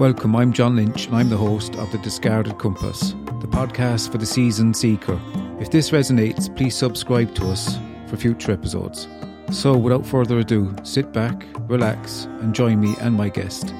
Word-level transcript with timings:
Welcome, 0.00 0.34
I'm 0.34 0.54
John 0.54 0.76
Lynch, 0.76 1.08
and 1.08 1.14
I'm 1.14 1.28
the 1.28 1.36
host 1.36 1.76
of 1.76 1.92
The 1.92 1.98
Discarded 1.98 2.56
Compass, 2.58 3.10
the 3.42 3.46
podcast 3.46 4.10
for 4.10 4.16
the 4.16 4.24
season 4.24 4.72
seeker. 4.72 5.20
If 5.60 5.72
this 5.72 5.90
resonates, 5.90 6.48
please 6.56 6.74
subscribe 6.74 7.34
to 7.34 7.50
us 7.50 7.78
for 8.06 8.16
future 8.16 8.50
episodes. 8.50 9.06
So, 9.50 9.76
without 9.76 10.06
further 10.06 10.38
ado, 10.38 10.74
sit 10.84 11.12
back, 11.12 11.44
relax, 11.68 12.24
and 12.40 12.54
join 12.54 12.80
me 12.80 12.96
and 13.02 13.14
my 13.14 13.28
guest 13.28 13.74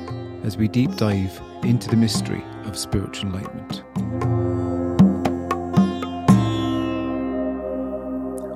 as 0.44 0.58
we 0.58 0.68
deep 0.68 0.94
dive 0.96 1.40
into 1.62 1.88
the 1.88 1.96
mystery 1.96 2.44
of 2.66 2.76
spiritual 2.76 3.30
enlightenment. 3.30 3.82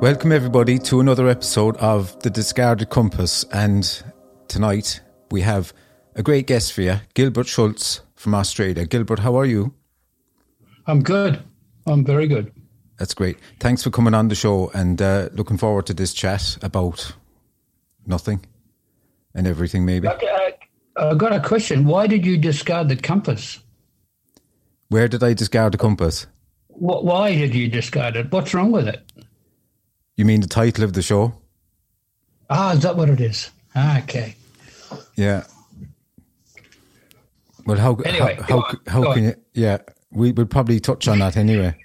Welcome, 0.03 0.33
everybody, 0.33 0.79
to 0.81 1.01
another 1.01 1.29
episode 1.29 1.79
of 1.79 2.21
The 2.21 2.29
Discarded 2.29 2.91
Compass. 2.91 3.47
And 3.55 4.03
tonight 4.49 5.01
we 5.31 5.41
have 5.41 5.73
a 6.15 6.23
great 6.23 6.47
guest 6.47 6.73
for 6.73 6.83
you, 6.83 7.01
Gilbert 7.15 7.47
Schultz 7.47 8.01
from 8.15 8.35
Australia. 8.35 8.87
Gilbert, 8.87 9.21
how 9.21 9.37
are 9.37 9.45
you? 9.45 9.75
I'm 10.87 11.03
good. 11.03 11.43
I'm 11.87 12.05
very 12.05 12.27
good. 12.27 12.53
That's 12.99 13.15
great. 13.15 13.39
Thanks 13.61 13.83
for 13.83 13.91
coming 13.91 14.15
on 14.15 14.29
the 14.29 14.35
show 14.35 14.71
and 14.75 15.01
uh, 15.03 15.29
looking 15.33 15.59
forward 15.59 15.87
to 15.87 15.95
this 15.95 16.15
chat 16.15 16.57
about 16.63 17.13
nothing 18.07 18.45
and 19.35 19.47
everything, 19.47 19.85
maybe. 19.85 20.09
Okay, 20.09 20.29
I, 20.29 20.55
I've 20.97 21.19
got 21.19 21.33
a 21.33 21.41
question. 21.41 21.87
Why 21.87 22.07
did 22.07 22.25
you 22.25 22.37
discard 22.39 22.89
the 22.89 22.97
compass? 22.97 23.59
Where 24.89 25.09
did 25.09 25.25
I 25.25 25.33
discard 25.35 25.73
the 25.73 25.79
compass? 25.79 26.27
What, 26.69 27.05
why 27.05 27.35
did 27.35 27.55
you 27.55 27.69
discard 27.69 28.17
it? 28.17 28.31
What's 28.31 28.55
wrong 28.55 28.71
with 28.71 28.87
it? 28.87 29.03
You 30.17 30.25
mean 30.25 30.41
the 30.41 30.47
title 30.47 30.85
of 30.85 30.93
the 30.93 31.03
show? 31.03 31.35
Ah, 32.49 32.73
is 32.73 32.81
that 32.83 32.97
what 32.97 33.11
it 33.11 33.21
is? 33.21 33.51
Ah, 33.75 33.99
okay. 34.03 34.37
Yeah. 35.17 35.45
Well, 37.67 37.79
how 37.79 37.95
Anyway, 37.97 38.37
how 38.41 38.45
how, 38.47 38.59
on, 38.59 38.81
how 38.87 39.15
can 39.15 39.25
you? 39.25 39.35
Yeah, 39.55 39.79
we 40.11 40.33
would 40.33 40.51
probably 40.51 40.81
touch 40.81 41.09
on 41.09 41.19
that 41.21 41.37
anyway. 41.37 41.77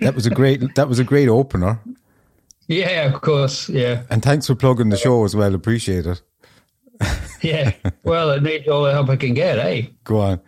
that 0.00 0.14
was 0.14 0.26
a 0.26 0.30
great 0.30 0.74
that 0.74 0.88
was 0.88 0.98
a 0.98 1.04
great 1.04 1.28
opener, 1.28 1.80
Yeah, 2.68 3.12
of 3.12 3.20
course. 3.20 3.68
Yeah, 3.68 4.04
and 4.10 4.22
thanks 4.22 4.46
for 4.46 4.54
plugging 4.54 4.90
the 4.90 4.96
show 4.96 5.24
as 5.24 5.34
well. 5.34 5.54
Appreciate 5.54 6.06
it. 6.06 6.22
yeah. 7.40 7.72
well, 8.04 8.30
it 8.30 8.42
needs 8.42 8.68
all 8.68 8.84
the 8.84 8.92
help 8.92 9.08
I 9.08 9.16
can 9.16 9.34
get, 9.34 9.58
eh? 9.58 9.86
Go 10.04 10.20
on. 10.20 10.40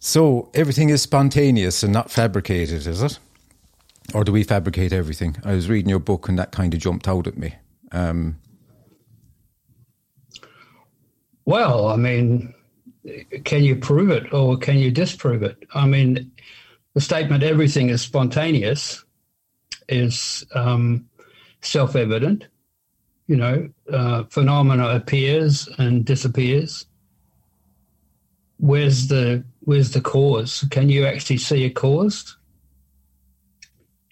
So 0.00 0.50
everything 0.52 0.90
is 0.90 1.00
spontaneous 1.00 1.82
and 1.82 1.92
not 1.92 2.10
fabricated, 2.10 2.86
is 2.86 3.02
it? 3.02 3.18
Or 4.12 4.24
do 4.24 4.32
we 4.32 4.42
fabricate 4.42 4.92
everything? 4.92 5.36
I 5.44 5.54
was 5.54 5.68
reading 5.70 5.88
your 5.88 6.00
book 6.00 6.28
and 6.28 6.38
that 6.38 6.52
kind 6.52 6.74
of 6.74 6.80
jumped 6.80 7.08
out 7.08 7.26
at 7.26 7.38
me. 7.38 7.54
Um, 7.92 8.36
Well, 11.46 11.88
I 11.88 11.96
mean, 11.96 12.52
can 13.44 13.64
you 13.64 13.76
prove 13.76 14.10
it 14.10 14.32
or 14.32 14.56
can 14.56 14.78
you 14.78 14.90
disprove 14.90 15.42
it? 15.42 15.58
I 15.74 15.86
mean, 15.86 16.32
the 16.94 17.00
statement 17.00 17.42
"everything 17.42 17.90
is 17.90 18.02
spontaneous" 18.02 19.04
is 19.88 20.44
um, 20.54 21.08
self-evident. 21.60 22.46
You 23.26 23.36
know, 23.36 23.68
uh, 23.90 24.24
phenomena 24.24 24.88
appears 24.88 25.68
and 25.78 26.04
disappears. 26.04 26.86
Where's 28.58 29.08
the 29.08 29.44
where's 29.60 29.90
the 29.90 30.00
cause? 30.00 30.64
Can 30.70 30.88
you 30.88 31.04
actually 31.04 31.38
see 31.38 31.64
a 31.64 31.70
cause? 31.70 32.36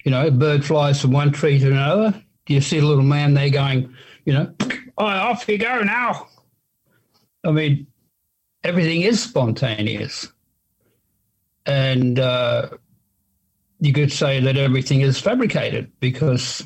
You 0.03 0.11
know, 0.11 0.27
a 0.27 0.31
bird 0.31 0.65
flies 0.65 1.01
from 1.01 1.11
one 1.11 1.31
tree 1.31 1.59
to 1.59 1.71
another. 1.71 2.11
Do 2.45 2.53
you 2.53 2.61
see 2.61 2.79
a 2.79 2.85
little 2.85 3.03
man 3.03 3.33
there 3.33 3.49
going, 3.49 3.95
you 4.25 4.33
know, 4.33 4.53
oh, 4.97 5.05
off 5.05 5.47
you 5.47 5.57
go 5.57 5.81
now? 5.81 6.27
I 7.45 7.51
mean, 7.51 7.87
everything 8.63 9.01
is 9.01 9.21
spontaneous. 9.21 10.27
And 11.65 12.19
uh, 12.19 12.69
you 13.79 13.93
could 13.93 14.11
say 14.11 14.39
that 14.39 14.57
everything 14.57 15.01
is 15.01 15.19
fabricated 15.19 15.91
because 15.99 16.63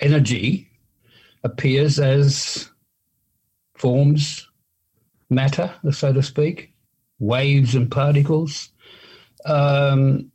energy 0.00 0.68
appears 1.44 1.98
as 1.98 2.68
forms, 3.76 4.48
matter, 5.30 5.72
so 5.90 6.12
to 6.12 6.22
speak, 6.22 6.72
waves 7.18 7.74
and 7.74 7.90
particles. 7.90 8.70
Um, 9.44 10.30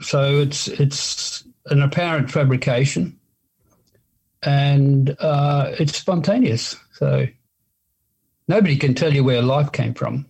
so 0.00 0.40
it's 0.40 0.68
it's 0.68 1.44
an 1.66 1.82
apparent 1.82 2.30
fabrication, 2.30 3.18
and 4.42 5.16
uh, 5.18 5.72
it's 5.78 5.96
spontaneous. 5.96 6.76
So 6.92 7.26
nobody 8.48 8.76
can 8.76 8.94
tell 8.94 9.14
you 9.14 9.24
where 9.24 9.40
life 9.40 9.72
came 9.72 9.94
from. 9.94 10.26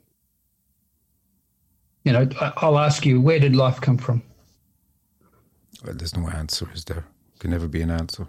You 2.04 2.12
know, 2.12 2.28
I'll 2.58 2.78
ask 2.78 3.06
you, 3.06 3.20
where 3.20 3.38
did 3.38 3.56
life 3.56 3.80
come 3.80 3.98
from? 3.98 4.22
well, 5.84 5.94
there's 5.94 6.16
no 6.16 6.28
answer, 6.28 6.68
is 6.74 6.84
there? 6.84 7.04
Can 7.38 7.50
never 7.50 7.68
be 7.68 7.82
an 7.82 7.90
answer. 7.90 8.26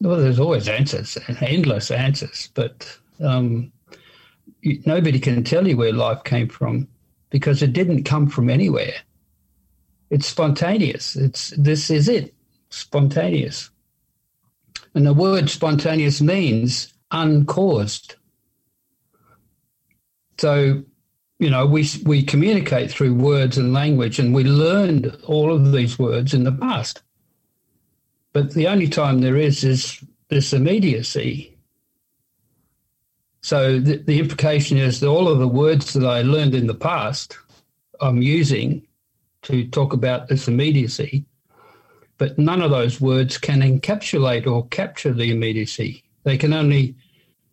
Well, 0.00 0.18
there's 0.18 0.38
always 0.38 0.68
answers, 0.68 1.18
endless 1.40 1.90
answers, 1.90 2.50
but 2.54 2.98
um, 3.20 3.72
you, 4.60 4.82
nobody 4.86 5.18
can 5.18 5.42
tell 5.42 5.66
you 5.66 5.76
where 5.76 5.92
life 5.92 6.22
came 6.24 6.48
from 6.48 6.86
because 7.30 7.62
it 7.62 7.72
didn't 7.72 8.04
come 8.04 8.28
from 8.28 8.50
anywhere. 8.50 8.94
It's 10.10 10.26
spontaneous. 10.26 11.16
It's 11.16 11.50
this 11.56 11.90
is 11.90 12.08
it, 12.08 12.34
spontaneous. 12.70 13.70
And 14.94 15.06
the 15.06 15.14
word 15.14 15.50
spontaneous 15.50 16.20
means 16.20 16.92
uncaused. 17.10 18.14
So, 20.38 20.84
you 21.38 21.50
know, 21.50 21.66
we 21.66 21.88
we 22.04 22.22
communicate 22.22 22.90
through 22.90 23.14
words 23.14 23.58
and 23.58 23.72
language, 23.72 24.18
and 24.18 24.34
we 24.34 24.44
learned 24.44 25.16
all 25.24 25.52
of 25.52 25.72
these 25.72 25.98
words 25.98 26.32
in 26.32 26.44
the 26.44 26.52
past. 26.52 27.02
But 28.32 28.54
the 28.54 28.68
only 28.68 28.88
time 28.88 29.20
there 29.20 29.36
is 29.36 29.64
is 29.64 30.02
this 30.28 30.52
immediacy. 30.52 31.56
So 33.42 33.78
the, 33.78 33.98
the 33.98 34.18
implication 34.18 34.76
is 34.76 35.00
that 35.00 35.08
all 35.08 35.28
of 35.28 35.38
the 35.38 35.48
words 35.48 35.92
that 35.92 36.04
I 36.04 36.22
learned 36.22 36.54
in 36.54 36.66
the 36.66 36.74
past, 36.74 37.38
I'm 38.00 38.20
using 38.20 38.86
to 39.42 39.68
talk 39.68 39.92
about 39.92 40.26
this 40.26 40.48
immediacy, 40.48 41.24
but 42.18 42.38
none 42.38 42.60
of 42.60 42.72
those 42.72 43.00
words 43.00 43.38
can 43.38 43.60
encapsulate 43.60 44.46
or 44.46 44.66
capture 44.68 45.12
the 45.12 45.30
immediacy. 45.30 46.02
They 46.24 46.36
can 46.36 46.52
only, 46.52 46.96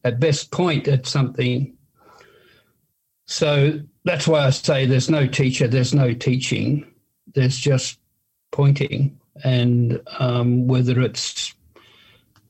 at 0.03 0.19
best, 0.19 0.51
point 0.51 0.87
at 0.87 1.05
something. 1.05 1.77
So 3.33 3.79
that's 4.03 4.27
why 4.27 4.45
I 4.45 4.51
say 4.51 4.85
there's 4.85 5.09
no 5.09 5.25
teacher, 5.25 5.67
there's 5.67 5.91
no 5.91 6.13
teaching, 6.13 6.85
there's 7.33 7.57
just 7.57 7.97
pointing 8.51 9.19
and 9.43 9.99
um, 10.19 10.67
whether 10.67 11.01
it's 11.01 11.55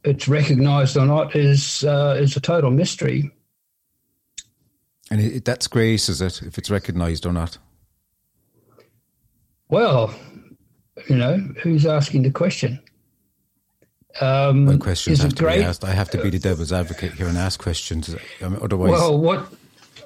it's 0.03 0.27
recognised 0.27 0.97
or 0.97 1.05
not 1.05 1.37
is 1.37 1.85
uh, 1.85 2.17
is 2.19 2.35
a 2.35 2.41
total 2.41 2.69
mystery. 2.69 3.31
And 5.09 5.21
it, 5.21 5.45
that's 5.45 5.67
grace, 5.67 6.09
is 6.09 6.19
it? 6.19 6.41
If 6.41 6.57
it's 6.57 6.69
recognised 6.69 7.25
or 7.25 7.31
not. 7.31 7.57
Well, 9.69 10.13
you 11.07 11.15
know, 11.15 11.37
who's 11.61 11.85
asking 11.85 12.23
the 12.23 12.31
question? 12.31 12.81
Um, 14.19 14.79
questions 14.79 15.21
have 15.21 15.33
to 15.35 15.43
great? 15.43 15.59
be 15.59 15.63
asked. 15.63 15.85
I 15.85 15.91
have 15.91 16.09
to 16.09 16.21
be 16.21 16.29
the 16.29 16.39
devil's 16.39 16.73
advocate 16.73 17.13
here 17.13 17.27
and 17.27 17.37
ask 17.37 17.57
questions. 17.57 18.13
I 18.41 18.49
mean, 18.49 18.59
otherwise, 18.61 18.91
Well, 18.91 19.17
what 19.17 19.47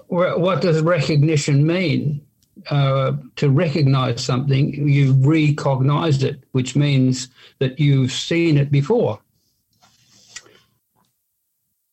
what 0.08 0.62
does 0.62 0.82
recognition 0.82 1.66
mean? 1.66 2.22
Uh, 2.70 3.14
to 3.36 3.50
recognize 3.50 4.24
something, 4.24 4.90
you 4.90 5.14
recognize 5.14 6.24
it, 6.24 6.44
which 6.54 6.76
means 6.76 7.30
that 7.60 7.80
you've 7.80 8.12
seen 8.12 8.58
it 8.58 8.72
before. 8.72 9.20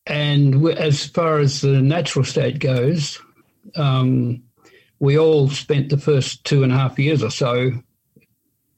And 0.07 0.67
as 0.69 1.05
far 1.05 1.39
as 1.39 1.61
the 1.61 1.81
natural 1.81 2.25
state 2.25 2.59
goes, 2.59 3.19
um, 3.75 4.43
we 4.99 5.17
all 5.17 5.49
spent 5.49 5.89
the 5.89 5.97
first 5.97 6.43
two 6.45 6.63
and 6.63 6.71
a 6.71 6.77
half 6.77 6.97
years 6.99 7.23
or 7.23 7.31
so 7.31 7.71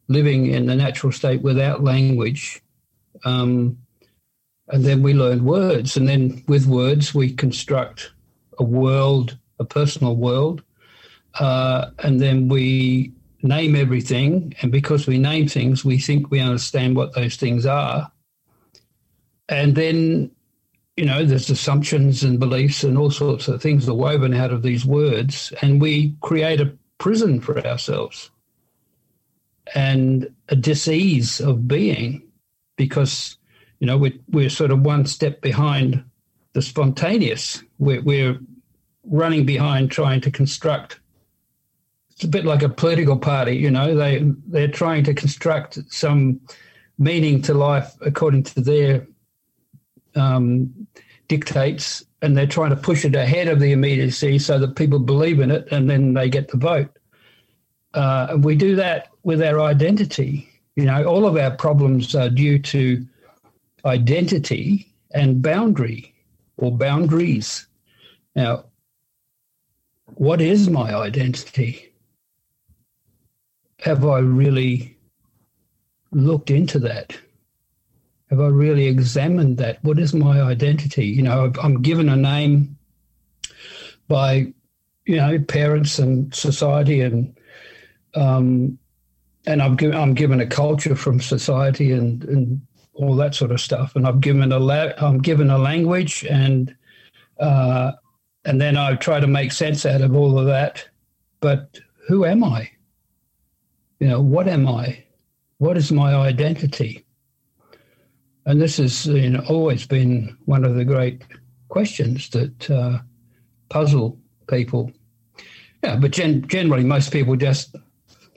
living 0.08 0.48
in 0.48 0.66
the 0.66 0.76
natural 0.76 1.12
state 1.12 1.42
without 1.42 1.84
language. 1.84 2.62
Um, 3.26 3.78
and 4.70 4.84
then 4.84 5.02
we 5.02 5.14
learned 5.14 5.44
words. 5.44 5.98
And 5.98 6.08
then 6.08 6.44
with 6.48 6.66
words, 6.66 7.14
we 7.14 7.34
construct 7.34 8.12
a 8.60 8.64
world, 8.64 9.38
a 9.60 9.66
personal 9.66 10.16
world. 10.16 10.64
Uh, 11.40 11.92
and 12.00 12.20
then 12.20 12.48
we 12.48 13.12
name 13.42 13.76
everything. 13.76 14.54
And 14.62 14.72
because 14.72 15.08
we 15.08 15.18
name 15.18 15.48
things, 15.48 15.86
we 15.86 16.00
think 16.00 16.32
we 16.32 16.40
understand 16.40 16.96
what 16.96 17.14
those 17.14 17.36
things 17.36 17.66
are. 17.66 18.12
And 19.50 19.76
then, 19.76 20.32
you 20.96 21.06
know, 21.06 21.24
there's 21.24 21.50
assumptions 21.50 22.24
and 22.24 22.40
beliefs 22.40 22.84
and 22.84 22.98
all 22.98 23.12
sorts 23.12 23.48
of 23.48 23.62
things 23.62 23.88
are 23.88 23.94
woven 23.94 24.34
out 24.34 24.52
of 24.52 24.64
these 24.64 24.86
words. 24.86 25.54
And 25.62 25.82
we 25.82 26.16
create 26.22 26.60
a 26.60 26.76
prison 26.98 27.40
for 27.40 27.66
ourselves 27.66 28.32
and 29.76 30.34
a 30.50 30.56
disease 30.56 31.40
of 31.40 31.68
being 31.68 32.24
because, 32.78 33.38
you 33.80 33.88
know, 33.88 33.98
we're, 33.98 34.18
we're 34.30 34.50
sort 34.50 34.72
of 34.72 34.82
one 34.82 35.06
step 35.06 35.42
behind 35.42 36.04
the 36.54 36.62
spontaneous. 36.62 37.64
We're, 37.78 38.02
we're 38.02 38.40
running 39.08 39.46
behind 39.46 39.92
trying 39.92 40.22
to 40.22 40.32
construct. 40.32 41.00
It's 42.12 42.24
a 42.24 42.28
bit 42.28 42.46
like 42.46 42.64
a 42.64 42.70
political 42.70 43.18
party, 43.18 43.56
you 43.56 43.72
know. 43.72 43.96
They 43.96 44.24
they're 44.48 44.68
trying 44.68 45.04
to 45.06 45.14
construct 45.14 45.80
some 45.90 46.42
meaning 46.98 47.42
to 47.44 47.54
life 47.54 47.94
according 48.02 48.44
to 48.44 48.62
their 48.62 49.08
um, 50.16 50.88
dictates, 51.28 52.04
and 52.22 52.36
they're 52.36 52.48
trying 52.48 52.72
to 52.72 52.76
push 52.76 53.06
it 53.06 53.16
ahead 53.16 53.48
of 53.48 53.60
the 53.60 53.72
immediacy 53.72 54.40
so 54.40 54.58
that 54.60 54.76
people 54.76 55.00
believe 55.00 55.40
in 55.40 55.52
it, 55.52 55.68
and 55.72 55.90
then 55.90 56.14
they 56.14 56.30
get 56.30 56.48
the 56.48 56.58
vote. 56.58 56.90
Uh, 57.94 58.28
and 58.32 58.44
we 58.44 58.56
do 58.56 58.76
that 58.76 59.10
with 59.24 59.42
our 59.42 59.60
identity. 59.60 60.50
You 60.76 60.86
know, 60.86 61.04
all 61.06 61.26
of 61.26 61.38
our 61.38 61.52
problems 61.52 62.16
are 62.16 62.30
due 62.30 62.60
to 62.60 63.06
identity 63.86 64.92
and 65.12 65.42
boundary 65.42 66.14
or 66.58 66.72
boundaries. 66.72 67.68
Now, 68.36 68.66
what 70.16 70.42
is 70.42 70.70
my 70.70 70.94
identity? 70.94 71.94
Have 73.80 74.06
I 74.06 74.20
really 74.20 74.98
looked 76.12 76.50
into 76.50 76.80
that? 76.80 77.18
Have 78.30 78.42
I 78.42 78.48
really 78.48 78.88
examined 78.88 79.58
that? 79.58 79.84
What 79.84 80.00
is 80.00 80.14
my 80.14 80.42
identity? 80.42 81.06
You 81.06 81.24
know, 81.24 81.52
I'm 81.62 81.82
given 81.82 82.10
a 82.10 82.16
name 82.16 82.78
by, 84.08 84.54
you 85.06 85.16
know, 85.16 85.40
parents 85.40 86.00
and 86.00 86.34
society 86.34 87.02
and 87.02 87.38
um, 88.16 88.78
and 89.46 89.62
I've 89.62 89.78
given, 89.78 89.96
I'm 89.96 90.14
given 90.14 90.42
a 90.42 90.46
culture 90.46 90.96
from 90.96 91.22
society 91.22 91.92
and, 91.94 92.24
and 92.26 92.67
all 92.98 93.16
that 93.16 93.36
sort 93.36 93.52
of 93.52 93.62
stuff. 93.62 93.96
And 93.96 94.06
I've 94.08 94.22
given 94.22 94.52
a 94.52 94.60
la- 94.60 94.94
I'm 94.98 95.20
given 95.20 95.50
a 95.50 95.58
language 95.58 96.26
and 96.30 96.76
uh, 97.40 97.94
and 98.46 98.60
then 98.60 98.78
I 98.78 98.96
try 98.96 99.20
to 99.20 99.28
make 99.28 99.52
sense 99.52 99.86
out 99.86 100.02
of 100.02 100.16
all 100.16 100.38
of 100.38 100.46
that. 100.48 100.88
But 101.40 101.80
who 102.08 102.26
am 102.26 102.44
I? 102.44 102.70
You 104.00 104.08
know, 104.08 104.22
what 104.22 104.48
am 104.48 104.68
I? 104.68 105.04
What 105.60 105.78
is 105.78 105.92
my 105.92 106.16
identity? 106.16 107.06
And 108.46 108.62
this 108.62 108.78
has 108.78 109.06
you 109.06 109.30
know, 109.30 109.44
always 109.50 109.86
been 109.86 110.38
one 110.46 110.64
of 110.64 110.76
the 110.76 110.86
great 110.86 111.24
questions 111.68 112.30
that 112.30 112.70
uh, 112.70 113.00
puzzle 113.70 114.18
people. 114.48 114.92
Yeah, 115.84 115.98
but 115.98 116.12
gen- 116.12 116.48
generally, 116.48 116.84
most 116.84 117.12
people 117.12 117.36
just 117.36 117.76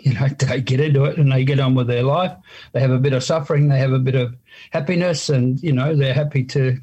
you 0.00 0.14
know, 0.14 0.28
they 0.38 0.60
get 0.60 0.80
into 0.80 1.04
it 1.04 1.18
and 1.18 1.30
they 1.30 1.44
get 1.44 1.60
on 1.60 1.74
with 1.74 1.86
their 1.86 2.02
life. 2.02 2.36
They 2.72 2.80
have 2.80 2.90
a 2.90 2.98
bit 2.98 3.12
of 3.12 3.22
suffering, 3.22 3.68
they 3.68 3.78
have 3.78 3.92
a 3.92 3.98
bit 3.98 4.14
of 4.14 4.34
happiness, 4.70 5.28
and 5.28 5.60
you 5.62 5.72
know, 5.72 5.94
they're 5.94 6.14
happy 6.14 6.44
to 6.44 6.78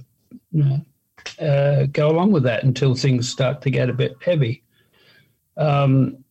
you 0.51 0.63
know, 0.63 1.45
uh, 1.45 1.85
go 1.91 2.09
along 2.09 2.31
with 2.31 2.43
that 2.43 2.63
until 2.63 2.95
things 2.95 3.29
start 3.29 3.61
to 3.61 3.69
get 3.69 3.89
a 3.89 3.93
bit 3.93 4.15
heavy. 4.23 4.63
Um, 5.57 6.23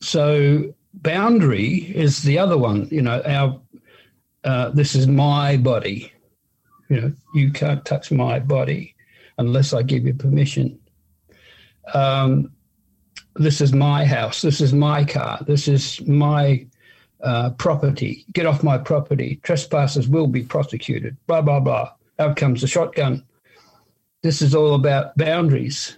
so 0.00 0.74
boundary 0.94 1.92
is 1.94 2.22
the 2.22 2.38
other 2.38 2.58
one. 2.58 2.88
You 2.90 3.02
know, 3.02 3.22
our 3.22 3.60
uh, 4.44 4.70
this 4.70 4.94
is 4.94 5.06
my 5.06 5.56
body. 5.56 6.12
You 6.88 7.00
know, 7.00 7.12
you 7.34 7.52
can't 7.52 7.84
touch 7.84 8.10
my 8.10 8.40
body 8.40 8.94
unless 9.38 9.72
I 9.72 9.82
give 9.82 10.06
you 10.06 10.14
permission. 10.14 10.78
Um, 11.94 12.52
this 13.36 13.60
is 13.60 13.72
my 13.72 14.04
house, 14.04 14.42
this 14.42 14.60
is 14.60 14.72
my 14.72 15.04
car, 15.04 15.38
this 15.46 15.68
is 15.68 16.00
my 16.06 16.66
uh, 17.22 17.50
property. 17.50 18.24
Get 18.32 18.46
off 18.46 18.62
my 18.62 18.78
property. 18.78 19.40
Trespassers 19.42 20.08
will 20.08 20.26
be 20.26 20.42
prosecuted. 20.42 21.16
Blah 21.26 21.42
blah 21.42 21.60
blah. 21.60 21.92
Out 22.18 22.36
comes 22.36 22.60
the 22.60 22.66
shotgun. 22.66 23.24
This 24.22 24.42
is 24.42 24.54
all 24.54 24.74
about 24.74 25.16
boundaries, 25.16 25.96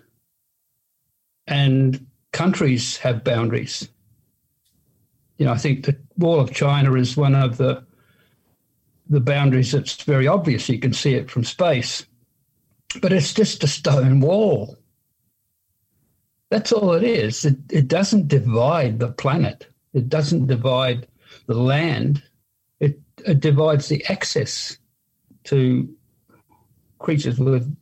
and 1.47 2.07
countries 2.33 2.97
have 2.99 3.25
boundaries. 3.25 3.89
You 5.39 5.47
know, 5.47 5.53
I 5.53 5.59
think 5.59 5.85
the 5.85 5.97
Wall 6.19 6.41
of 6.41 6.53
China 6.53 6.95
is 6.95 7.17
one 7.17 7.35
of 7.35 7.57
the 7.57 7.85
the 9.09 9.21
boundaries 9.21 9.73
that's 9.73 10.03
very 10.03 10.27
obvious. 10.27 10.69
You 10.69 10.79
can 10.79 10.93
see 10.93 11.15
it 11.15 11.31
from 11.31 11.45
space, 11.45 12.07
but 13.01 13.13
it's 13.13 13.35
just 13.35 13.65
a 13.65 13.69
stone 13.69 14.21
wall. 14.21 14.79
That's 16.51 16.73
all 16.73 16.93
it 16.93 17.03
is. 17.03 17.45
It, 17.45 17.57
it 17.71 17.89
doesn't 17.89 18.29
divide 18.29 18.99
the 18.99 19.11
planet. 19.11 19.67
It 19.95 20.09
doesn't 20.09 20.47
divide 20.47 21.07
the 21.47 21.55
land. 21.55 22.23
It, 22.81 23.01
it 23.25 23.41
divides 23.41 23.89
the 23.89 24.05
access 24.07 24.79
to 25.45 25.89
creatures 26.99 27.39
with 27.39 27.75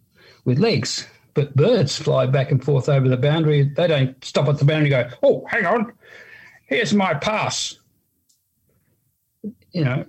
with 0.45 0.59
legs. 0.59 1.07
But 1.35 1.55
birds 1.55 1.97
fly 1.97 2.27
back 2.27 2.51
and 2.51 2.63
forth 2.63 2.89
over 2.89 3.09
the 3.09 3.17
boundary. 3.17 3.63
They 3.63 3.87
don't 3.87 4.23
stop 4.25 4.49
at 4.49 4.59
the 4.59 4.65
boundary 4.65 4.93
and 4.93 5.11
go, 5.11 5.17
oh, 5.23 5.47
hang 5.49 5.65
on, 5.65 5.93
here's 6.67 6.93
my 6.93 7.15
pass. 7.15 7.77
You 9.73 9.85
know, 9.85 10.05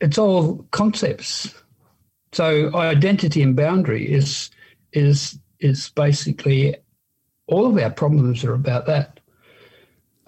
it's 0.00 0.18
all 0.18 0.66
concepts. 0.72 1.54
So 2.32 2.74
identity 2.74 3.42
and 3.42 3.54
boundary 3.56 4.10
is 4.10 4.50
is 4.92 5.38
is 5.60 5.90
basically 5.90 6.76
all 7.46 7.66
of 7.66 7.82
our 7.82 7.90
problems 7.90 8.44
are 8.44 8.54
about 8.54 8.86
that 8.86 9.18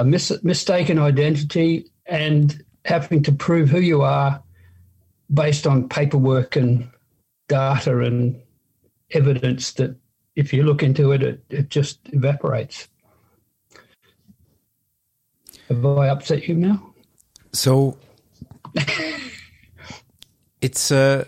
a 0.01 0.05
mis- 0.05 0.43
mistaken 0.43 0.99
identity 0.99 1.90
and 2.11 2.63
having 2.85 3.23
to 3.23 3.33
prove 3.33 3.71
who 3.71 3.81
you 3.81 4.03
are 4.03 4.43
based 5.33 5.67
on 5.67 5.89
paperwork 5.89 6.57
and 6.57 6.91
data 7.49 8.01
and 8.01 8.39
evidence 9.13 9.73
that 9.75 9.97
if 10.37 10.53
you 10.53 10.65
look 10.65 10.83
into 10.83 11.13
it, 11.13 11.23
it, 11.23 11.45
it 11.49 11.71
just 11.71 12.01
evaporates. 12.13 12.89
Have 15.69 15.87
I 15.87 16.09
upset 16.09 16.49
you 16.49 16.57
now? 16.57 16.93
So 17.53 17.97
it's 20.61 20.91
uh, 20.91 21.25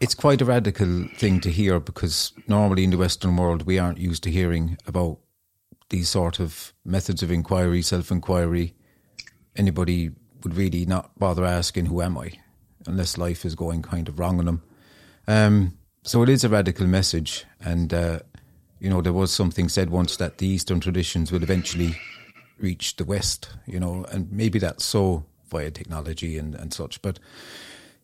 it's 0.00 0.14
quite 0.14 0.40
a 0.40 0.44
radical 0.44 1.06
thing 1.16 1.40
to 1.40 1.50
hear 1.50 1.78
because 1.78 2.32
normally 2.48 2.84
in 2.84 2.90
the 2.90 2.98
Western 2.98 3.36
world 3.36 3.64
we 3.64 3.78
aren't 3.78 3.98
used 3.98 4.22
to 4.24 4.30
hearing 4.30 4.76
about 4.86 5.18
these 5.90 6.08
sort 6.08 6.40
of 6.40 6.72
methods 6.84 7.22
of 7.22 7.30
inquiry, 7.30 7.82
self 7.82 8.10
inquiry. 8.10 8.74
Anybody 9.58 10.10
would 10.42 10.56
really 10.56 10.86
not 10.86 11.18
bother 11.18 11.44
asking, 11.44 11.86
Who 11.86 12.00
am 12.00 12.16
I? 12.16 12.32
unless 12.86 13.18
life 13.18 13.44
is 13.44 13.54
going 13.54 13.82
kind 13.82 14.08
of 14.08 14.18
wrong 14.18 14.38
on 14.38 14.46
them. 14.46 14.62
Um, 15.26 15.78
so 16.02 16.22
it 16.22 16.28
is 16.28 16.42
a 16.42 16.48
radical 16.48 16.86
message. 16.86 17.44
And, 17.60 17.92
uh, 17.92 18.20
you 18.80 18.88
know, 18.88 19.02
there 19.02 19.12
was 19.12 19.30
something 19.30 19.68
said 19.68 19.90
once 19.90 20.16
that 20.16 20.38
the 20.38 20.46
Eastern 20.46 20.80
traditions 20.80 21.30
will 21.30 21.42
eventually 21.42 21.96
reach 22.58 22.96
the 22.96 23.04
West, 23.04 23.50
you 23.66 23.78
know, 23.78 24.04
and 24.10 24.32
maybe 24.32 24.58
that's 24.58 24.84
so 24.84 25.24
via 25.50 25.70
technology 25.70 26.38
and, 26.38 26.54
and 26.54 26.72
such. 26.72 27.00
But 27.02 27.18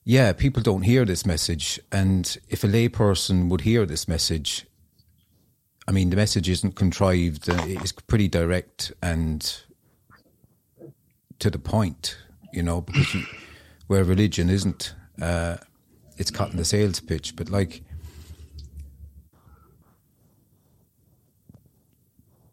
yeah, 0.04 0.32
people 0.32 0.62
don't 0.62 0.82
hear 0.82 1.04
this 1.04 1.24
message. 1.24 1.80
And 1.90 2.36
if 2.48 2.62
a 2.62 2.68
layperson 2.68 3.48
would 3.48 3.62
hear 3.62 3.86
this 3.86 4.06
message, 4.06 4.66
I 5.88 5.92
mean, 5.92 6.10
the 6.10 6.16
message 6.16 6.48
isn't 6.48 6.76
contrived, 6.76 7.48
it's 7.48 7.92
pretty 7.92 8.28
direct 8.28 8.92
and 9.02 9.62
to 11.44 11.50
the 11.50 11.58
point, 11.58 12.16
you 12.54 12.62
know, 12.62 12.80
because 12.80 13.12
you, 13.12 13.22
where 13.86 14.02
religion 14.02 14.48
isn't, 14.48 14.94
uh, 15.20 15.58
it's 16.16 16.30
cutting 16.30 16.56
the 16.56 16.64
sales 16.64 17.00
pitch. 17.00 17.36
But 17.36 17.50
like, 17.50 17.82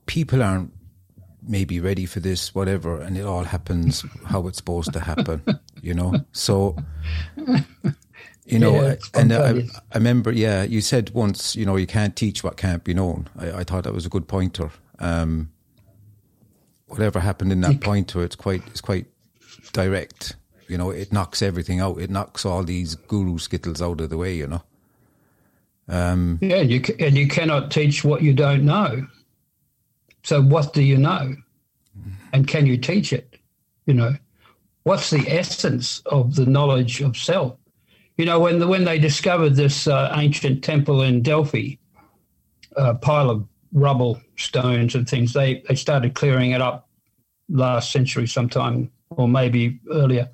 people 0.08 0.44
aren't 0.44 0.74
maybe 1.42 1.80
ready 1.80 2.06
for 2.06 2.20
this, 2.20 2.54
whatever, 2.54 3.00
and 3.00 3.18
it 3.18 3.26
all 3.26 3.46
happens 3.46 4.04
how 4.26 4.46
it's 4.48 4.58
supposed 4.58 4.92
to 4.92 5.00
happen, 5.00 5.42
you 5.82 5.94
know? 5.94 6.26
So, 6.34 6.76
you 8.46 8.60
know, 8.60 8.74
yeah, 8.74 8.96
and 9.14 9.32
I, 9.32 9.52
I, 9.94 9.98
remember, 10.00 10.34
yeah, 10.34 10.64
you 10.64 10.82
said 10.82 11.12
once, 11.12 11.56
you 11.56 11.66
know, 11.66 11.78
you 11.78 11.88
can't 11.88 12.14
teach 12.18 12.44
what 12.44 12.58
can't 12.58 12.84
be 12.84 12.94
known. 12.94 13.30
I, 13.40 13.52
I 13.52 13.64
thought 13.64 13.86
that 13.86 13.94
was 13.94 14.06
a 14.06 14.10
good 14.10 14.28
pointer. 14.28 14.70
Um, 15.00 15.50
whatever 16.92 17.20
happened 17.20 17.52
in 17.52 17.62
that 17.62 17.82
point 17.82 17.84
pointer, 18.08 18.24
it's 18.24 18.36
quite, 18.36 18.64
it's 18.68 18.82
quite 18.82 19.06
direct. 19.74 20.36
You 20.68 20.78
know, 20.78 20.90
it 20.90 21.12
knocks 21.12 21.42
everything 21.42 21.80
out. 21.80 22.00
It 22.00 22.10
knocks 22.10 22.46
all 22.46 22.64
these 22.64 22.96
guru 22.96 23.38
skittles 23.38 23.82
out 23.82 24.02
of 24.02 24.10
the 24.10 24.18
way, 24.18 24.36
you 24.36 24.48
know? 24.48 24.64
Um, 25.88 26.40
yeah, 26.42 26.58
and 26.58 26.72
you, 26.72 26.82
and 27.00 27.18
you 27.18 27.28
cannot 27.28 27.72
teach 27.72 28.04
what 28.04 28.22
you 28.22 28.34
don't 28.34 28.64
know. 28.64 29.06
So, 30.24 30.42
what 30.42 30.74
do 30.74 30.82
you 30.82 30.98
know? 30.98 31.36
And 32.34 32.48
can 32.48 32.66
you 32.66 32.78
teach 32.78 33.12
it? 33.12 33.36
You 33.86 33.96
know, 33.96 34.16
what's 34.84 35.10
the 35.10 35.26
essence 35.28 36.02
of 36.06 36.36
the 36.36 36.46
knowledge 36.46 37.02
of 37.02 37.18
self? 37.18 37.58
You 38.18 38.26
know, 38.26 38.40
when 38.40 38.60
the, 38.60 38.68
when 38.68 38.86
they 38.86 39.00
discovered 39.00 39.56
this 39.56 39.88
uh, 39.88 40.14
ancient 40.16 40.64
temple 40.64 41.02
in 41.02 41.22
Delphi, 41.22 41.76
a 42.78 42.94
pile 42.94 43.30
of 43.30 43.46
rubble, 43.74 44.22
stones, 44.38 44.96
and 44.96 45.08
things, 45.08 45.34
they 45.34 45.64
they 45.68 45.76
started 45.76 46.14
clearing 46.14 46.52
it 46.52 46.62
up 46.62 46.88
last 47.50 47.92
century, 47.92 48.28
sometime, 48.28 48.92
or 49.10 49.28
maybe 49.28 49.80
earlier, 49.92 50.30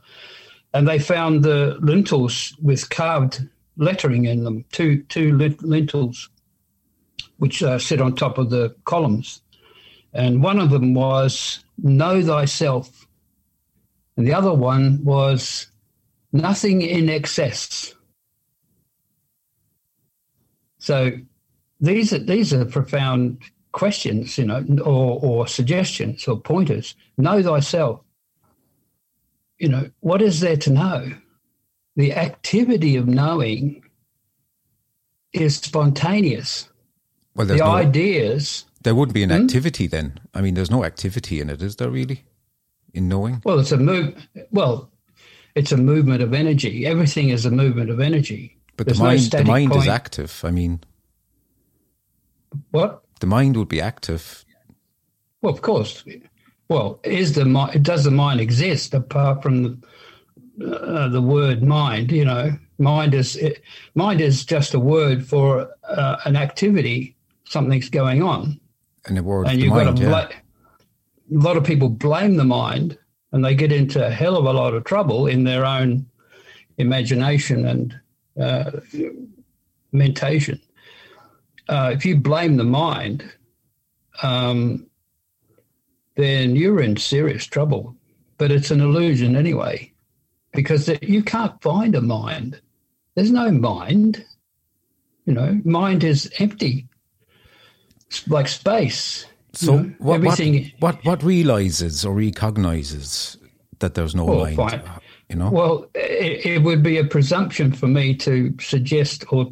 and 0.73 0.87
they 0.87 0.99
found 0.99 1.43
the 1.43 1.77
lintels 1.81 2.55
with 2.61 2.89
carved 2.89 3.47
lettering 3.77 4.25
in 4.25 4.43
them, 4.43 4.65
two 4.71 5.03
two 5.03 5.37
lintels 5.61 6.29
which 7.37 7.63
uh, 7.63 7.79
sit 7.79 8.01
on 8.01 8.15
top 8.15 8.37
of 8.37 8.49
the 8.49 8.75
columns. 8.85 9.41
And 10.13 10.41
one 10.41 10.59
of 10.59 10.69
them 10.69 10.93
was, 10.93 11.63
Know 11.77 12.23
thyself. 12.23 13.07
And 14.15 14.27
the 14.27 14.33
other 14.33 14.53
one 14.53 15.03
was, 15.03 15.67
Nothing 16.31 16.81
in 16.81 17.09
excess. 17.09 17.93
So 20.79 21.11
these 21.79 22.13
are, 22.13 22.19
these 22.19 22.53
are 22.53 22.65
profound 22.65 23.39
questions, 23.71 24.37
you 24.37 24.45
know, 24.45 24.65
or, 24.83 25.19
or 25.21 25.47
suggestions 25.47 26.27
or 26.27 26.39
pointers. 26.39 26.95
Know 27.17 27.41
thyself. 27.43 28.01
You 29.59 29.69
know, 29.69 29.89
what 30.01 30.21
is 30.21 30.39
there 30.39 30.57
to 30.57 30.71
know? 30.71 31.11
The 31.95 32.13
activity 32.13 32.95
of 32.95 33.07
knowing 33.07 33.83
is 35.33 35.55
spontaneous. 35.57 36.69
Well, 37.35 37.45
The 37.47 37.53
there's 37.55 37.61
no, 37.61 37.71
ideas, 37.71 38.65
there 38.83 38.95
wouldn't 38.95 39.13
be 39.13 39.23
an 39.23 39.29
Hmm? 39.31 39.43
activity 39.43 39.87
then. 39.87 40.19
I 40.33 40.41
mean, 40.41 40.53
there's 40.53 40.71
no 40.71 40.83
activity 40.83 41.39
in 41.41 41.49
it, 41.49 41.61
is 41.61 41.75
there 41.75 41.89
really? 41.89 42.23
In 42.93 43.07
knowing? 43.07 43.41
well, 43.45 43.59
it's 43.59 43.71
a 43.71 43.77
move. 43.77 44.15
Well, 44.51 44.91
it's 45.55 45.71
a 45.71 45.77
movement 45.77 46.21
of 46.23 46.33
energy. 46.33 46.85
Everything 46.85 47.29
is 47.29 47.45
a 47.45 47.51
movement 47.51 47.89
of 47.89 47.99
energy. 47.99 48.57
But 48.75 48.85
There's 48.87 48.97
the 48.99 49.03
no 49.03 49.09
mind, 49.09 49.19
the 49.19 49.25
static 49.25 49.47
mind 49.47 49.75
is 49.75 49.87
active. 49.87 50.41
I 50.43 50.51
mean, 50.51 50.81
What? 52.71 53.03
the 53.19 53.27
mind 53.27 53.57
would 53.57 53.67
be 53.69 53.81
active. 53.81 54.45
Well, 55.41 55.53
of 55.53 55.61
course. 55.61 56.03
Well, 56.69 56.99
is 57.03 57.33
the 57.33 57.45
mi- 57.45 57.79
does 57.81 58.03
the 58.03 58.11
mind 58.11 58.39
exist 58.41 58.93
apart 58.93 59.41
from 59.41 59.81
the, 60.57 60.75
uh, 60.75 61.07
the 61.09 61.21
word 61.21 61.63
mind? 61.63 62.11
You 62.11 62.25
know, 62.25 62.51
mind 62.77 63.13
is 63.13 63.35
it, 63.37 63.61
mind 63.95 64.21
is 64.21 64.45
just 64.45 64.73
a 64.73 64.79
word 64.79 65.25
for 65.25 65.69
uh, 65.87 66.17
an 66.25 66.35
activity. 66.35 67.15
Something's 67.45 67.89
going 67.89 68.21
on, 68.21 68.59
And 69.05 69.15
the 69.17 69.23
word 69.23 69.47
and 69.47 69.59
you've 69.61 69.73
got 69.73 69.85
mind, 69.85 69.97
to. 69.97 70.03
yeah. 70.03 70.09
Bla- 70.09 70.29
a 71.39 71.43
lot 71.43 71.57
of 71.57 71.63
people 71.63 71.89
blame 71.89 72.35
the 72.35 72.43
mind, 72.45 72.97
and 73.31 73.43
they 73.43 73.55
get 73.55 73.71
into 73.71 74.05
a 74.05 74.09
hell 74.09 74.37
of 74.37 74.45
a 74.45 74.53
lot 74.53 74.73
of 74.73 74.83
trouble 74.83 75.27
in 75.27 75.43
their 75.43 75.65
own 75.65 76.05
imagination 76.77 77.65
and 77.65 77.99
uh, 78.39 78.71
mentation. 79.91 80.59
Uh, 81.69 81.91
if 81.93 82.05
you 82.05 82.15
blame 82.15 82.57
the 82.57 82.63
mind, 82.63 83.29
um, 84.23 84.87
then 86.15 86.55
you're 86.55 86.81
in 86.81 86.97
serious 86.97 87.45
trouble. 87.45 87.95
But 88.37 88.51
it's 88.51 88.71
an 88.71 88.81
illusion 88.81 89.35
anyway, 89.35 89.91
because 90.53 90.89
you 91.01 91.23
can't 91.23 91.59
find 91.61 91.95
a 91.95 92.01
mind. 92.01 92.61
There's 93.15 93.31
no 93.31 93.51
mind. 93.51 94.23
You 95.25 95.33
know, 95.33 95.59
mind 95.65 96.03
is 96.03 96.31
empty. 96.39 96.87
It's 98.05 98.27
like 98.27 98.47
space. 98.47 99.25
So 99.53 99.73
you 99.73 99.81
know, 99.81 99.95
what, 99.97 100.23
what, 100.23 100.39
what 100.79 101.03
what 101.05 101.23
realizes 101.23 102.05
or 102.05 102.13
recognizes 102.13 103.37
that 103.79 103.95
there's 103.95 104.13
no 104.13 104.25
Well, 104.25 104.45
mind? 104.45 104.55
fine. 104.55 104.81
You 105.29 105.35
know, 105.35 105.49
Well, 105.49 105.89
it, 105.95 106.45
it 106.45 106.63
would 106.63 106.83
be 106.83 106.99
a 106.99 107.03
presumption 107.03 107.71
for 107.73 107.87
me 107.87 108.15
to 108.17 108.53
suggest 108.61 109.25
or 109.33 109.51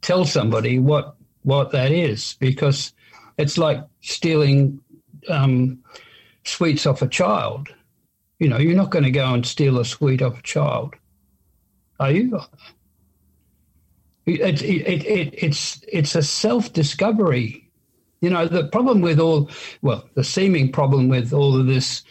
tell 0.00 0.24
somebody 0.24 0.78
what 0.78 1.14
what 1.42 1.72
that 1.72 1.92
is, 1.92 2.36
because 2.40 2.92
it's 3.38 3.58
like 3.58 3.82
stealing 4.00 4.80
um, 5.28 5.78
sweets 6.44 6.86
off 6.86 7.02
a 7.02 7.08
child. 7.08 7.68
You 8.38 8.48
know, 8.48 8.58
you're 8.58 8.76
not 8.76 8.90
going 8.90 9.04
to 9.04 9.10
go 9.10 9.32
and 9.32 9.46
steal 9.46 9.78
a 9.78 9.84
sweet 9.84 10.22
off 10.22 10.38
a 10.38 10.42
child, 10.42 10.94
are 12.00 12.10
you? 12.10 12.40
It, 14.26 14.40
it, 14.40 14.62
it, 14.62 15.06
it, 15.06 15.34
it's 15.36 15.82
it's 15.92 16.14
a 16.14 16.22
self 16.22 16.72
discovery. 16.72 17.70
You 18.20 18.30
know, 18.30 18.46
the 18.46 18.68
problem 18.68 19.00
with 19.00 19.18
all, 19.18 19.50
well, 19.82 20.08
the 20.14 20.22
seeming 20.22 20.70
problem 20.70 21.08
with 21.08 21.32
all 21.32 21.58
of 21.58 21.66
this 21.66 22.04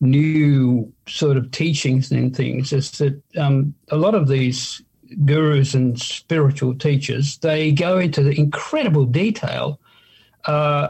new 0.00 0.92
sort 1.06 1.36
of 1.36 1.50
teachings 1.52 2.10
and 2.10 2.34
things 2.34 2.72
is 2.72 2.90
that 2.98 3.22
um, 3.36 3.74
a 3.88 3.96
lot 3.96 4.14
of 4.14 4.28
these 4.28 4.82
gurus 5.24 5.74
and 5.74 6.00
spiritual 6.00 6.74
teachers 6.74 7.38
they 7.38 7.72
go 7.72 7.98
into 7.98 8.22
the 8.22 8.38
incredible 8.38 9.04
detail 9.04 9.80
uh, 10.46 10.88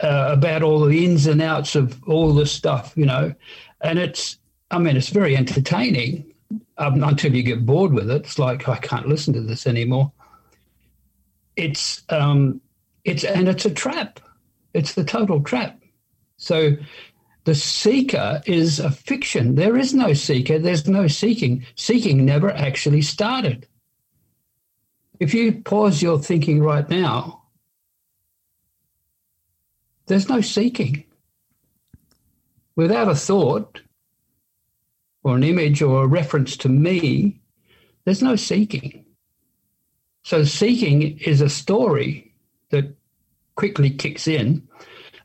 uh, 0.00 0.28
about 0.32 0.62
all 0.62 0.80
the 0.80 1.04
ins 1.04 1.26
and 1.26 1.42
outs 1.42 1.74
of 1.76 2.02
all 2.08 2.32
this 2.32 2.50
stuff, 2.50 2.92
you 2.96 3.06
know, 3.06 3.34
and 3.80 3.98
it's 3.98 4.38
I 4.70 4.78
mean 4.78 4.96
it's 4.96 5.10
very 5.10 5.36
entertaining 5.36 6.32
um, 6.78 7.02
until 7.02 7.34
you 7.34 7.42
get 7.42 7.66
bored 7.66 7.92
with 7.92 8.10
it. 8.10 8.22
It's 8.22 8.38
like 8.38 8.68
I 8.68 8.76
can't 8.78 9.08
listen 9.08 9.34
to 9.34 9.40
this 9.40 9.66
anymore. 9.66 10.12
It's 11.56 12.02
um, 12.08 12.60
it's 13.04 13.24
and 13.24 13.48
it's 13.48 13.66
a 13.66 13.70
trap. 13.70 14.20
It's 14.72 14.94
the 14.94 15.04
total 15.04 15.42
trap. 15.42 15.78
So 16.36 16.76
the 17.44 17.54
seeker 17.54 18.42
is 18.46 18.78
a 18.78 18.90
fiction. 18.90 19.54
There 19.54 19.76
is 19.76 19.94
no 19.94 20.12
seeker. 20.12 20.58
There's 20.58 20.86
no 20.86 21.06
seeking. 21.06 21.64
Seeking 21.74 22.24
never 22.24 22.50
actually 22.50 23.02
started. 23.02 23.66
If 25.18 25.34
you 25.34 25.60
pause 25.62 26.02
your 26.02 26.18
thinking 26.18 26.62
right 26.62 26.88
now, 26.88 27.42
there's 30.06 30.28
no 30.28 30.40
seeking. 30.40 31.04
Without 32.76 33.08
a 33.08 33.14
thought 33.14 33.80
or 35.22 35.36
an 35.36 35.44
image 35.44 35.82
or 35.82 36.04
a 36.04 36.08
reference 36.08 36.56
to 36.58 36.68
me, 36.68 37.40
there's 38.04 38.22
no 38.22 38.36
seeking. 38.36 39.04
So 40.22 40.44
seeking 40.44 41.18
is 41.18 41.40
a 41.40 41.48
story 41.48 42.34
that 42.70 42.94
quickly 43.54 43.90
kicks 43.90 44.26
in 44.26 44.66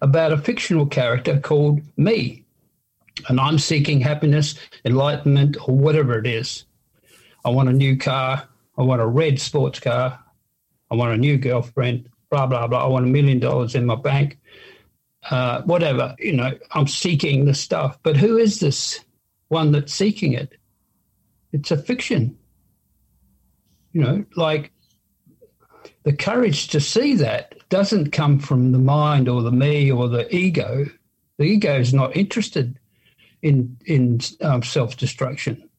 about 0.02 0.34
a 0.34 0.38
fictional 0.38 0.86
character 0.86 1.40
called 1.40 1.82
me. 1.98 2.46
And 3.30 3.40
I'm 3.40 3.60
seeking 3.60 4.02
happiness, 4.02 4.56
enlightenment, 4.84 5.58
or 5.68 5.76
whatever 5.76 6.18
it 6.20 6.28
is. 6.28 6.66
I 7.46 7.50
want 7.50 7.70
a 7.70 7.74
new 7.74 7.98
car. 7.98 8.48
I 8.78 8.82
want 8.82 9.02
a 9.02 9.08
red 9.08 9.40
sports 9.40 9.80
car. 9.80 10.20
I 10.92 10.96
want 10.96 11.14
a 11.14 11.18
new 11.18 11.38
girlfriend, 11.38 12.10
blah, 12.30 12.46
blah, 12.46 12.68
blah. 12.68 12.84
I 12.84 12.88
want 12.88 13.06
a 13.06 13.10
million 13.10 13.40
dollars 13.40 13.76
in 13.76 13.86
my 13.86 13.96
bank. 13.96 14.40
Uh, 15.30 15.62
whatever, 15.64 16.16
you 16.20 16.34
know, 16.34 16.52
I'm 16.72 16.88
seeking 16.88 17.46
the 17.46 17.56
stuff. 17.56 17.98
But 18.04 18.18
who 18.18 18.38
is 18.38 18.60
this 18.60 19.00
one 19.48 19.72
that's 19.72 19.94
seeking 19.94 20.34
it? 20.34 20.54
It's 21.52 21.72
a 21.72 21.78
fiction. 21.78 22.38
You 23.92 24.02
know, 24.02 24.26
like 24.36 24.72
the 26.04 26.14
courage 26.14 26.68
to 26.70 26.80
see 26.80 27.16
that 27.16 27.56
doesn't 27.76 28.12
come 28.12 28.40
from 28.40 28.72
the 28.72 28.80
mind 28.80 29.28
or 29.28 29.42
the 29.42 29.52
me 29.52 29.92
or 29.92 30.08
the 30.08 30.34
ego. 30.34 30.86
The 31.38 31.44
ego 31.44 31.78
is 31.78 31.94
not 31.94 32.16
interested 32.16 32.80
in 33.42 33.78
in 33.86 34.22
um, 34.40 34.64
self 34.64 34.96
destruction, 34.96 35.70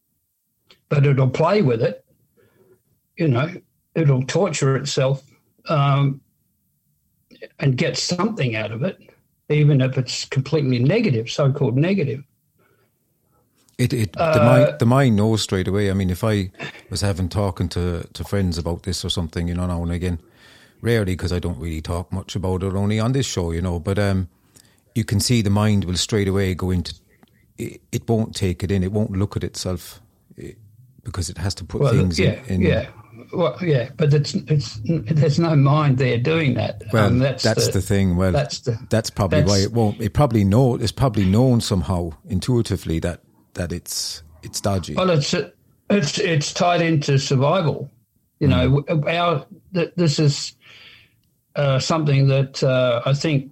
but 0.91 1.07
it'll 1.07 1.31
play 1.31 1.63
with 1.63 1.81
it. 1.83 2.05
You 3.17 3.29
know, 3.29 3.49
it'll 3.95 4.25
torture 4.25 4.77
itself 4.77 5.25
um, 5.71 6.21
and 7.59 7.79
get 7.79 7.97
something 7.97 8.57
out 8.57 8.73
of 8.73 8.83
it, 8.83 8.99
even 9.49 9.81
if 9.81 9.97
it's 9.97 10.27
completely 10.27 10.79
negative, 10.79 11.31
so 11.31 11.51
called 11.51 11.79
negative. 11.79 12.23
It, 13.79 13.95
it 13.95 14.13
the 14.13 14.43
Uh, 14.43 14.45
mind 14.45 14.79
the 14.81 14.87
mind 14.87 15.17
knows 15.17 15.41
straight 15.43 15.69
away. 15.69 15.91
I 15.91 15.95
mean, 15.95 16.11
if 16.11 16.23
I 16.23 16.51
was 16.91 17.01
having 17.01 17.31
talking 17.31 17.71
to 17.71 18.07
to 18.13 18.25
friends 18.25 18.59
about 18.59 18.83
this 18.83 19.03
or 19.03 19.09
something, 19.11 19.49
you 19.49 19.55
know, 19.55 19.67
now 19.67 19.83
and 19.83 19.93
again, 19.93 20.19
rarely 20.81 21.13
because 21.13 21.33
I 21.33 21.39
don't 21.39 21.59
really 21.59 21.81
talk 21.81 22.13
much 22.13 22.37
about 22.37 22.63
it, 22.63 22.75
only 22.75 22.99
on 23.01 23.13
this 23.13 23.27
show, 23.27 23.51
you 23.53 23.61
know. 23.63 23.79
But 23.81 23.99
um, 23.99 24.29
you 24.95 25.05
can 25.05 25.21
see 25.21 25.43
the 25.43 25.51
mind 25.51 25.85
will 25.85 25.97
straight 25.97 26.29
away 26.29 26.55
go 26.55 26.71
into. 26.71 26.95
It, 27.59 27.81
it 27.93 28.09
won't 28.09 28.35
take 28.35 28.63
it 28.63 28.71
in. 28.71 28.83
It 28.83 28.93
won't 28.93 29.13
look 29.13 29.37
at 29.37 29.43
itself 29.45 30.01
eh, 30.39 30.53
because 31.05 31.31
it 31.31 31.39
has 31.39 31.55
to 31.57 31.65
put 31.65 31.81
Well, 31.81 31.93
things 31.93 32.19
yeah, 32.19 32.41
in. 32.47 32.57
in 32.57 32.61
yeah. 32.63 32.89
Well, 33.33 33.57
yeah, 33.63 33.89
but 33.97 34.13
it's 34.15 34.35
it's 34.35 34.79
there's 34.85 35.39
no 35.39 35.57
mind 35.57 35.99
there 35.99 36.19
doing 36.19 36.55
that. 36.55 36.83
Well, 36.93 37.07
Um, 37.07 37.19
that's, 37.19 37.43
the, 37.43 37.81
thing. 37.81 38.17
Well, 38.17 38.31
that's 38.31 38.61
the, 38.61 38.79
that's, 38.91 39.09
the- 39.11 39.17
probably 39.17 39.43
why 39.43 39.59
it 39.59 39.73
won't. 39.73 40.01
It 40.01 40.13
probably 40.13 40.45
know. 40.45 40.77
It's 40.77 40.93
probably 40.93 41.25
known 41.25 41.61
somehow 41.61 42.11
intuitively 42.29 43.01
that 43.01 43.23
that 43.55 43.73
it's 43.73 44.23
it's 44.43 44.61
dodgy. 44.61 44.95
Well, 44.95 45.11
it's 45.11 45.35
it's 45.91 46.19
it's 46.19 46.53
tied 46.53 46.83
into 46.83 47.19
survival. 47.19 47.91
You 48.39 48.49
know, 48.49 48.85
our 49.09 49.47
th- 49.75 49.93
this 49.97 50.19
is 50.19 50.53
uh, 51.57 51.79
something 51.79 52.29
that 52.29 52.63
uh, 52.63 53.03
I 53.05 53.15
think 53.15 53.51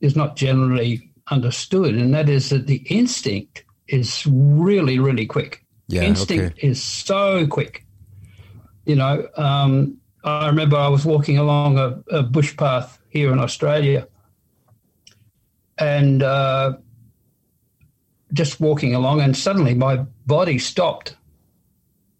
is 0.00 0.16
not 0.16 0.36
generally 0.36 1.10
understood, 1.30 1.94
and 1.94 2.12
that 2.14 2.28
is 2.28 2.50
that 2.50 2.66
the 2.66 2.82
instinct 2.86 3.64
is 3.88 4.26
really, 4.26 4.98
really 4.98 5.26
quick. 5.26 5.64
Yeah, 5.88 6.02
instinct 6.02 6.58
okay. 6.58 6.68
is 6.68 6.82
so 6.82 7.46
quick. 7.46 7.86
You 8.84 8.96
know, 8.96 9.28
um, 9.36 9.96
I 10.24 10.46
remember 10.46 10.76
I 10.76 10.88
was 10.88 11.04
walking 11.04 11.38
along 11.38 11.78
a, 11.78 12.02
a 12.10 12.22
bush 12.22 12.56
path 12.56 12.98
here 13.08 13.32
in 13.32 13.38
Australia, 13.38 14.06
and 15.78 16.22
uh, 16.22 16.74
just 18.32 18.60
walking 18.60 18.94
along, 18.94 19.20
and 19.20 19.36
suddenly 19.36 19.74
my 19.74 19.96
body 20.26 20.58
stopped 20.58 21.16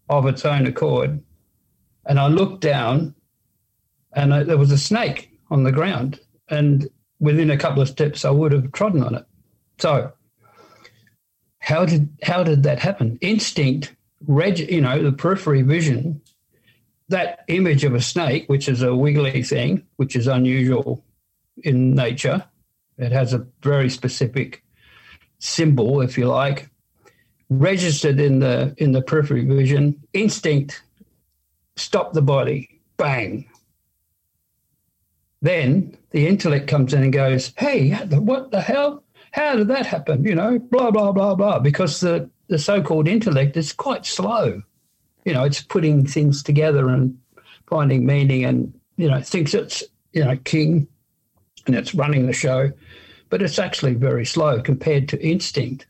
of 0.09 0.25
its 0.25 0.45
own 0.45 0.67
accord. 0.67 1.21
And 2.05 2.19
I 2.19 2.27
looked 2.27 2.61
down, 2.61 3.15
and 4.13 4.33
uh, 4.33 4.43
there 4.43 4.57
was 4.57 4.71
a 4.71 4.77
snake 4.77 5.31
on 5.49 5.63
the 5.63 5.71
ground, 5.71 6.19
and 6.49 6.89
within 7.19 7.49
a 7.49 7.57
couple 7.57 7.81
of 7.81 7.89
steps, 7.89 8.25
I 8.25 8.29
would 8.29 8.51
have 8.51 8.71
trodden 8.71 9.03
on 9.03 9.15
it. 9.15 9.25
So, 9.79 10.11
how 11.59 11.85
did 11.85 12.09
how 12.23 12.43
did 12.43 12.63
that 12.63 12.79
happen? 12.79 13.17
Instinct, 13.21 13.95
reg, 14.27 14.59
you 14.59 14.81
know, 14.81 15.01
the 15.01 15.11
periphery 15.11 15.61
vision, 15.61 16.21
that 17.09 17.43
image 17.47 17.83
of 17.83 17.93
a 17.93 18.01
snake, 18.01 18.47
which 18.47 18.67
is 18.67 18.81
a 18.81 18.95
wiggly 18.95 19.43
thing, 19.43 19.83
which 19.97 20.15
is 20.15 20.27
unusual 20.27 21.03
in 21.63 21.93
nature. 21.93 22.43
It 22.97 23.11
has 23.11 23.33
a 23.33 23.47
very 23.61 23.89
specific 23.89 24.63
symbol, 25.39 26.01
if 26.01 26.17
you 26.17 26.25
like, 26.25 26.69
registered 27.49 28.19
in 28.19 28.39
the 28.39 28.73
in 28.77 28.91
the 28.91 29.01
periphery 29.01 29.45
vision. 29.45 30.01
Instinct, 30.13 30.81
stop 31.75 32.13
the 32.13 32.21
body, 32.21 32.81
bang. 32.97 33.47
Then 35.41 35.97
the 36.11 36.27
intellect 36.27 36.67
comes 36.67 36.93
in 36.93 37.03
and 37.03 37.13
goes, 37.13 37.53
"Hey, 37.57 37.91
what 37.91 38.51
the 38.51 38.61
hell? 38.61 39.03
How 39.31 39.55
did 39.55 39.69
that 39.69 39.85
happen?" 39.85 40.23
You 40.23 40.35
know, 40.35 40.59
blah 40.59 40.91
blah 40.91 41.11
blah 41.11 41.35
blah. 41.35 41.59
Because 41.59 41.99
the 41.99 42.29
the 42.47 42.59
so-called 42.59 43.07
intellect 43.07 43.57
is 43.57 43.73
quite 43.73 44.05
slow. 44.05 44.61
You 45.25 45.33
know, 45.33 45.43
it's 45.43 45.61
putting 45.61 46.05
things 46.05 46.43
together 46.43 46.89
and 46.89 47.17
finding 47.67 48.05
meaning, 48.05 48.43
and 48.45 48.73
you 48.97 49.09
know, 49.09 49.21
thinks 49.21 49.53
it's 49.53 49.83
you 50.13 50.23
know 50.23 50.37
king, 50.43 50.87
and 51.65 51.75
it's 51.75 51.95
running 51.95 52.27
the 52.27 52.33
show, 52.33 52.71
but 53.29 53.41
it's 53.41 53.57
actually 53.57 53.95
very 53.95 54.25
slow 54.25 54.61
compared 54.61 55.09
to 55.09 55.25
instinct. 55.25 55.87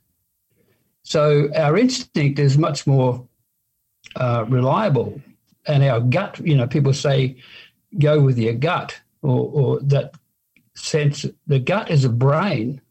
So 1.03 1.49
our 1.55 1.77
instinct 1.77 2.39
is 2.39 2.57
much 2.57 2.85
more 2.87 3.27
uh, 4.15 4.45
reliable, 4.47 5.21
and 5.65 5.83
our 5.83 5.99
gut. 5.99 6.39
You 6.39 6.55
know, 6.55 6.67
people 6.67 6.93
say 6.93 7.35
go 7.99 8.21
with 8.21 8.37
your 8.37 8.53
gut, 8.53 8.99
or, 9.21 9.51
or 9.51 9.79
that 9.81 10.15
sense. 10.75 11.25
The 11.47 11.59
gut 11.59 11.89
is 11.89 12.05
a 12.05 12.09
brain. 12.09 12.81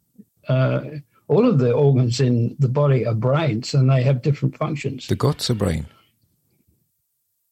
Uh, 0.48 0.82
all 1.28 1.46
of 1.46 1.58
the 1.58 1.72
organs 1.72 2.20
in 2.20 2.56
the 2.58 2.68
body 2.68 3.06
are 3.06 3.14
brains, 3.14 3.74
and 3.74 3.90
they 3.90 4.02
have 4.02 4.22
different 4.22 4.56
functions. 4.56 5.06
The 5.06 5.14
gut's 5.14 5.48
a 5.50 5.54
brain. 5.54 5.86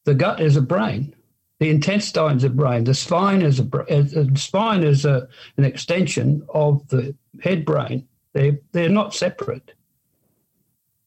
The 0.05 0.15
gut 0.15 0.41
is 0.41 0.55
a 0.55 0.61
brain. 0.61 1.15
The 1.59 1.69
intestine's 1.69 2.43
a 2.43 2.49
brain. 2.49 2.85
The 2.85 2.93
spine 2.93 3.41
is 3.41 3.59
a 3.59 3.63
the 3.63 4.31
spine 4.35 4.83
is 4.83 5.05
a, 5.05 5.27
an 5.57 5.65
extension 5.65 6.45
of 6.53 6.87
the 6.87 7.15
head 7.41 7.65
brain. 7.65 8.07
They 8.33 8.59
they're 8.71 8.89
not 8.89 9.13
separate 9.13 9.73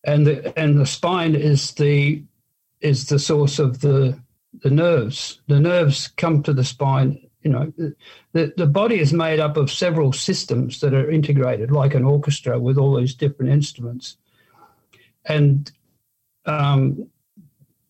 and 0.05 0.27
the 0.27 0.59
and 0.59 0.79
the 0.79 0.87
spine 0.87 1.35
is 1.35 1.73
the 1.73 2.23
is 2.81 3.07
the 3.07 3.19
source 3.19 3.59
of 3.59 3.81
the 3.81 4.19
the 4.63 4.71
nerves. 4.71 5.41
The 5.49 5.61
nerves 5.61 6.09
come 6.17 6.43
to 6.43 6.53
the 6.53 6.65
spine. 6.65 7.27
You 7.43 7.51
know, 7.51 7.73
the 8.33 8.53
the 8.57 8.67
body 8.67 9.01
is 9.01 9.13
made 9.13 9.41
up 9.41 9.57
of 9.57 9.71
several 9.71 10.13
systems 10.13 10.81
that 10.81 10.95
are 10.95 11.11
integrated, 11.11 11.73
like 11.73 11.95
an 11.95 12.05
orchestra 12.05 12.59
with 12.59 12.79
all 12.79 12.97
these 12.97 13.15
different 13.15 13.53
instruments. 13.53 14.17
And 15.25 15.71
um, 16.47 17.09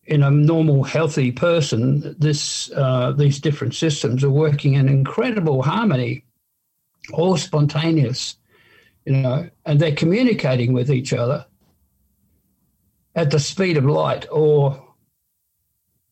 in 0.05 0.23
a 0.23 0.31
normal, 0.31 0.83
healthy 0.83 1.31
person, 1.31 2.15
this 2.19 2.71
uh, 2.71 3.11
these 3.11 3.39
different 3.39 3.75
systems 3.75 4.23
are 4.23 4.29
working 4.29 4.73
in 4.73 4.89
incredible 4.89 5.61
harmony, 5.61 6.25
all 7.13 7.37
spontaneous. 7.37 8.37
You 9.05 9.13
know, 9.13 9.49
and 9.65 9.79
they're 9.79 9.95
communicating 9.95 10.73
with 10.73 10.89
each 10.89 11.13
other 11.13 11.45
at 13.15 13.31
the 13.31 13.39
speed 13.39 13.77
of 13.77 13.85
light 13.85 14.25
or 14.31 14.81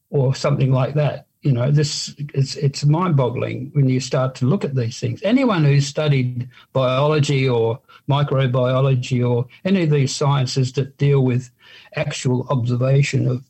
or 0.09 0.35
something 0.35 0.71
like 0.71 0.93
that. 0.95 1.25
You 1.41 1.51
know, 1.51 1.71
this 1.71 2.13
it's 2.17 2.55
it's 2.55 2.85
mind-boggling 2.85 3.71
when 3.73 3.89
you 3.89 3.99
start 3.99 4.35
to 4.35 4.45
look 4.45 4.63
at 4.63 4.75
these 4.75 4.99
things. 4.99 5.23
Anyone 5.23 5.63
who's 5.63 5.87
studied 5.87 6.47
biology 6.71 7.49
or 7.49 7.79
microbiology 8.07 9.27
or 9.27 9.47
any 9.65 9.83
of 9.83 9.89
these 9.89 10.15
sciences 10.15 10.71
that 10.73 10.97
deal 10.97 11.21
with 11.21 11.49
actual 11.95 12.47
observation 12.49 13.27
of 13.27 13.43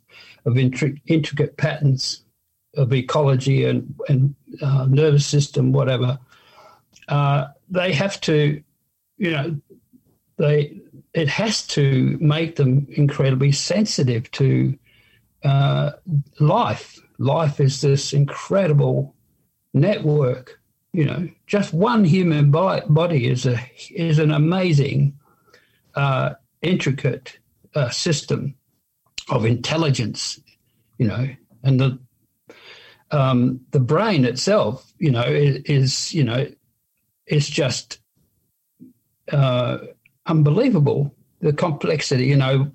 of 0.46 0.58
intricate 0.58 1.58
patterns 1.58 2.24
of 2.76 2.94
ecology 2.94 3.66
and 3.66 3.94
and 4.08 4.36
uh, 4.62 4.86
nervous 4.90 5.26
system, 5.26 5.74
whatever, 5.74 6.18
uh, 7.10 7.48
they 7.70 7.92
have 7.92 8.22
to, 8.22 8.64
you 9.18 9.32
know, 9.32 9.60
they 10.38 10.80
it 11.14 11.28
has 11.28 11.68
to 11.68 12.18
make 12.22 12.56
them 12.56 12.88
incredibly 12.90 13.52
sensitive 13.52 14.32
to 14.32 14.78
uh, 15.44 15.92
life. 16.40 17.00
Life 17.22 17.60
is 17.60 17.82
this 17.82 18.14
incredible 18.14 19.16
network. 19.76 20.60
You 20.92 21.06
know, 21.06 21.30
just 21.46 21.72
one 21.72 22.04
human 22.04 22.50
body 22.50 23.28
is 23.28 23.46
a 23.46 23.60
is 23.92 24.18
an 24.18 24.32
amazing, 24.32 25.18
uh, 25.94 26.34
intricate 26.64 27.38
uh, 27.76 27.90
system 27.90 28.56
of 29.30 29.46
intelligence. 29.46 30.42
You 30.98 31.08
know, 31.08 31.28
and 31.64 31.80
the 31.80 32.00
um, 33.12 33.62
the 33.70 33.80
brain 33.80 34.26
itself, 34.26 34.92
you 34.98 35.12
know, 35.12 35.24
is, 35.24 35.62
is 35.66 36.14
you 36.14 36.24
know, 36.24 36.48
is 37.28 37.48
just 37.48 38.00
uh, 39.32 39.78
unbelievable. 40.26 41.14
The 41.42 41.54
complexity, 41.54 42.26
you 42.26 42.36
know, 42.36 42.72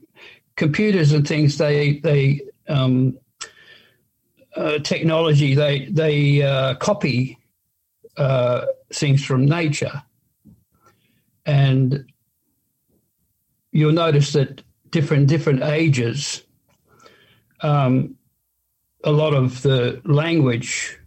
computers 0.54 1.12
and 1.12 1.26
things. 1.26 1.58
They 1.58 1.98
they 1.98 2.42
um, 2.68 3.18
uh, 4.56 4.78
technology. 4.78 5.54
They 5.54 5.86
they 5.86 6.42
uh, 6.42 6.74
copy 6.76 7.38
uh, 8.16 8.66
things 8.92 9.24
from 9.24 9.44
nature, 9.44 10.02
and 11.44 12.04
you'll 13.72 13.92
notice 13.92 14.32
that 14.32 14.62
different 14.90 15.28
different 15.28 15.62
ages. 15.62 16.42
Um, 17.60 18.16
a 19.04 19.12
lot 19.12 19.34
of 19.34 19.62
the 19.62 20.00
language 20.04 20.98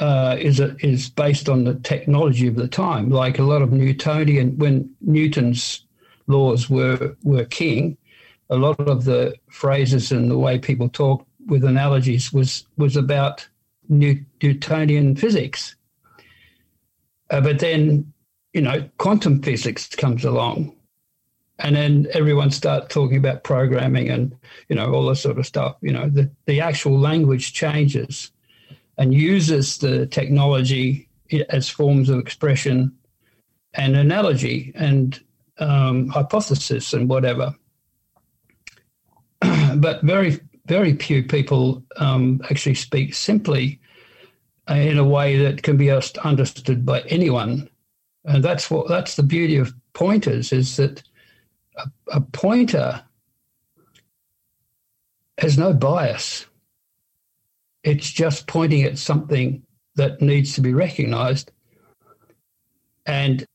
uh, 0.00 0.36
is 0.38 0.60
a, 0.60 0.76
is 0.84 1.10
based 1.10 1.48
on 1.48 1.64
the 1.64 1.74
technology 1.74 2.46
of 2.46 2.54
the 2.54 2.68
time. 2.68 3.10
Like 3.10 3.38
a 3.38 3.42
lot 3.44 3.62
of 3.62 3.72
Newtonian, 3.72 4.56
when 4.58 4.94
Newton's 5.00 5.84
laws 6.28 6.70
were 6.70 7.16
were 7.24 7.44
king, 7.44 7.96
a 8.50 8.56
lot 8.56 8.78
of 8.80 9.04
the 9.04 9.34
phrases 9.50 10.12
and 10.12 10.30
the 10.30 10.38
way 10.38 10.58
people 10.58 10.88
talk 10.88 11.27
with 11.48 11.64
analogies 11.64 12.32
was 12.32 12.64
was 12.76 12.96
about 12.96 13.46
Newtonian 13.88 15.16
physics. 15.16 15.74
Uh, 17.30 17.40
but 17.40 17.58
then, 17.58 18.12
you 18.52 18.60
know, 18.60 18.88
quantum 18.98 19.42
physics 19.42 19.88
comes 19.88 20.24
along, 20.24 20.74
and 21.58 21.76
then 21.76 22.06
everyone 22.12 22.50
starts 22.50 22.92
talking 22.94 23.18
about 23.18 23.44
programming 23.44 24.08
and 24.08 24.34
you 24.68 24.76
know 24.76 24.92
all 24.92 25.06
this 25.06 25.22
sort 25.22 25.38
of 25.38 25.46
stuff. 25.46 25.76
You 25.80 25.92
know, 25.92 26.08
the 26.08 26.30
the 26.46 26.60
actual 26.60 26.98
language 26.98 27.52
changes 27.52 28.30
and 28.98 29.14
uses 29.14 29.78
the 29.78 30.06
technology 30.06 31.08
as 31.50 31.68
forms 31.68 32.08
of 32.08 32.18
expression 32.18 32.92
and 33.74 33.96
analogy 33.96 34.72
and 34.74 35.20
um, 35.58 36.08
hypothesis 36.08 36.92
and 36.92 37.08
whatever. 37.08 37.54
but 39.76 40.02
very, 40.02 40.40
very 40.68 40.94
few 40.96 41.22
people 41.22 41.82
um, 41.96 42.40
actually 42.50 42.74
speak 42.74 43.14
simply 43.14 43.80
in 44.68 44.98
a 44.98 45.04
way 45.04 45.38
that 45.38 45.62
can 45.62 45.76
be 45.76 45.90
understood 45.90 46.84
by 46.84 47.00
anyone. 47.02 47.68
And 48.24 48.44
that's 48.44 48.70
what 48.70 48.88
that's 48.88 49.16
the 49.16 49.22
beauty 49.22 49.56
of 49.56 49.74
pointers 49.94 50.52
is 50.52 50.76
that 50.76 51.02
a, 51.76 51.90
a 52.12 52.20
pointer 52.20 53.02
has 55.38 55.56
no 55.56 55.72
bias. 55.72 56.46
It's 57.82 58.10
just 58.10 58.46
pointing 58.46 58.82
at 58.82 58.98
something 58.98 59.62
that 59.94 60.20
needs 60.20 60.54
to 60.54 60.60
be 60.60 60.74
recognized. 60.74 61.50
And 63.06 63.46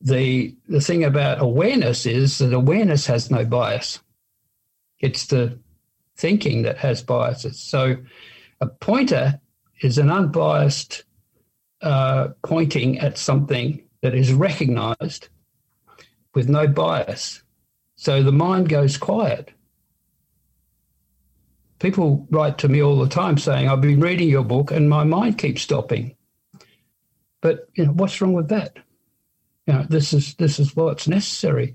the 0.00 0.56
the 0.68 0.80
thing 0.80 1.02
about 1.02 1.42
awareness 1.42 2.06
is 2.06 2.38
that 2.38 2.52
awareness 2.52 3.06
has 3.06 3.30
no 3.32 3.44
bias. 3.44 3.98
It's 5.00 5.26
the 5.26 5.58
thinking 6.16 6.62
that 6.62 6.78
has 6.78 7.02
biases. 7.02 7.58
So 7.60 7.96
a 8.60 8.66
pointer 8.66 9.40
is 9.80 9.98
an 9.98 10.10
unbiased 10.10 11.04
uh, 11.80 12.28
pointing 12.42 12.98
at 12.98 13.18
something 13.18 13.82
that 14.02 14.14
is 14.14 14.32
recognized 14.32 15.28
with 16.34 16.48
no 16.48 16.66
bias. 16.66 17.42
So 17.96 18.22
the 18.22 18.32
mind 18.32 18.68
goes 18.68 18.96
quiet 18.96 19.52
people 21.78 22.26
write 22.30 22.58
to 22.58 22.68
me 22.68 22.82
all 22.82 22.98
the 22.98 23.08
time 23.08 23.38
saying, 23.38 23.68
I've 23.68 23.80
been 23.80 24.00
reading 24.00 24.28
your 24.28 24.44
book 24.44 24.70
and 24.70 24.88
my 24.88 25.04
mind 25.04 25.38
keeps 25.38 25.62
stopping. 25.62 26.16
But 27.40 27.68
you 27.74 27.86
know, 27.86 27.92
what's 27.92 28.20
wrong 28.20 28.32
with 28.32 28.48
that? 28.48 28.78
You 29.66 29.74
know, 29.74 29.86
this 29.88 30.12
is 30.12 30.34
this 30.34 30.58
is 30.58 30.74
what's 30.74 31.06
necessary. 31.06 31.74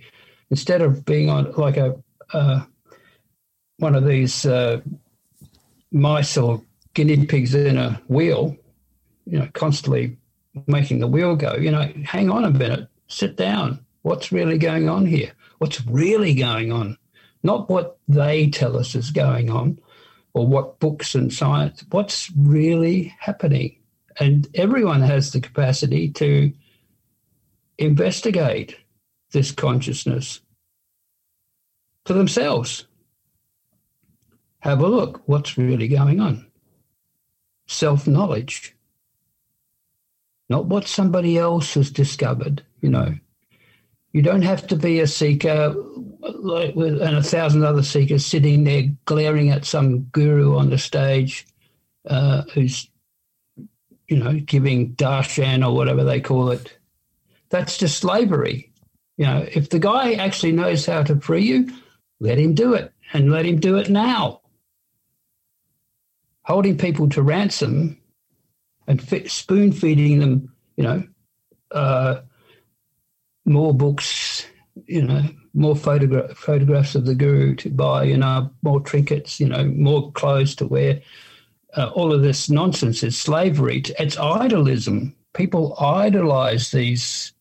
Instead 0.50 0.82
of 0.82 1.06
being 1.06 1.30
on 1.30 1.52
like 1.54 1.78
a 1.78 1.96
uh, 2.34 2.64
one 3.78 3.96
of 3.96 4.06
these 4.06 4.46
uh, 4.46 4.82
mice 5.92 6.38
or 6.38 6.62
guinea 6.94 7.26
pigs 7.26 7.56
in 7.56 7.78
a 7.78 8.02
wheel, 8.08 8.56
you 9.26 9.40
know, 9.40 9.48
constantly 9.54 10.18
making 10.68 11.00
the 11.00 11.08
wheel 11.08 11.36
go. 11.36 11.56
You 11.56 11.72
know, 11.72 11.92
hang 12.06 12.30
on 12.30 12.46
a 12.46 12.52
minute, 12.52 12.88
sit 13.08 13.36
down. 13.36 13.84
What's 14.02 14.32
really 14.32 14.58
going 14.58 14.90
on 14.90 15.06
here? 15.06 15.32
What's 15.60 15.86
really 15.88 16.34
going 16.34 16.72
on? 16.72 16.98
Not 17.42 17.70
what 17.70 17.98
they 18.08 18.50
tell 18.50 18.78
us 18.78 18.96
is 18.96 19.12
going 19.12 19.50
on 19.50 19.80
or 20.34 20.48
what 20.48 20.80
books 20.80 21.16
and 21.16 21.32
science, 21.32 21.84
what's 21.92 22.32
really 22.38 23.16
happening. 23.20 23.78
And 24.20 24.48
everyone 24.56 25.02
has 25.02 25.32
the 25.32 25.42
capacity 25.42 26.10
to 26.12 26.52
investigate 27.78 28.78
this 29.32 29.52
consciousness 29.52 30.42
for 32.06 32.14
themselves. 32.14 32.86
Have 34.64 34.80
a 34.80 34.88
look, 34.88 35.22
what's 35.26 35.58
really 35.58 35.90
going 35.90 36.22
on? 36.22 36.50
Self 37.68 38.08
knowledge, 38.08 38.74
not 40.48 40.68
what 40.68 40.88
somebody 40.88 41.38
else 41.38 41.74
has 41.74 41.92
discovered, 41.92 42.64
you 42.80 42.88
know. 42.88 43.14
You 44.14 44.22
don't 44.22 44.44
have 44.44 44.66
to 44.68 44.78
be 44.78 45.02
a 45.02 45.08
seeker 45.08 45.76
like 46.22 46.76
with, 46.76 47.02
and 47.02 47.18
a 47.18 47.22
thousand 47.22 47.66
other 47.66 47.84
seekers 47.84 48.26
sitting 48.26 48.64
there 48.64 48.84
glaring 49.04 49.50
at 49.50 49.66
some 49.66 50.04
guru 50.14 50.56
on 50.56 50.70
the 50.70 50.78
stage 50.78 51.46
uh, 52.08 52.44
who's, 52.54 52.90
you 54.08 54.16
know, 54.16 54.40
giving 54.40 54.96
darshan 54.96 55.68
or 55.68 55.76
whatever 55.76 56.06
they 56.06 56.22
call 56.22 56.52
it. 56.52 56.78
That's 57.50 57.78
just 57.78 58.00
slavery. 58.00 58.72
You 59.18 59.26
know, 59.26 59.46
if 59.52 59.70
the 59.70 59.80
guy 59.80 60.14
actually 60.14 60.54
knows 60.54 60.86
how 60.86 61.04
to 61.04 61.20
free 61.20 61.44
you, 61.44 61.70
let 62.22 62.38
him 62.38 62.54
do 62.54 62.76
it 62.76 62.94
and 63.12 63.30
let 63.30 63.46
him 63.46 63.60
do 63.60 63.76
it 63.76 63.90
now. 63.90 64.40
Holding 66.44 66.78
people 66.78 67.08
to 67.10 67.22
ransom 67.22 67.98
and 68.88 69.02
spoon 69.30 69.72
feeding 69.72 70.20
them, 70.20 70.54
you 70.76 70.84
know, 70.84 71.04
uh, 71.72 72.22
more 73.46 73.74
books, 73.74 74.46
you 74.86 75.04
know, 75.04 75.24
more 75.54 75.76
photogra- 75.76 76.36
photographs 76.36 76.96
of 76.96 77.06
the 77.06 77.16
guru 77.16 77.56
to 77.56 77.70
buy, 77.70 78.04
you 78.04 78.18
know, 78.18 78.50
more 78.62 78.82
trinkets, 78.82 79.40
you 79.40 79.48
know, 79.48 79.66
more 79.66 80.12
clothes 80.12 80.56
to 80.56 80.68
wear. 80.68 81.02
Uh, 81.76 81.90
all 81.94 82.14
of 82.14 82.22
this 82.22 82.50
nonsense 82.50 83.04
is 83.04 83.18
slavery. 83.18 83.82
It's 84.00 84.16
idolism. 84.16 85.14
People 85.34 85.76
idolize 85.80 86.72
these 86.72 87.34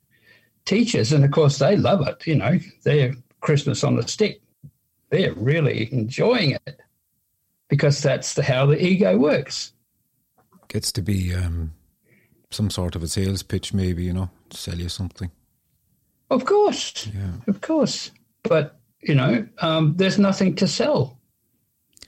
teachers, 0.64 1.12
and 1.12 1.24
of 1.24 1.30
course, 1.30 1.58
they 1.58 1.76
love 1.76 2.06
it. 2.06 2.26
You 2.26 2.36
know, 2.36 2.58
they're 2.84 3.14
Christmas 3.40 3.84
on 3.84 3.96
the 3.96 4.06
stick. 4.08 4.40
They're 5.10 5.34
really 5.34 5.92
enjoying 5.92 6.52
it 6.52 6.80
because 7.72 8.02
that's 8.02 8.34
the, 8.34 8.42
how 8.42 8.66
the 8.66 8.84
ego 8.84 9.16
works. 9.16 9.72
Gets 10.68 10.92
to 10.92 11.00
be 11.00 11.34
um, 11.34 11.72
some 12.50 12.68
sort 12.68 12.94
of 12.94 13.02
a 13.02 13.08
sales 13.08 13.42
pitch, 13.42 13.72
maybe, 13.72 14.04
you 14.04 14.12
know, 14.12 14.28
to 14.50 14.56
sell 14.58 14.74
you 14.74 14.90
something. 14.90 15.30
Of 16.28 16.44
course, 16.44 17.06
yeah. 17.06 17.32
of 17.48 17.62
course. 17.62 18.10
But 18.42 18.78
you 19.00 19.14
know, 19.14 19.48
um, 19.62 19.94
there's 19.96 20.18
nothing 20.18 20.54
to 20.56 20.68
sell. 20.68 21.18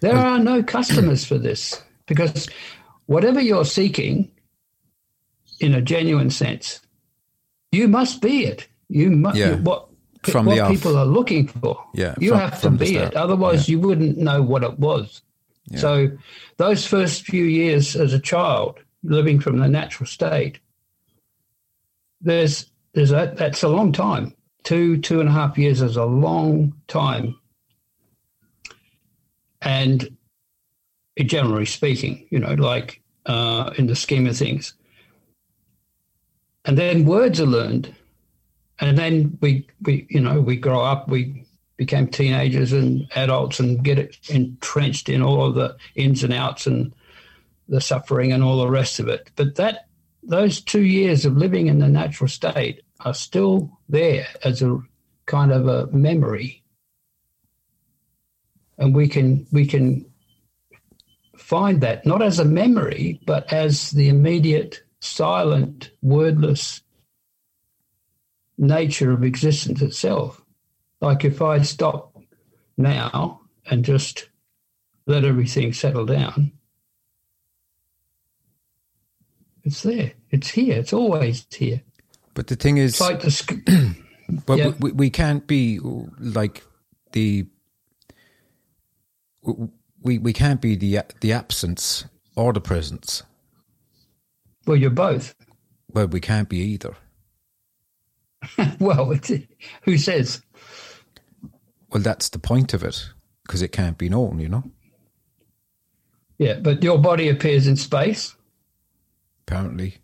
There 0.02 0.14
are 0.14 0.38
no 0.38 0.62
customers 0.62 1.24
for 1.24 1.38
this 1.38 1.82
because 2.04 2.46
whatever 3.06 3.40
you're 3.40 3.64
seeking, 3.64 4.30
in 5.60 5.72
a 5.72 5.80
genuine 5.80 6.28
sense, 6.28 6.80
you 7.72 7.88
must 7.88 8.20
be 8.20 8.44
it. 8.44 8.68
You 8.90 9.10
must 9.12 9.38
yeah. 9.38 9.54
what 9.54 9.88
from 10.24 10.44
what 10.44 10.70
people 10.70 10.98
are 10.98 11.06
looking 11.06 11.48
for. 11.48 11.82
Yeah, 11.94 12.16
you 12.20 12.32
from, 12.32 12.38
have 12.40 12.60
to 12.60 12.70
be 12.70 12.96
it. 12.96 13.14
Otherwise, 13.14 13.66
yeah. 13.66 13.72
you 13.72 13.80
wouldn't 13.80 14.18
know 14.18 14.42
what 14.42 14.62
it 14.62 14.78
was. 14.78 15.22
Yeah. 15.66 15.78
So, 15.78 16.08
those 16.56 16.86
first 16.86 17.22
few 17.22 17.44
years 17.44 17.96
as 17.96 18.12
a 18.12 18.20
child, 18.20 18.78
living 19.02 19.40
from 19.40 19.58
the 19.58 19.68
natural 19.68 20.06
state, 20.06 20.58
there's 22.20 22.70
there's 22.94 23.12
a, 23.12 23.32
that's 23.36 23.62
a 23.62 23.68
long 23.68 23.92
time. 23.92 24.34
Two, 24.62 24.96
two 24.98 25.20
and 25.20 25.28
a 25.28 25.32
half 25.32 25.58
years 25.58 25.82
is 25.82 25.96
a 25.96 26.04
long 26.04 26.72
time. 26.88 27.38
And 29.60 30.16
generally 31.22 31.66
speaking, 31.66 32.26
you 32.30 32.38
know, 32.38 32.54
like 32.54 33.02
uh, 33.26 33.72
in 33.76 33.86
the 33.86 33.96
scheme 33.96 34.26
of 34.26 34.36
things. 34.36 34.74
And 36.64 36.78
then 36.78 37.04
words 37.04 37.40
are 37.40 37.46
learned. 37.46 37.94
And 38.78 38.96
then 38.96 39.38
we, 39.40 39.66
we, 39.82 40.06
you 40.08 40.20
know, 40.20 40.40
we 40.40 40.56
grow 40.56 40.80
up, 40.80 41.08
we 41.08 41.43
became 41.76 42.06
teenagers 42.06 42.72
and 42.72 43.06
adults 43.16 43.58
and 43.60 43.82
get 43.82 43.98
it 43.98 44.16
entrenched 44.28 45.08
in 45.08 45.22
all 45.22 45.46
of 45.46 45.54
the 45.54 45.76
ins 45.94 46.22
and 46.22 46.32
outs 46.32 46.66
and 46.66 46.94
the 47.68 47.80
suffering 47.80 48.32
and 48.32 48.42
all 48.42 48.58
the 48.58 48.70
rest 48.70 49.00
of 49.00 49.08
it. 49.08 49.30
But 49.36 49.56
that 49.56 49.88
those 50.22 50.60
two 50.60 50.82
years 50.82 51.24
of 51.24 51.36
living 51.36 51.66
in 51.66 51.78
the 51.78 51.88
natural 51.88 52.28
state 52.28 52.82
are 53.00 53.14
still 53.14 53.78
there 53.88 54.26
as 54.44 54.62
a 54.62 54.78
kind 55.26 55.52
of 55.52 55.66
a 55.66 55.86
memory. 55.88 56.62
And 58.78 58.94
we 58.94 59.08
can 59.08 59.46
we 59.52 59.66
can 59.66 60.06
find 61.36 61.80
that 61.80 62.06
not 62.06 62.22
as 62.22 62.38
a 62.38 62.44
memory, 62.44 63.20
but 63.26 63.52
as 63.52 63.90
the 63.90 64.08
immediate, 64.08 64.82
silent, 65.00 65.90
wordless 66.02 66.82
nature 68.56 69.12
of 69.12 69.24
existence 69.24 69.82
itself. 69.82 70.43
Like 71.04 71.24
if 71.24 71.42
I 71.42 71.60
stop 71.60 72.16
now 72.78 73.42
and 73.66 73.84
just 73.84 74.30
let 75.06 75.24
everything 75.24 75.74
settle 75.74 76.06
down, 76.06 76.52
it's 79.64 79.82
there. 79.82 80.12
It's 80.30 80.48
here. 80.48 80.78
It's 80.78 80.94
always 80.94 81.46
here. 81.50 81.82
But 82.32 82.46
the 82.46 82.56
thing 82.56 82.78
is, 82.78 83.00
like 83.02 83.22
sc- 83.24 83.68
but 84.46 84.58
yeah. 84.58 84.72
we, 84.80 84.92
we 84.92 85.10
can't 85.10 85.46
be 85.46 85.78
like 86.18 86.64
the 87.12 87.46
we 90.02 90.16
we 90.18 90.32
can't 90.32 90.62
be 90.62 90.74
the 90.74 91.00
the 91.20 91.32
absence 91.34 92.06
or 92.34 92.54
the 92.54 92.62
presence. 92.62 93.22
Well, 94.66 94.78
you're 94.78 94.88
both. 94.88 95.34
Well, 95.92 96.06
we 96.06 96.20
can't 96.20 96.48
be 96.48 96.60
either. 96.60 96.96
well, 98.80 99.14
who 99.82 99.98
says? 99.98 100.40
Well, 101.94 102.02
that's 102.02 102.28
the 102.28 102.40
point 102.40 102.74
of 102.74 102.82
it, 102.82 103.08
because 103.44 103.62
it 103.62 103.70
can't 103.70 103.96
be 103.96 104.08
known, 104.08 104.40
you 104.40 104.48
know. 104.48 104.64
Yeah, 106.38 106.54
but 106.54 106.82
your 106.82 106.98
body 106.98 107.28
appears 107.28 107.68
in 107.68 107.76
space. 107.76 108.34
Apparently. 109.46 109.98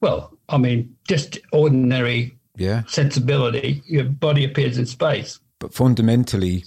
Well, 0.00 0.38
I 0.48 0.58
mean, 0.58 0.94
just 1.08 1.40
ordinary 1.52 2.38
yeah. 2.56 2.84
sensibility. 2.86 3.82
Your 3.86 4.04
body 4.04 4.44
appears 4.44 4.78
in 4.78 4.86
space. 4.86 5.40
But 5.58 5.74
fundamentally, 5.74 6.64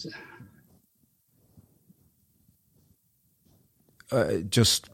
uh, 4.12 4.39
just 4.50 4.89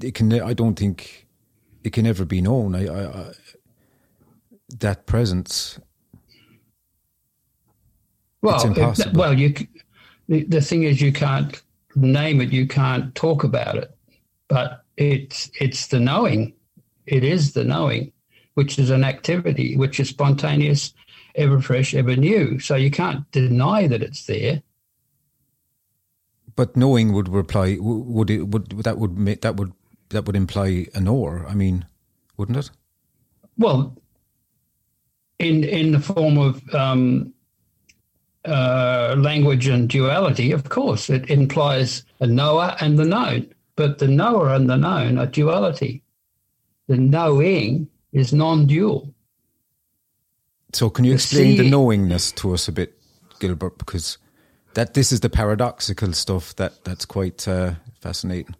it 0.00 0.14
can. 0.14 0.32
I 0.32 0.52
don't 0.52 0.78
think 0.78 1.26
it 1.82 1.92
can 1.92 2.06
ever 2.06 2.24
be 2.24 2.40
known. 2.40 2.76
I, 2.76 2.86
I, 2.86 3.20
I 3.20 3.32
that 4.78 5.06
presence. 5.06 5.80
Well, 8.42 8.56
it's 8.56 8.64
impossible. 8.64 9.18
well, 9.18 9.38
you. 9.38 9.54
The, 10.28 10.44
the 10.44 10.60
thing 10.60 10.82
is, 10.82 11.00
you 11.00 11.12
can't 11.12 11.60
name 11.94 12.40
it. 12.40 12.52
You 12.52 12.66
can't 12.66 13.14
talk 13.14 13.44
about 13.44 13.76
it, 13.76 13.96
but 14.48 14.84
it's 14.96 15.50
it's 15.60 15.88
the 15.88 16.00
knowing 16.00 16.56
it 17.06 17.22
is 17.24 17.52
the 17.52 17.64
knowing, 17.64 18.12
which 18.54 18.78
is 18.78 18.90
an 18.90 19.04
activity, 19.04 19.76
which 19.76 20.00
is 20.00 20.08
spontaneous, 20.08 20.92
ever 21.36 21.60
fresh, 21.60 21.94
ever 21.94 22.16
new. 22.16 22.58
So 22.58 22.74
you 22.74 22.90
can't 22.90 23.30
deny 23.30 23.86
that 23.86 24.02
it's 24.02 24.26
there. 24.26 24.62
But 26.56 26.76
knowing 26.76 27.12
would 27.12 27.28
reply 27.28 27.76
would 27.78 28.30
it 28.30 28.48
would 28.48 28.70
that 28.82 28.98
would 28.98 29.16
make 29.16 29.42
that 29.42 29.56
would 29.56 29.72
that 30.08 30.24
would 30.26 30.36
imply 30.36 30.86
an 30.94 31.06
or. 31.06 31.46
I 31.46 31.54
mean, 31.54 31.86
wouldn't 32.36 32.58
it? 32.58 32.70
Well, 33.58 33.96
in 35.38 35.64
in 35.64 35.92
the 35.92 36.00
form 36.00 36.38
of 36.38 36.74
um, 36.74 37.34
uh, 38.46 39.14
language 39.18 39.66
and 39.66 39.88
duality, 39.88 40.52
of 40.52 40.68
course, 40.68 41.10
it 41.10 41.28
implies 41.30 42.04
a 42.20 42.26
knower 42.26 42.76
and 42.80 42.98
the 42.98 43.04
known. 43.04 43.52
But 43.76 43.98
the 43.98 44.08
knower 44.08 44.54
and 44.54 44.70
the 44.70 44.76
known 44.76 45.18
are 45.18 45.26
duality 45.26 46.02
the 46.86 46.96
knowing 46.96 47.88
is 48.12 48.32
non-dual. 48.32 49.12
So, 50.72 50.90
can 50.90 51.04
you 51.04 51.12
the 51.12 51.16
explain 51.16 51.56
see, 51.56 51.62
the 51.62 51.70
knowingness 51.70 52.32
to 52.32 52.52
us 52.52 52.68
a 52.68 52.72
bit, 52.72 52.98
Gilbert? 53.40 53.78
Because 53.78 54.18
that 54.74 54.94
this 54.94 55.12
is 55.12 55.20
the 55.20 55.30
paradoxical 55.30 56.12
stuff 56.12 56.54
that 56.56 56.84
that's 56.84 57.04
quite 57.04 57.46
uh, 57.48 57.74
fascinating. 58.00 58.54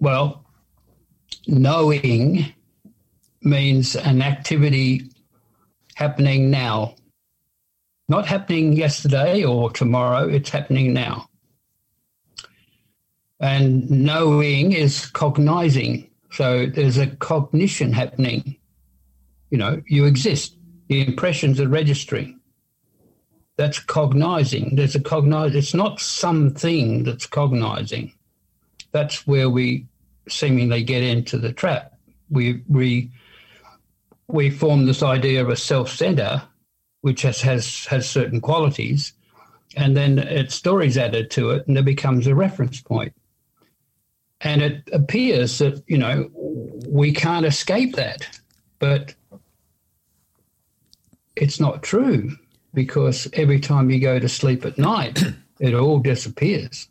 Well, 0.00 0.44
knowing 1.46 2.52
means 3.42 3.96
an 3.96 4.22
activity 4.22 5.10
happening 5.94 6.50
now, 6.50 6.94
not 8.08 8.26
happening 8.26 8.72
yesterday 8.72 9.44
or 9.44 9.70
tomorrow. 9.70 10.28
It's 10.28 10.50
happening 10.50 10.92
now. 10.92 11.28
And 13.40 13.90
knowing 13.90 14.72
is 14.72 15.06
cognizing. 15.06 16.10
So 16.30 16.66
there's 16.66 16.98
a 16.98 17.08
cognition 17.08 17.92
happening. 17.92 18.56
You 19.50 19.58
know, 19.58 19.82
you 19.86 20.04
exist. 20.04 20.56
The 20.88 21.06
impressions 21.06 21.60
are 21.60 21.68
registering. 21.68 22.40
That's 23.56 23.78
cognizing. 23.78 24.76
There's 24.76 24.94
a 24.94 25.00
cognize. 25.00 25.54
It's 25.54 25.74
not 25.74 26.00
something 26.00 27.04
that's 27.04 27.26
cognizing. 27.26 28.12
That's 28.92 29.26
where 29.26 29.50
we 29.50 29.86
seemingly 30.28 30.82
get 30.82 31.02
into 31.02 31.38
the 31.38 31.52
trap. 31.52 31.92
We 32.30 32.62
we 32.68 33.10
we 34.28 34.50
form 34.50 34.86
this 34.86 35.02
idea 35.02 35.42
of 35.42 35.50
a 35.50 35.56
self 35.56 35.90
center, 35.90 36.42
which 37.02 37.22
has, 37.22 37.40
has 37.42 37.84
has 37.86 38.08
certain 38.08 38.40
qualities, 38.40 39.12
and 39.76 39.96
then 39.96 40.18
its 40.18 40.54
stories 40.54 40.96
added 40.96 41.30
to 41.32 41.50
it, 41.50 41.66
and 41.68 41.76
it 41.76 41.84
becomes 41.84 42.26
a 42.26 42.34
reference 42.34 42.80
point. 42.80 43.12
And 44.40 44.62
it 44.62 44.88
appears 44.92 45.58
that 45.58 45.82
you 45.86 45.98
know 45.98 46.30
we 46.88 47.12
can't 47.12 47.46
escape 47.46 47.96
that, 47.96 48.40
but 48.78 49.14
it's 51.36 51.60
not 51.60 51.82
true 51.82 52.36
because 52.74 53.28
every 53.32 53.60
time 53.60 53.90
you 53.90 54.00
go 54.00 54.18
to 54.18 54.28
sleep 54.28 54.64
at 54.64 54.78
night, 54.78 55.22
it 55.60 55.74
all 55.74 55.98
disappears. 55.98 56.88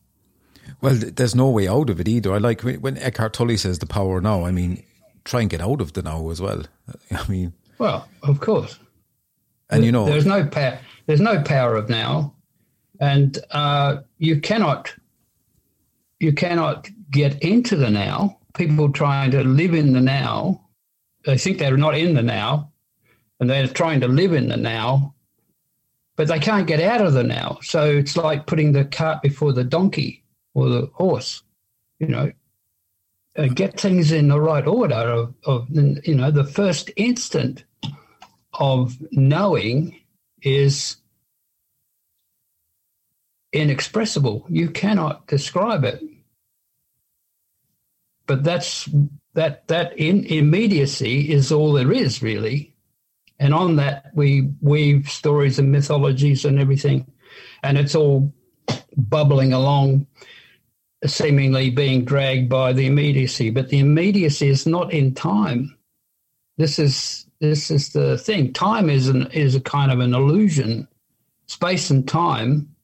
Well, 0.82 0.96
there's 0.96 1.36
no 1.36 1.50
way 1.50 1.68
out 1.68 1.90
of 1.90 2.00
it 2.00 2.08
either. 2.08 2.34
I 2.34 2.38
like 2.38 2.62
when 2.62 2.98
Eckhart 2.98 3.34
Tolle 3.34 3.58
says 3.58 3.80
the 3.80 3.86
power 3.86 4.20
now. 4.22 4.46
I 4.46 4.52
mean, 4.52 4.84
try 5.24 5.42
and 5.42 5.50
get 5.50 5.62
out 5.62 5.82
of 5.82 5.94
the 5.94 6.02
now 6.02 6.30
as 6.30 6.42
well. 6.42 6.64
I 7.12 7.28
mean, 7.28 7.54
well, 7.78 8.08
of 8.24 8.40
course. 8.40 8.80
And 9.72 9.86
you 9.86 9.92
know, 9.92 10.06
there's 10.06 10.26
no 10.26 10.46
power. 10.46 10.80
There's 11.08 11.22
no 11.22 11.42
power 11.42 11.76
of 11.76 11.90
now, 11.90 12.36
and 13.00 13.38
uh, 13.52 13.98
you 14.18 14.40
cannot. 14.40 14.94
You 16.20 16.34
cannot 16.34 16.90
get 17.10 17.42
into 17.42 17.76
the 17.76 17.90
now. 17.90 18.38
People 18.54 18.92
trying 18.92 19.32
to 19.32 19.44
live 19.44 19.74
in 19.74 19.94
the 19.94 20.02
now, 20.02 20.68
they 21.26 21.38
think 21.38 21.58
they're 21.58 21.78
not 21.78 21.98
in 21.98 22.14
the 22.14 22.22
now, 22.22 22.72
and 23.40 23.50
they're 23.50 23.68
trying 23.68 24.02
to 24.02 24.08
live 24.08 24.34
in 24.34 24.50
the 24.50 24.58
now, 24.58 25.16
but 26.16 26.28
they 26.28 26.38
can't 26.38 26.68
get 26.68 26.82
out 26.82 27.02
of 27.02 27.14
the 27.14 27.24
now. 27.24 27.60
So 27.64 27.86
it's 27.86 28.18
like 28.18 28.46
putting 28.46 28.74
the 28.74 28.86
cart 28.86 29.22
before 29.22 29.54
the 29.54 29.64
donkey 29.64 30.24
or 30.54 30.70
the 30.70 30.92
horse. 30.94 31.42
You 31.98 32.08
know, 32.08 32.32
uh, 33.38 33.48
get 33.48 33.80
things 33.80 34.12
in 34.12 34.28
the 34.28 34.40
right 34.40 34.68
order 34.68 34.96
of, 34.96 35.34
of, 35.46 35.68
you 35.70 36.16
know, 36.16 36.30
the 36.30 36.44
first 36.44 36.92
instant 36.98 37.64
of 38.62 38.96
knowing 39.12 40.00
is 40.44 40.98
inexpressible. 43.52 44.46
You 44.50 44.70
cannot 44.70 45.26
describe 45.26 45.84
it. 45.84 46.00
But 48.28 48.44
that's 48.44 48.88
that 49.34 49.68
that 49.68 49.98
in 49.98 50.26
immediacy 50.26 51.32
is 51.32 51.52
all 51.52 51.74
there 51.74 51.92
is 51.92 52.22
really. 52.22 52.76
And 53.40 53.56
on 53.56 53.78
that 53.78 54.12
we 54.14 54.52
weave 54.62 55.10
stories 55.10 55.58
and 55.58 55.72
mythologies 55.72 56.46
and 56.46 56.60
everything. 56.60 57.12
And 57.64 57.80
it's 57.80 57.96
all 57.96 58.32
bubbling 58.96 59.54
along 59.54 60.06
seemingly 61.04 61.72
being 61.72 62.06
dragged 62.06 62.48
by 62.48 62.74
the 62.74 62.86
immediacy, 62.86 63.50
but 63.50 63.70
the 63.70 63.80
immediacy 63.80 64.50
is 64.50 64.68
not 64.68 64.94
in 64.94 65.16
time. 65.16 65.76
This 66.62 66.78
is 66.78 67.26
this 67.40 67.72
is 67.72 67.90
the 67.90 68.20
thing. 68.20 68.54
Time 68.54 68.88
is 68.88 69.08
an 69.08 69.26
is 69.32 69.56
a 69.56 69.60
kind 69.60 69.92
of 69.92 70.00
an 70.00 70.14
illusion. 70.14 70.88
Space 71.48 71.90
and 71.90 72.08
time. 72.08 72.76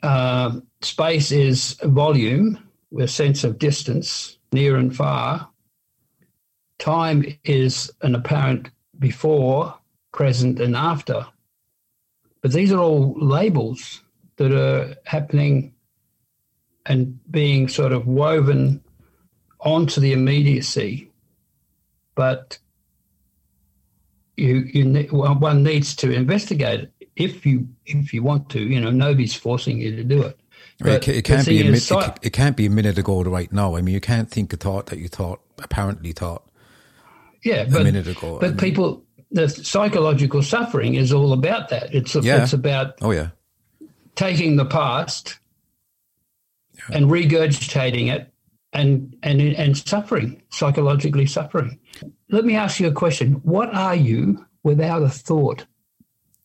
Uh, 0.00 0.60
space 0.82 1.32
is 1.32 1.76
volume, 1.82 2.60
with 2.92 3.06
a 3.06 3.08
sense 3.08 3.42
of 3.42 3.58
distance, 3.58 4.38
near 4.52 4.76
and 4.76 4.94
far. 4.94 5.50
Time 6.78 7.24
is 7.42 7.90
an 8.02 8.14
apparent 8.14 8.70
before, 9.00 9.76
present, 10.12 10.60
and 10.60 10.76
after. 10.76 11.26
But 12.40 12.52
these 12.52 12.70
are 12.70 12.78
all 12.78 13.16
labels 13.18 14.00
that 14.36 14.52
are 14.52 14.94
happening 15.06 15.74
and 16.86 17.18
being 17.32 17.66
sort 17.66 17.90
of 17.90 18.06
woven 18.06 18.80
onto 19.58 20.00
the 20.00 20.12
immediacy. 20.12 21.10
But 22.14 22.58
you, 24.36 24.64
you 24.72 25.06
one 25.10 25.62
needs 25.62 25.94
to 25.96 26.10
investigate 26.10 26.80
it 26.80 26.92
if 27.16 27.46
you 27.46 27.68
if 27.86 28.12
you 28.12 28.22
want 28.22 28.50
to. 28.50 28.60
You 28.60 28.80
know, 28.80 28.90
nobody's 28.90 29.34
forcing 29.34 29.78
you 29.78 29.96
to 29.96 30.04
do 30.04 30.22
it. 30.22 30.38
It, 30.80 31.24
can't 31.24 31.46
be 31.46 31.60
a 31.60 31.64
minute, 31.64 31.88
it, 31.88 32.18
it, 32.22 32.30
can't 32.30 32.56
be 32.56 32.66
a 32.66 32.70
minute 32.70 32.98
ago 32.98 33.22
to 33.22 33.30
right 33.30 33.52
now. 33.52 33.76
I 33.76 33.80
mean, 33.80 33.94
you 33.94 34.00
can't 34.00 34.28
think 34.28 34.52
a 34.52 34.56
thought 34.56 34.86
that 34.86 34.98
you 34.98 35.06
thought 35.06 35.40
apparently 35.62 36.12
thought. 36.12 36.44
Yeah, 37.44 37.64
but, 37.64 37.82
a 37.82 37.84
minute 37.84 38.08
ago. 38.08 38.38
But 38.40 38.46
I 38.46 38.48
mean. 38.48 38.58
people, 38.58 39.04
the 39.30 39.48
psychological 39.48 40.42
suffering 40.42 40.94
is 40.94 41.12
all 41.12 41.32
about 41.32 41.68
that. 41.68 41.94
It's 41.94 42.16
yeah. 42.16 42.42
it's 42.42 42.52
about 42.52 42.94
oh 43.02 43.12
yeah, 43.12 43.28
taking 44.16 44.56
the 44.56 44.64
past 44.64 45.38
and 46.92 47.06
regurgitating 47.06 48.12
it 48.12 48.33
and, 48.74 49.16
and, 49.22 49.40
and 49.40 49.76
suffering, 49.76 50.42
psychologically 50.50 51.26
suffering. 51.26 51.78
Let 52.30 52.44
me 52.44 52.56
ask 52.56 52.80
you 52.80 52.88
a 52.88 52.92
question. 52.92 53.34
What 53.44 53.72
are 53.74 53.94
you 53.94 54.44
without 54.62 55.02
a 55.02 55.08
thought? 55.08 55.64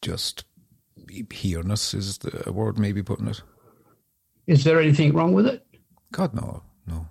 Just 0.02 0.46
here-ness 1.32 1.94
is 1.94 2.20
the 2.20 2.52
word 2.52 2.78
maybe 2.78 3.02
putting 3.02 3.28
it. 3.28 3.42
Is 4.48 4.63
there 4.63 4.80
anything 4.80 5.13
wrong 5.13 5.34
with 5.34 5.48
it? 5.48 5.65
God, 6.12 6.34
no, 6.34 6.63
no. 6.88 7.08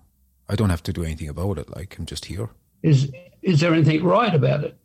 I 0.48 0.54
don't 0.54 0.70
have 0.70 0.82
to 0.84 0.92
do 0.92 1.04
anything 1.04 1.28
about 1.28 1.58
it. 1.58 1.74
Like, 1.76 1.98
I'm 1.98 2.06
just 2.06 2.24
here. 2.26 2.50
Is, 2.82 3.10
is 3.42 3.60
there 3.60 3.74
anything 3.74 4.04
right 4.04 4.34
about 4.34 4.64
it? 4.64 4.78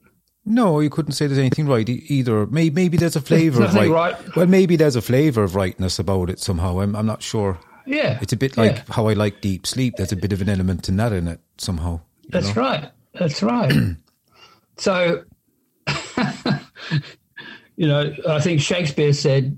No, 0.45 0.81
you 0.81 0.89
couldn't 0.89 1.13
say 1.13 1.25
there's 1.25 1.39
anything 1.39 1.67
right 1.67 1.87
either. 1.87 2.45
Maybe, 2.47 2.75
maybe 2.75 2.97
there's 2.97 3.15
a 3.15 3.21
flavour 3.21 3.63
of 3.63 3.73
right. 3.73 3.89
right. 3.89 4.35
Well, 4.35 4.47
maybe 4.47 4.75
there's 4.75 4.97
a 4.97 5.01
flavour 5.01 5.43
of 5.43 5.55
rightness 5.55 5.99
about 5.99 6.29
it 6.29 6.39
somehow. 6.39 6.81
I'm, 6.81 6.95
I'm 6.95 7.05
not 7.05 7.23
sure. 7.23 7.59
Yeah. 7.85 8.19
It's 8.21 8.33
a 8.33 8.37
bit 8.37 8.57
like 8.57 8.75
yeah. 8.75 8.83
how 8.89 9.07
I 9.07 9.13
like 9.13 9.41
deep 9.41 9.67
sleep. 9.67 9.95
There's 9.97 10.11
a 10.11 10.15
bit 10.15 10.33
of 10.33 10.41
an 10.41 10.49
element 10.49 10.89
in 10.89 10.97
that 10.97 11.13
in 11.13 11.27
it 11.27 11.39
somehow. 11.57 12.01
That's 12.29 12.55
know? 12.55 12.61
right. 12.61 12.89
That's 13.13 13.43
right. 13.43 13.73
so, 14.77 15.23
you 17.75 17.87
know, 17.87 18.13
I 18.27 18.39
think 18.39 18.61
Shakespeare 18.61 19.13
said 19.13 19.57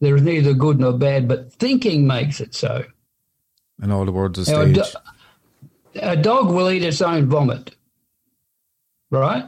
there 0.00 0.16
is 0.16 0.22
neither 0.22 0.54
good 0.54 0.78
nor 0.78 0.92
bad, 0.92 1.28
but 1.28 1.52
thinking 1.52 2.06
makes 2.06 2.40
it 2.40 2.54
so. 2.54 2.84
And 3.80 3.92
all 3.92 4.04
the 4.04 4.12
words 4.12 4.38
are 4.38 4.44
stage. 4.44 4.76
A, 4.76 4.82
do- 4.82 6.00
a 6.02 6.16
dog 6.16 6.48
will 6.48 6.70
eat 6.70 6.82
its 6.82 7.00
own 7.00 7.26
vomit, 7.26 7.74
right? 9.10 9.44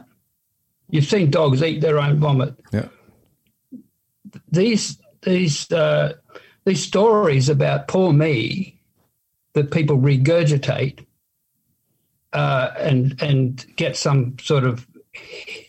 You've 0.89 1.05
seen 1.05 1.29
dogs 1.29 1.61
eat 1.61 1.81
their 1.81 1.99
own 1.99 2.19
vomit. 2.19 2.55
Yeah. 2.71 2.87
These 4.51 4.97
these 5.21 5.71
uh, 5.71 6.13
these 6.69 6.83
stories 6.83 7.49
about 7.49 7.87
poor 7.87 8.13
me 8.13 8.79
that 9.53 9.71
people 9.71 9.97
regurgitate 9.97 11.03
uh, 12.33 12.69
and 12.77 13.19
and 13.21 13.65
get 13.75 13.97
some 13.97 14.37
sort 14.39 14.63
of 14.63 14.87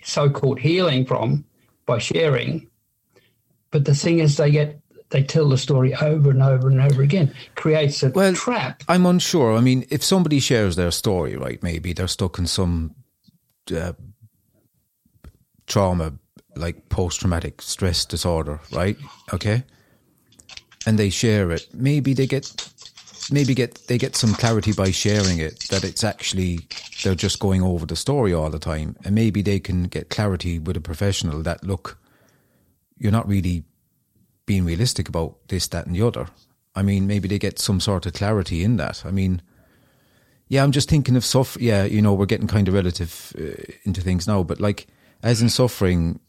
so-called 0.02 0.60
healing 0.60 1.06
from 1.06 1.44
by 1.86 1.98
sharing. 1.98 2.68
But 3.70 3.86
the 3.86 3.94
thing 3.94 4.18
is, 4.18 4.36
they 4.36 4.50
get 4.50 4.78
they 5.08 5.22
tell 5.22 5.48
the 5.48 5.56
story 5.56 5.94
over 5.94 6.30
and 6.30 6.42
over 6.42 6.68
and 6.68 6.80
over 6.80 7.02
again. 7.02 7.34
Creates 7.54 8.02
a 8.02 8.10
well, 8.10 8.34
trap. 8.34 8.82
I'm 8.86 9.06
unsure. 9.06 9.56
I 9.56 9.60
mean, 9.60 9.86
if 9.88 10.04
somebody 10.04 10.38
shares 10.38 10.76
their 10.76 10.90
story, 10.90 11.34
right? 11.34 11.62
Maybe 11.62 11.94
they're 11.94 12.08
stuck 12.08 12.38
in 12.38 12.46
some 12.46 12.94
uh, 13.74 13.94
trauma, 15.66 16.12
like 16.54 16.90
post-traumatic 16.90 17.62
stress 17.62 18.04
disorder, 18.04 18.60
right? 18.70 18.98
Okay 19.32 19.64
and 20.86 20.98
they 20.98 21.10
share 21.10 21.50
it, 21.50 21.66
maybe 21.74 22.14
they 22.14 22.26
get 22.26 22.70
maybe 23.30 23.54
get 23.54 23.74
they 23.86 23.98
get 23.98 24.16
some 24.16 24.34
clarity 24.34 24.72
by 24.72 24.90
sharing 24.90 25.38
it 25.38 25.60
that 25.70 25.84
it's 25.84 26.02
actually 26.02 26.60
they're 27.02 27.14
just 27.14 27.38
going 27.38 27.62
over 27.62 27.86
the 27.86 27.96
story 27.96 28.32
all 28.32 28.50
the 28.50 28.58
time. 28.58 28.96
And 29.04 29.14
maybe 29.14 29.42
they 29.42 29.60
can 29.60 29.84
get 29.84 30.10
clarity 30.10 30.58
with 30.58 30.76
a 30.76 30.80
professional 30.80 31.42
that 31.42 31.64
look 31.64 31.98
you're 32.98 33.12
not 33.12 33.28
really 33.28 33.64
being 34.46 34.64
realistic 34.64 35.08
about 35.08 35.36
this 35.48 35.68
that 35.68 35.86
and 35.86 35.94
the 35.94 36.02
other. 36.02 36.26
I 36.74 36.82
mean 36.82 37.06
maybe 37.06 37.28
they 37.28 37.38
get 37.38 37.58
some 37.58 37.80
sort 37.80 38.06
of 38.06 38.14
clarity 38.14 38.64
in 38.64 38.76
that. 38.78 39.04
I 39.04 39.10
mean 39.10 39.42
yeah 40.50 40.62
i'm 40.62 40.72
just 40.72 40.90
thinking 40.90 41.16
of 41.16 41.24
suffering 41.24 41.64
yeah 41.64 41.84
you 41.84 42.02
know 42.02 42.12
we're 42.12 42.26
getting 42.26 42.48
kind 42.48 42.68
of 42.68 42.74
relative 42.74 43.32
uh, 43.38 43.72
into 43.84 44.02
things 44.02 44.26
now 44.26 44.42
but 44.42 44.60
like 44.60 44.86
as 45.22 45.40
in 45.40 45.48
suffering 45.48 46.20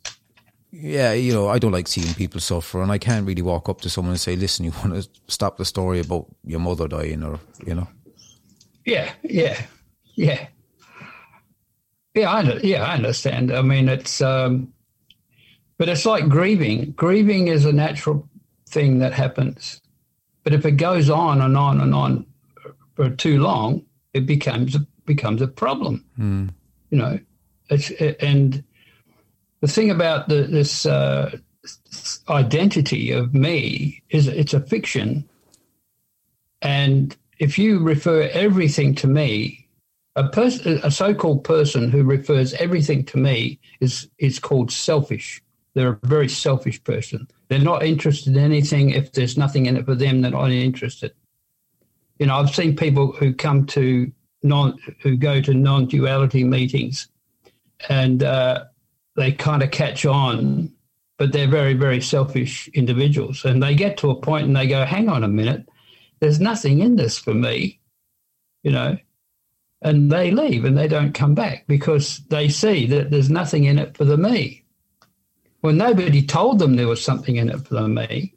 yeah, 0.71 1.11
you 1.13 1.33
know, 1.33 1.49
I 1.49 1.59
don't 1.59 1.73
like 1.73 1.87
seeing 1.87 2.13
people 2.13 2.39
suffer, 2.39 2.81
and 2.81 2.91
I 2.91 2.97
can't 2.97 3.27
really 3.27 3.41
walk 3.41 3.67
up 3.67 3.81
to 3.81 3.89
someone 3.89 4.13
and 4.13 4.19
say, 4.19 4.35
"Listen, 4.35 4.65
you 4.65 4.71
want 4.83 4.93
to 4.93 5.09
stop 5.27 5.57
the 5.57 5.65
story 5.65 5.99
about 5.99 6.27
your 6.45 6.59
mother 6.59 6.87
dying," 6.87 7.23
or 7.23 7.39
you 7.65 7.75
know. 7.75 7.87
Yeah, 8.85 9.11
yeah, 9.23 9.61
yeah, 10.15 10.47
yeah. 12.15 12.31
I 12.31 12.59
yeah, 12.63 12.83
I 12.83 12.95
understand. 12.95 13.51
I 13.51 13.61
mean, 13.61 13.89
it's 13.89 14.21
um, 14.21 14.73
but 15.77 15.89
it's 15.89 16.05
like 16.05 16.29
grieving. 16.29 16.91
Grieving 16.91 17.47
is 17.47 17.65
a 17.65 17.73
natural 17.73 18.27
thing 18.69 18.99
that 18.99 19.13
happens, 19.13 19.81
But 20.43 20.53
if 20.53 20.65
it 20.65 20.77
goes 20.77 21.09
on 21.09 21.41
and 21.41 21.57
on 21.57 21.81
and 21.81 21.93
on 21.93 22.25
for 22.95 23.09
too 23.09 23.41
long, 23.41 23.85
it 24.13 24.25
becomes 24.25 24.77
becomes 25.05 25.41
a 25.41 25.47
problem. 25.47 26.05
Mm. 26.17 26.53
You 26.89 26.97
know, 26.97 27.19
it's, 27.69 27.91
and 28.21 28.63
the 29.61 29.67
thing 29.67 29.91
about 29.91 30.27
the, 30.27 30.43
this 30.43 30.85
uh, 30.85 31.37
identity 32.29 33.11
of 33.11 33.33
me 33.33 34.03
is 34.09 34.27
it's 34.27 34.53
a 34.53 34.61
fiction, 34.61 35.27
and 36.61 37.15
if 37.39 37.57
you 37.57 37.79
refer 37.79 38.23
everything 38.33 38.93
to 38.95 39.07
me, 39.07 39.67
a 40.15 40.27
person, 40.27 40.79
a 40.83 40.91
so-called 40.91 41.43
person 41.43 41.89
who 41.89 42.03
refers 42.03 42.53
everything 42.55 43.05
to 43.05 43.17
me 43.17 43.59
is 43.79 44.09
is 44.17 44.39
called 44.39 44.71
selfish. 44.71 45.41
They're 45.73 45.99
a 46.03 46.07
very 46.07 46.27
selfish 46.27 46.83
person. 46.83 47.27
They're 47.47 47.59
not 47.59 47.83
interested 47.83 48.35
in 48.35 48.43
anything. 48.43 48.89
If 48.89 49.13
there's 49.13 49.37
nothing 49.37 49.67
in 49.67 49.77
it 49.77 49.85
for 49.85 49.95
them, 49.95 50.21
they're 50.21 50.31
not 50.31 50.51
interested. 50.51 51.13
You 52.19 52.25
know, 52.25 52.35
I've 52.35 52.53
seen 52.53 52.75
people 52.75 53.13
who 53.13 53.33
come 53.33 53.65
to 53.67 54.11
non, 54.43 54.77
who 55.01 55.15
go 55.15 55.41
to 55.41 55.53
non-duality 55.53 56.43
meetings, 56.43 57.07
and 57.87 58.21
uh, 58.21 58.65
they 59.21 59.31
kind 59.31 59.63
of 59.63 59.71
catch 59.71 60.05
on, 60.05 60.71
but 61.17 61.31
they're 61.31 61.47
very, 61.47 61.73
very 61.73 62.01
selfish 62.01 62.67
individuals. 62.73 63.45
And 63.45 63.61
they 63.61 63.75
get 63.75 63.97
to 63.97 64.09
a 64.09 64.19
point 64.19 64.47
and 64.47 64.55
they 64.55 64.67
go, 64.67 64.85
"Hang 64.85 65.09
on 65.09 65.23
a 65.23 65.27
minute, 65.27 65.67
there's 66.19 66.39
nothing 66.39 66.79
in 66.79 66.95
this 66.95 67.17
for 67.17 67.33
me," 67.33 67.79
you 68.63 68.71
know, 68.71 68.97
and 69.81 70.11
they 70.11 70.31
leave 70.31 70.65
and 70.65 70.77
they 70.77 70.87
don't 70.87 71.13
come 71.13 71.35
back 71.35 71.65
because 71.67 72.19
they 72.29 72.49
see 72.49 72.85
that 72.87 73.11
there's 73.11 73.29
nothing 73.29 73.65
in 73.65 73.79
it 73.79 73.95
for 73.95 74.05
the 74.05 74.17
me. 74.17 74.63
Well, 75.61 75.73
nobody 75.73 76.23
told 76.23 76.59
them 76.59 76.75
there 76.75 76.87
was 76.87 77.03
something 77.03 77.35
in 77.35 77.49
it 77.49 77.67
for 77.67 77.75
the 77.75 77.87
me. 77.87 78.33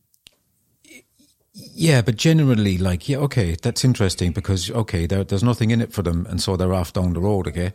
Yeah, 1.55 2.03
but 2.03 2.16
generally, 2.16 2.79
like, 2.79 3.09
yeah, 3.09 3.18
okay, 3.18 3.57
that's 3.61 3.85
interesting 3.85 4.33
because, 4.33 4.70
okay, 4.70 5.07
there, 5.07 5.25
there's 5.25 5.44
nothing 5.44 5.70
in 5.70 5.81
it 5.81 5.92
for 5.92 6.03
them, 6.03 6.27
and 6.29 6.42
so 6.42 6.57
they're 6.57 6.75
off 6.75 6.92
down 6.92 7.12
the 7.12 7.20
road, 7.20 7.47
okay? 7.49 7.73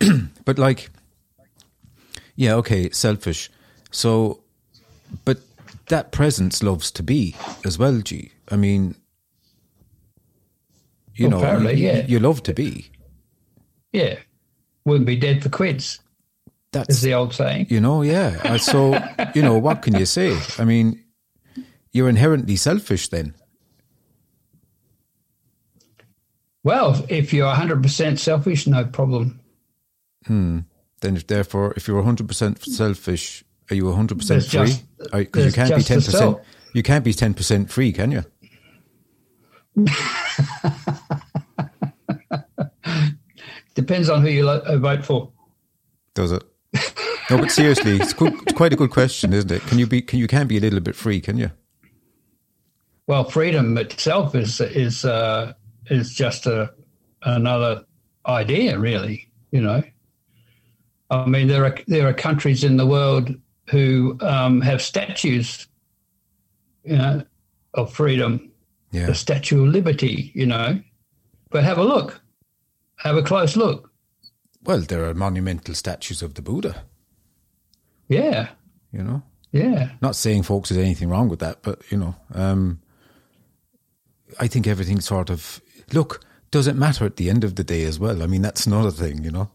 but, 0.44 0.58
like, 0.58 0.90
yeah, 2.36 2.54
okay, 2.54 2.90
selfish. 2.90 3.50
So, 3.90 4.42
but 5.24 5.38
that 5.88 6.12
presence 6.12 6.62
loves 6.62 6.90
to 6.92 7.02
be 7.02 7.34
as 7.64 7.78
well, 7.78 8.00
G. 8.00 8.32
I 8.50 8.56
mean, 8.56 8.94
you 11.14 11.28
well, 11.30 11.60
know, 11.60 11.70
yeah. 11.70 12.04
you 12.06 12.18
love 12.20 12.42
to 12.44 12.54
be. 12.54 12.90
Yeah. 13.92 14.16
Wouldn't 14.84 15.06
be 15.06 15.16
dead 15.16 15.42
for 15.42 15.48
quids, 15.48 16.00
That's 16.72 16.96
is 16.96 17.02
the 17.02 17.14
old 17.14 17.34
saying. 17.34 17.66
You 17.70 17.80
know, 17.80 18.02
yeah. 18.02 18.40
Uh, 18.44 18.58
So, 18.58 18.98
you 19.34 19.42
know, 19.42 19.58
what 19.58 19.82
can 19.82 19.96
you 19.96 20.06
say? 20.06 20.38
I 20.58 20.64
mean, 20.64 21.02
you're 21.90 22.08
inherently 22.08 22.56
selfish 22.56 23.08
then. 23.08 23.34
Well, 26.62 27.04
if 27.08 27.32
you're 27.32 27.52
100% 27.52 28.18
selfish, 28.18 28.66
no 28.66 28.84
problem. 28.84 29.40
Hmm. 30.26 30.60
Then, 31.00 31.16
if 31.16 31.26
therefore, 31.26 31.74
if 31.76 31.86
you're 31.88 32.02
100% 32.02 32.64
selfish, 32.64 33.44
are 33.70 33.74
you 33.74 33.84
100% 33.84 34.26
There's 34.26 34.50
free? 34.50 34.74
Because 35.12 35.46
you 35.46 35.52
can't 35.52 35.74
be 35.74 35.82
10%. 35.82 36.40
You 36.72 36.82
can't 36.82 37.04
be 37.04 37.12
10% 37.12 37.70
free, 37.70 37.92
can 37.92 38.10
you? 38.12 38.24
Depends 43.74 44.08
on 44.08 44.22
who 44.22 44.28
you 44.28 44.48
uh, 44.48 44.78
vote 44.78 45.04
for. 45.04 45.30
Does 46.14 46.32
it? 46.32 46.42
No, 47.28 47.38
but 47.38 47.50
seriously, 47.50 47.96
it's, 47.96 48.12
quite 48.12 48.72
a 48.72 48.76
good 48.76 48.90
question, 48.90 49.32
isn't 49.32 49.50
it? 49.50 49.60
Can 49.62 49.78
you 49.78 49.86
be? 49.86 50.00
Can 50.00 50.18
you 50.18 50.28
can't 50.28 50.48
be 50.48 50.56
a 50.58 50.60
little 50.60 50.80
bit 50.80 50.94
free, 50.94 51.20
can 51.20 51.36
you? 51.36 51.50
Well, 53.06 53.24
freedom 53.24 53.76
itself 53.78 54.34
is 54.34 54.60
is 54.60 55.04
uh, 55.04 55.52
is 55.90 56.14
just 56.14 56.46
a 56.46 56.72
another 57.22 57.84
idea, 58.26 58.78
really. 58.78 59.28
You 59.50 59.60
know, 59.60 59.82
I 61.10 61.26
mean, 61.26 61.46
there 61.48 61.64
are 61.64 61.76
there 61.86 62.08
are 62.08 62.12
countries 62.14 62.64
in 62.64 62.76
the 62.76 62.86
world 62.86 63.30
who 63.70 64.16
um, 64.20 64.60
have 64.60 64.80
statues, 64.82 65.66
you 66.84 66.96
know, 66.96 67.22
of 67.74 67.92
freedom, 67.92 68.50
Yeah. 68.92 69.06
the 69.06 69.14
Statue 69.14 69.62
of 69.66 69.72
Liberty. 69.72 70.32
You 70.34 70.46
know, 70.46 70.80
but 71.50 71.64
have 71.64 71.78
a 71.78 71.84
look, 71.84 72.20
have 72.96 73.16
a 73.16 73.22
close 73.22 73.56
look. 73.56 73.90
Well, 74.64 74.80
there 74.80 75.04
are 75.08 75.14
monumental 75.14 75.74
statues 75.74 76.22
of 76.22 76.34
the 76.34 76.42
Buddha. 76.42 76.82
Yeah, 78.08 78.48
You 78.92 79.02
know, 79.02 79.22
yeah. 79.52 79.90
not 80.00 80.16
saying 80.16 80.42
folks 80.44 80.68
there's 80.68 80.84
anything 80.84 81.08
wrong 81.08 81.28
with 81.28 81.40
that, 81.40 81.62
but 81.62 81.80
you 81.90 81.98
know, 81.98 82.14
um, 82.34 82.80
I 84.40 84.46
think 84.48 84.66
everything 84.66 85.00
sort 85.00 85.30
of 85.30 85.60
look. 85.92 86.24
Does 86.52 86.66
it 86.68 86.76
matter 86.76 87.04
at 87.04 87.16
the 87.16 87.28
end 87.30 87.42
of 87.44 87.56
the 87.56 87.64
day 87.64 87.82
as 87.84 87.98
well? 87.98 88.22
I 88.22 88.26
mean, 88.26 88.42
that's 88.42 88.66
another 88.66 88.90
thing, 88.92 89.24
you 89.24 89.30
know. 89.30 89.50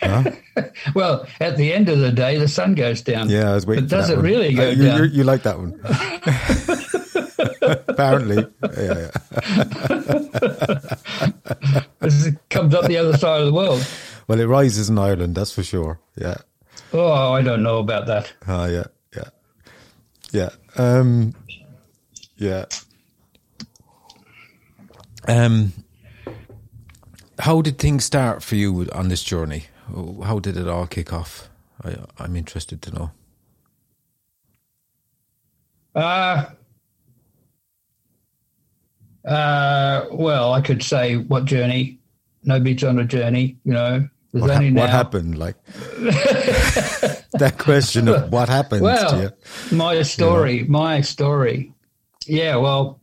Huh? 0.00 0.24
Well, 0.94 1.26
at 1.40 1.56
the 1.56 1.72
end 1.72 1.88
of 1.88 1.98
the 1.98 2.12
day, 2.12 2.38
the 2.38 2.46
sun 2.46 2.76
goes 2.76 3.02
down. 3.02 3.28
Yeah, 3.28 3.50
I 3.50 3.54
was 3.54 3.66
waiting. 3.66 3.86
But 3.86 3.90
for 3.90 3.96
does 3.96 4.06
that 4.08 4.14
it 4.14 4.16
one. 4.18 4.24
really 4.24 4.54
go 4.54 4.68
Uh, 4.68 4.70
you, 4.70 4.82
down? 4.84 4.98
you- 4.98 5.04
you 5.10 5.24
like 5.24 5.42
that 5.42 5.58
one? 5.58 5.80
Apparently, 7.88 8.46
yeah, 8.76 9.08
yeah. 9.08 9.10
It 12.02 12.36
comes 12.50 12.74
up 12.74 12.86
the 12.86 12.96
other 12.98 13.16
side 13.16 13.40
of 13.40 13.46
the 13.46 13.52
world. 13.52 13.84
Well, 14.28 14.38
it 14.40 14.44
rises 14.46 14.88
in 14.90 14.98
Ireland, 14.98 15.34
that's 15.34 15.50
for 15.52 15.62
sure. 15.64 15.98
Yeah. 16.16 16.36
Oh, 16.92 17.32
I 17.32 17.40
don't 17.42 17.62
know 17.62 17.78
about 17.78 18.06
that. 18.06 18.32
Ah, 18.46 18.66
yeah, 18.66 18.84
yeah, 19.16 19.28
yeah, 20.32 20.50
um, 20.76 21.34
yeah. 22.36 22.66
Um, 25.26 25.72
how 27.40 27.62
did 27.62 27.78
things 27.78 28.04
start 28.04 28.42
for 28.42 28.56
you 28.56 28.86
on 28.92 29.08
this 29.08 29.22
journey? 29.22 29.64
How 30.24 30.38
did 30.38 30.56
it 30.56 30.68
all 30.68 30.86
kick 30.86 31.12
off? 31.12 31.48
I, 31.82 31.96
I'm 32.18 32.36
interested 32.36 32.80
to 32.82 32.94
know. 32.94 33.10
Uh, 35.94 36.44
uh, 39.24 40.06
well, 40.10 40.52
I 40.52 40.60
could 40.60 40.82
say 40.82 41.16
what 41.16 41.44
journey? 41.44 41.98
Nobody's 42.42 42.84
on 42.84 42.98
a 42.98 43.04
journey, 43.04 43.58
you 43.64 43.72
know. 43.72 44.08
What, 44.32 44.48
now. 44.48 44.80
what 44.80 44.90
happened? 44.90 45.38
Like 45.38 45.54
that 45.74 47.54
question 47.56 48.08
of 48.08 48.32
what 48.32 48.48
happened 48.48 48.80
to 48.80 48.84
Well, 48.84 49.22
you? 49.22 49.30
my 49.76 50.02
story, 50.02 50.64
my 50.64 51.00
story. 51.02 51.72
Yeah, 52.26 52.56
well, 52.56 53.00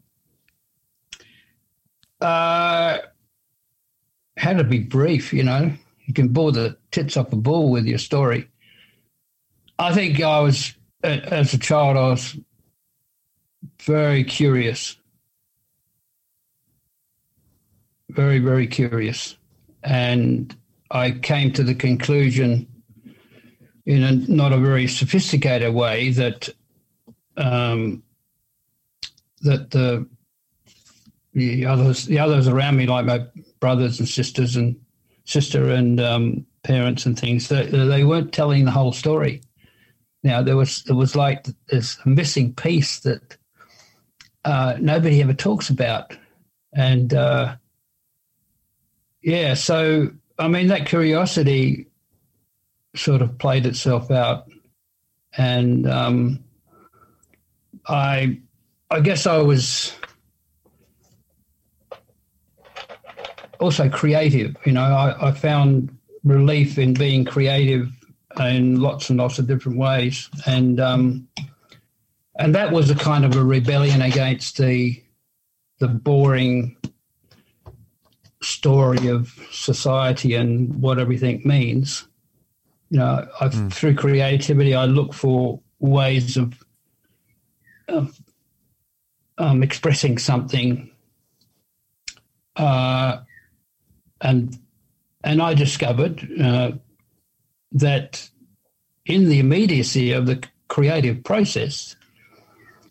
uh, 2.20 2.98
had 4.42 4.58
to 4.58 4.64
be 4.64 4.80
brief, 4.80 5.32
you 5.34 5.44
know. 5.44 5.72
You 6.06 6.16
can 6.16 6.30
bore 6.30 6.52
the 6.52 6.76
tits 6.90 7.16
off 7.16 7.32
a 7.32 7.36
bull 7.36 7.70
with 7.70 7.86
your 7.86 8.00
story. 8.00 8.48
I 9.78 9.94
think 9.94 10.20
I 10.20 10.40
was, 10.40 10.74
as 11.04 11.54
a 11.54 11.60
child, 11.60 11.96
I 11.96 12.10
was 12.10 12.36
very 13.84 14.24
curious. 14.24 14.98
Very, 18.10 18.40
very 18.40 18.66
curious. 18.66 19.38
And 19.84 20.56
I 20.90 21.12
came 21.12 21.54
to 21.54 21.64
the 21.64 21.76
conclusion 21.76 22.68
in 23.86 24.04
a 24.04 24.12
not 24.12 24.54
a 24.54 24.58
very 24.58 24.88
sophisticated 24.88 25.72
way 25.72 26.10
that 26.14 26.50
um, 27.38 28.02
that 29.42 29.70
the 29.70 30.08
the 31.34 31.66
others 31.66 32.06
the 32.06 32.20
others 32.20 32.48
around 32.48 32.78
me, 32.78 32.86
like 32.86 33.06
my 33.06 33.26
brothers 33.60 34.00
and 34.00 34.08
sisters 34.08 34.56
and 34.56 34.76
sister 35.26 35.70
and 35.70 36.00
um, 36.00 36.46
parents 36.64 37.06
and 37.06 37.18
things, 37.18 37.48
they, 37.48 37.66
they 37.66 38.04
weren't 38.04 38.34
telling 38.34 38.66
the 38.66 38.72
whole 38.72 38.92
story. 38.92 39.42
Now 40.24 40.42
there 40.42 40.58
was 40.58 40.84
there 40.84 40.96
was 40.96 41.16
like 41.16 41.48
this 41.68 41.98
missing 42.06 42.54
piece 42.54 43.00
that 43.02 43.38
uh, 44.46 44.76
nobody 44.80 45.22
ever 45.22 45.34
talks 45.34 45.70
about, 45.70 46.16
and 46.74 47.14
uh, 47.14 47.56
yeah, 49.22 49.54
so 49.56 50.12
I 50.38 50.48
mean 50.48 50.68
that 50.68 50.86
curiosity 50.86 51.88
sort 52.96 53.22
of 53.22 53.38
played 53.38 53.66
itself 53.66 54.12
out, 54.12 54.48
and 55.38 55.90
um, 55.90 56.44
I 57.88 58.40
I 58.92 59.00
guess 59.00 59.26
I 59.26 59.38
was 59.38 59.96
also 63.62 63.90
creative. 63.90 64.56
You 64.66 64.74
know, 64.74 64.84
I, 64.84 65.30
I 65.30 65.32
found 65.32 65.96
relief 66.24 66.78
in 66.78 66.94
being 66.94 67.24
creative 67.24 67.90
in 68.40 68.80
lots 68.80 69.10
and 69.10 69.20
lots 69.20 69.40
of 69.40 69.48
different 69.48 69.78
ways, 69.78 70.30
and 70.46 70.80
um, 70.80 71.28
and 72.36 72.56
that 72.56 72.72
was 72.72 72.90
a 72.90 72.96
kind 72.96 73.24
of 73.24 73.36
a 73.36 73.44
rebellion 73.44 74.02
against 74.02 74.58
the 74.58 75.02
the 75.80 75.88
boring 75.88 76.76
story 78.42 79.08
of 79.08 79.34
society 79.52 80.36
and 80.36 80.82
what 80.82 81.00
everything 81.00 81.42
means. 81.46 82.08
You 82.90 83.00
know, 83.00 83.28
I, 83.40 83.50
through 83.50 83.96
creativity, 83.96 84.76
I 84.76 84.86
look 84.86 85.14
for 85.14 85.62
ways 85.80 86.38
of, 86.38 86.54
of 87.88 88.20
um, 89.38 89.64
expressing 89.64 90.18
something, 90.18 90.92
uh, 92.58 93.20
and 94.22 94.58
and 95.24 95.42
I 95.42 95.54
discovered 95.54 96.28
uh, 96.42 96.72
that 97.74 98.30
in 99.06 99.30
the 99.30 99.40
immediacy 99.40 100.12
of 100.14 100.26
the 100.26 100.44
creative 100.68 101.24
process, 101.24 101.96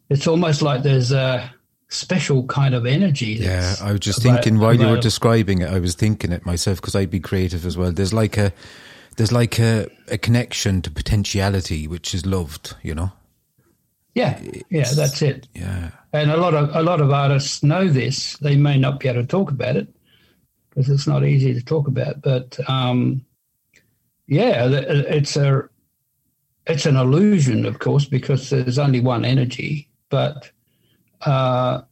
it's 0.08 0.26
almost 0.26 0.62
like 0.62 0.82
there's 0.82 1.12
a 1.12 1.52
special 1.88 2.44
kind 2.46 2.74
of 2.74 2.86
energy. 2.86 3.38
Yeah, 3.40 3.74
I 3.80 3.92
was 3.92 4.00
just 4.00 4.24
about, 4.24 4.42
thinking 4.44 4.60
while 4.60 4.74
you 4.74 4.88
were 4.88 5.00
describing 5.00 5.62
it, 5.62 5.68
I 5.68 5.78
was 5.78 5.94
thinking 5.94 6.32
it 6.32 6.46
myself 6.46 6.80
because 6.80 6.94
I'd 6.94 7.10
be 7.10 7.20
creative 7.20 7.66
as 7.66 7.76
well. 7.76 7.92
There's 7.92 8.12
like 8.12 8.36
a 8.36 8.52
there's 9.16 9.32
like 9.32 9.58
a, 9.58 9.88
a 10.08 10.18
connection 10.18 10.82
to 10.82 10.90
potentiality 10.90 11.86
which 11.86 12.14
is 12.14 12.24
loved, 12.24 12.76
you 12.82 12.94
know. 12.94 13.12
Yeah, 14.14 14.40
yeah, 14.70 14.90
that's 14.92 15.22
it. 15.22 15.46
Yeah, 15.54 15.90
and 16.12 16.30
a 16.30 16.36
lot 16.36 16.54
of 16.54 16.74
a 16.74 16.82
lot 16.82 17.00
of 17.00 17.10
artists 17.10 17.62
know 17.62 17.88
this. 17.88 18.36
They 18.38 18.56
may 18.56 18.76
not 18.76 19.00
be 19.00 19.08
able 19.08 19.22
to 19.22 19.26
talk 19.26 19.50
about 19.50 19.76
it 19.76 19.88
because 20.70 20.88
it's 20.88 21.06
not 21.06 21.24
easy 21.24 21.52
to 21.54 21.64
talk 21.64 21.88
about. 21.88 22.22
But 22.22 22.58
um, 22.68 23.24
yeah, 24.26 24.66
it's 24.68 25.36
a 25.36 25.68
it's 26.66 26.86
an 26.86 26.96
illusion, 26.96 27.66
of 27.66 27.78
course, 27.78 28.04
because 28.04 28.50
there's 28.50 28.78
only 28.78 29.00
one 29.00 29.24
energy. 29.24 29.88
But 30.08 30.50
uh, 31.22 31.82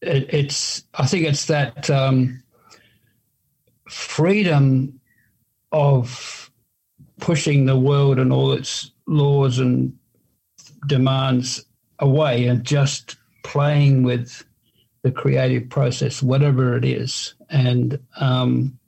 it, 0.00 0.32
it's 0.34 0.84
I 0.94 1.06
think 1.06 1.26
it's 1.26 1.46
that 1.46 1.88
um, 1.88 2.42
freedom 3.88 5.00
of 5.70 6.50
pushing 7.20 7.66
the 7.66 7.78
world 7.78 8.18
and 8.18 8.32
all 8.32 8.52
its 8.52 8.90
laws 9.06 9.58
and 9.58 9.96
demands 10.86 11.64
away 12.00 12.46
and 12.46 12.64
just 12.64 13.16
playing 13.44 14.02
with 14.02 14.44
the 15.02 15.10
creative 15.10 15.68
process, 15.68 16.22
whatever 16.22 16.76
it 16.76 16.84
is. 16.84 17.34
And 17.50 17.98
um, 18.20 18.78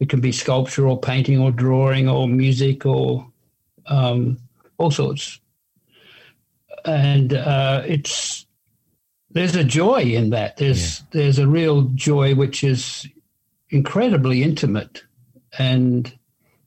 it 0.00 0.08
can 0.08 0.20
be 0.20 0.32
sculpture 0.32 0.86
or 0.86 0.98
painting 0.98 1.40
or 1.40 1.50
drawing 1.50 2.08
or 2.08 2.28
music 2.28 2.86
or 2.86 3.26
um, 3.86 4.38
all 4.78 4.90
sorts. 4.90 5.40
And 6.84 7.32
uh, 7.34 7.82
it's 7.86 8.46
there's 9.30 9.56
a 9.56 9.64
joy 9.64 10.02
in 10.02 10.30
that. 10.30 10.56
There's 10.56 11.00
yeah. 11.00 11.06
there's 11.12 11.38
a 11.38 11.48
real 11.48 11.82
joy 11.94 12.34
which 12.34 12.62
is 12.62 13.06
incredibly 13.70 14.42
intimate. 14.42 15.02
And 15.58 16.12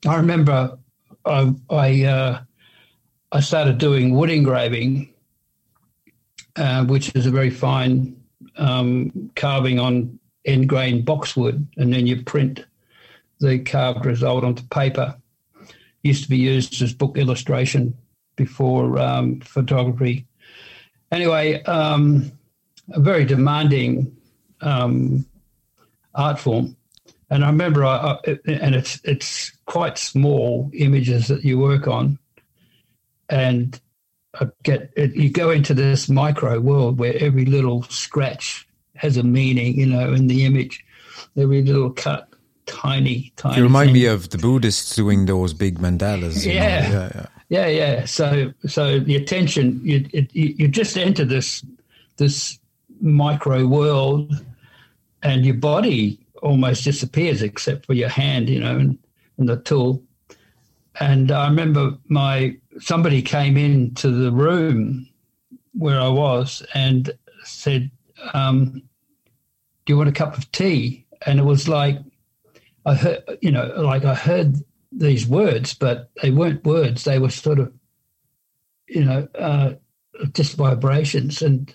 I 0.05 0.15
remember 0.17 0.77
I 1.25 1.53
I, 1.69 2.03
uh, 2.03 2.41
I 3.31 3.39
started 3.39 3.77
doing 3.77 4.13
wood 4.15 4.29
engraving, 4.29 5.13
uh, 6.55 6.85
which 6.85 7.15
is 7.15 7.25
a 7.25 7.31
very 7.31 7.49
fine 7.49 8.17
um, 8.57 9.31
carving 9.35 9.79
on 9.79 10.19
end 10.45 10.69
grain 10.69 11.03
boxwood, 11.03 11.67
and 11.77 11.93
then 11.93 12.07
you 12.07 12.23
print 12.23 12.65
the 13.39 13.59
carved 13.59 14.05
result 14.05 14.43
onto 14.43 14.63
paper. 14.67 15.15
Used 16.03 16.23
to 16.23 16.29
be 16.29 16.37
used 16.37 16.81
as 16.81 16.93
book 16.93 17.17
illustration 17.17 17.95
before 18.35 18.97
um, 18.99 19.41
photography. 19.41 20.25
Anyway, 21.11 21.61
um, 21.63 22.31
a 22.91 22.99
very 22.99 23.25
demanding 23.25 24.15
um, 24.61 25.25
art 26.15 26.39
form. 26.39 26.75
And 27.29 27.43
I 27.43 27.47
remember, 27.47 27.83
I, 27.83 28.17
I, 28.25 28.37
and 28.47 28.73
it's 28.73 29.01
it's 29.03 29.51
quite 29.65 29.97
small 29.97 30.71
images 30.73 31.27
that 31.27 31.43
you 31.43 31.59
work 31.59 31.87
on, 31.87 32.17
and 33.27 33.79
Uh, 34.39 34.45
get 34.63 34.91
you 34.95 35.29
go 35.29 35.49
into 35.49 35.73
this 35.73 36.09
micro 36.09 36.59
world 36.59 36.99
where 36.99 37.15
every 37.19 37.45
little 37.45 37.83
scratch 37.83 38.67
has 38.95 39.17
a 39.17 39.23
meaning, 39.23 39.79
you 39.79 39.85
know, 39.85 40.13
in 40.13 40.27
the 40.27 40.45
image, 40.45 40.85
every 41.35 41.63
little 41.63 41.91
cut, 41.91 42.27
tiny, 42.65 43.31
tiny. 43.35 43.57
You 43.57 43.63
remind 43.63 43.87
thing. 43.87 43.93
me 43.93 44.05
of 44.05 44.29
the 44.29 44.37
Buddhists 44.37 44.95
doing 44.95 45.25
those 45.25 45.53
big 45.53 45.79
mandalas. 45.79 46.45
Yeah. 46.45 46.53
yeah, 46.53 46.89
yeah, 46.89 47.25
yeah, 47.49 47.67
yeah. 47.67 48.05
So, 48.05 48.53
so 48.67 48.99
the 48.99 49.15
attention, 49.15 49.79
you, 49.83 50.07
it, 50.13 50.35
you 50.35 50.67
just 50.67 50.97
enter 50.97 51.25
this 51.25 51.65
this 52.17 52.59
micro 52.99 53.65
world, 53.65 54.43
and 55.23 55.45
your 55.45 55.55
body 55.55 56.19
almost 56.41 56.83
disappears 56.83 57.41
except 57.41 57.85
for 57.85 57.93
your 57.93 58.09
hand, 58.09 58.49
you 58.49 58.59
know, 58.59 58.77
and, 58.77 58.97
and 59.37 59.49
the 59.49 59.57
tool. 59.57 60.01
And 60.99 61.31
I 61.31 61.47
remember 61.47 61.95
my 62.07 62.57
somebody 62.79 63.21
came 63.21 63.57
into 63.57 64.09
the 64.09 64.31
room 64.31 65.07
where 65.73 65.99
I 65.99 66.07
was 66.07 66.65
and 66.73 67.11
said, 67.43 67.91
um, 68.33 68.83
"Do 69.85 69.93
you 69.93 69.97
want 69.97 70.09
a 70.09 70.13
cup 70.13 70.37
of 70.37 70.51
tea?" 70.51 71.05
And 71.25 71.39
it 71.39 71.43
was 71.43 71.67
like 71.67 71.99
I 72.85 72.95
heard, 72.95 73.23
you 73.41 73.51
know, 73.51 73.65
like 73.77 74.05
I 74.05 74.15
heard 74.15 74.55
these 74.91 75.27
words, 75.27 75.73
but 75.73 76.09
they 76.21 76.31
weren't 76.31 76.63
words; 76.65 77.03
they 77.03 77.19
were 77.19 77.29
sort 77.29 77.59
of, 77.59 77.73
you 78.87 79.03
know, 79.03 79.27
uh, 79.37 79.73
just 80.33 80.55
vibrations, 80.55 81.41
and 81.41 81.73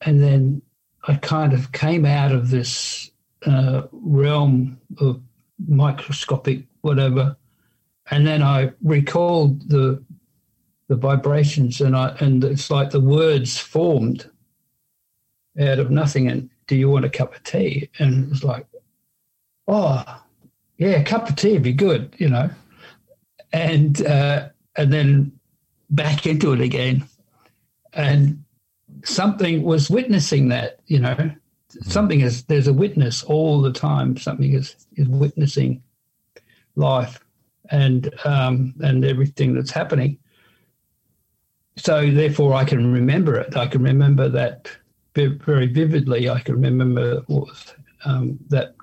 and 0.00 0.22
then 0.22 0.62
I 1.06 1.16
kind 1.16 1.52
of 1.52 1.72
came 1.72 2.04
out 2.04 2.32
of 2.32 2.50
this 2.50 3.10
uh, 3.46 3.82
realm 3.92 4.80
of 4.98 5.20
microscopic 5.68 6.64
whatever 6.80 7.36
and 8.10 8.26
then 8.26 8.42
I 8.42 8.72
recalled 8.82 9.68
the 9.68 10.02
the 10.88 10.96
vibrations, 10.96 11.80
and 11.80 11.96
I 11.96 12.16
and 12.18 12.42
it's 12.42 12.70
like 12.70 12.90
the 12.90 13.00
words 13.00 13.58
formed 13.58 14.28
out 15.58 15.78
of 15.78 15.90
nothing. 15.90 16.28
And 16.28 16.50
do 16.66 16.74
you 16.74 16.90
want 16.90 17.04
a 17.04 17.10
cup 17.10 17.34
of 17.34 17.44
tea? 17.44 17.88
And 17.98 18.24
it 18.24 18.30
was 18.30 18.44
like, 18.44 18.66
oh, 19.68 20.04
yeah, 20.78 21.00
a 21.00 21.04
cup 21.04 21.28
of 21.28 21.36
tea 21.36 21.52
would 21.52 21.62
be 21.62 21.72
good, 21.72 22.14
you 22.18 22.28
know. 22.28 22.50
And 23.52 24.04
uh, 24.04 24.48
and 24.76 24.92
then 24.92 25.32
back 25.90 26.26
into 26.26 26.52
it 26.52 26.60
again, 26.60 27.06
and 27.92 28.42
something 29.04 29.62
was 29.62 29.88
witnessing 29.88 30.48
that, 30.48 30.80
you 30.86 30.98
know. 30.98 31.14
Mm-hmm. 31.14 31.36
Something 31.82 32.20
is 32.20 32.44
there's 32.44 32.66
a 32.66 32.72
witness 32.72 33.22
all 33.22 33.60
the 33.60 33.72
time. 33.72 34.16
Something 34.16 34.54
is 34.54 34.74
is 34.96 35.06
witnessing 35.06 35.84
life 36.74 37.20
and 37.70 38.12
um, 38.24 38.74
and 38.82 39.04
everything 39.04 39.54
that's 39.54 39.70
happening. 39.70 40.18
So 41.76 42.10
therefore, 42.10 42.54
I 42.54 42.64
can 42.64 42.92
remember 42.92 43.36
it. 43.36 43.56
I 43.56 43.66
can 43.66 43.82
remember 43.82 44.28
that 44.28 44.70
very 45.14 45.66
vividly. 45.66 46.28
I 46.28 46.40
can 46.40 46.60
remember 46.60 47.22
um, 48.04 48.38
that 48.48 48.74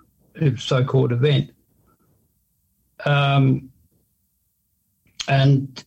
so-called 0.57 1.11
event. 1.11 1.51
Um, 3.05 3.69
and 5.27 5.83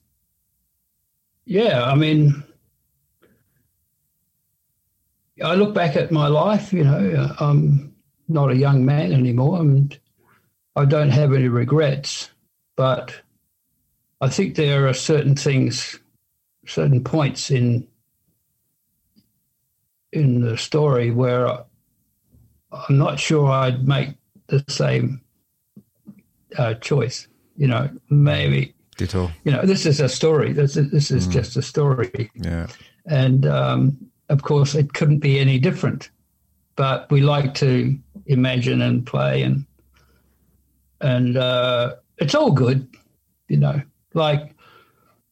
yeah, 1.44 1.84
I 1.84 1.94
mean, 1.94 2.44
I 5.42 5.54
look 5.54 5.74
back 5.74 5.96
at 5.96 6.12
my 6.12 6.28
life. 6.28 6.72
You 6.72 6.84
know, 6.84 7.34
I'm 7.40 7.94
not 8.28 8.50
a 8.50 8.56
young 8.56 8.84
man 8.84 9.12
anymore, 9.12 9.60
and 9.60 9.98
I 10.76 10.84
don't 10.84 11.10
have 11.10 11.32
any 11.32 11.48
regrets. 11.48 12.30
But 12.80 13.20
I 14.22 14.30
think 14.30 14.54
there 14.54 14.88
are 14.88 14.94
certain 14.94 15.36
things, 15.36 16.00
certain 16.66 17.04
points 17.04 17.50
in 17.50 17.86
in 20.12 20.40
the 20.40 20.56
story 20.56 21.10
where 21.10 21.46
I'm 22.72 22.96
not 22.96 23.20
sure 23.20 23.50
I'd 23.50 23.86
make 23.86 24.14
the 24.46 24.64
same 24.68 25.20
uh, 26.56 26.72
choice. 26.72 27.28
You 27.58 27.66
know, 27.66 27.90
maybe. 28.08 28.74
Ditto. 28.96 29.30
You 29.44 29.52
know, 29.52 29.66
this 29.66 29.84
is 29.84 30.00
a 30.00 30.08
story. 30.08 30.54
This 30.54 30.78
is, 30.78 30.90
this 30.90 31.10
is 31.10 31.28
mm. 31.28 31.32
just 31.32 31.58
a 31.58 31.62
story. 31.62 32.30
Yeah. 32.34 32.66
And 33.04 33.44
um, 33.44 34.10
of 34.30 34.42
course, 34.42 34.74
it 34.74 34.94
couldn't 34.94 35.18
be 35.18 35.38
any 35.38 35.58
different. 35.58 36.10
But 36.76 37.10
we 37.10 37.20
like 37.20 37.52
to 37.56 37.98
imagine 38.24 38.80
and 38.80 39.04
play 39.04 39.42
and 39.42 39.66
and 41.02 41.36
uh, 41.36 41.96
it's 42.20 42.34
all 42.34 42.52
good, 42.52 42.88
you 43.48 43.56
know. 43.56 43.82
Like 44.14 44.54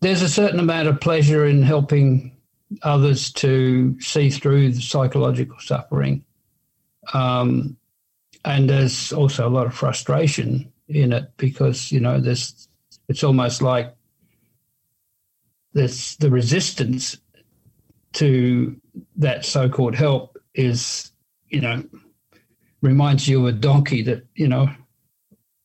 there's 0.01 0.23
a 0.23 0.29
certain 0.29 0.61
amount 0.61 0.89
of 0.89 1.01
pleasure 1.01 1.47
in 1.47 1.63
helping 1.63 2.37
others 2.83 3.33
to 3.33 3.99
see 4.01 4.31
through 4.31 4.73
the 4.73 4.81
psychological 4.81 5.59
suffering. 5.59 6.25
Um, 7.13 7.77
and 8.45 8.69
there's 8.69 9.13
also 9.13 9.49
a 9.49 9.51
lot 9.51 9.67
of 9.67 9.75
frustration 9.75 10.73
in 10.89 11.13
it 11.13 11.31
because, 11.37 11.93
you 11.93 12.01
know, 12.01 12.21
there's 12.21 12.69
it's 13.09 13.25
almost 13.25 13.63
like 13.63 13.95
there's 15.73 16.17
the 16.17 16.31
resistance 16.31 17.17
to 18.15 18.81
that 19.17 19.45
so-called 19.45 19.95
help 19.95 20.39
is, 20.55 21.13
you 21.49 21.61
know, 21.61 21.85
reminds 22.81 23.29
you 23.29 23.41
of 23.41 23.55
a 23.55 23.59
donkey 23.59 24.03
that, 24.03 24.27
you 24.35 24.49
know, 24.49 24.69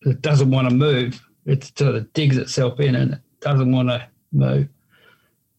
it 0.05 0.21
doesn't 0.21 0.51
want 0.51 0.69
to 0.69 0.75
move. 0.75 1.21
It 1.45 1.71
sort 1.77 1.95
of 1.95 2.11
digs 2.13 2.37
itself 2.37 2.79
in 2.79 2.95
and 2.95 3.13
it 3.13 3.19
doesn't 3.41 3.71
want 3.71 3.89
to 3.89 4.07
move. 4.31 4.67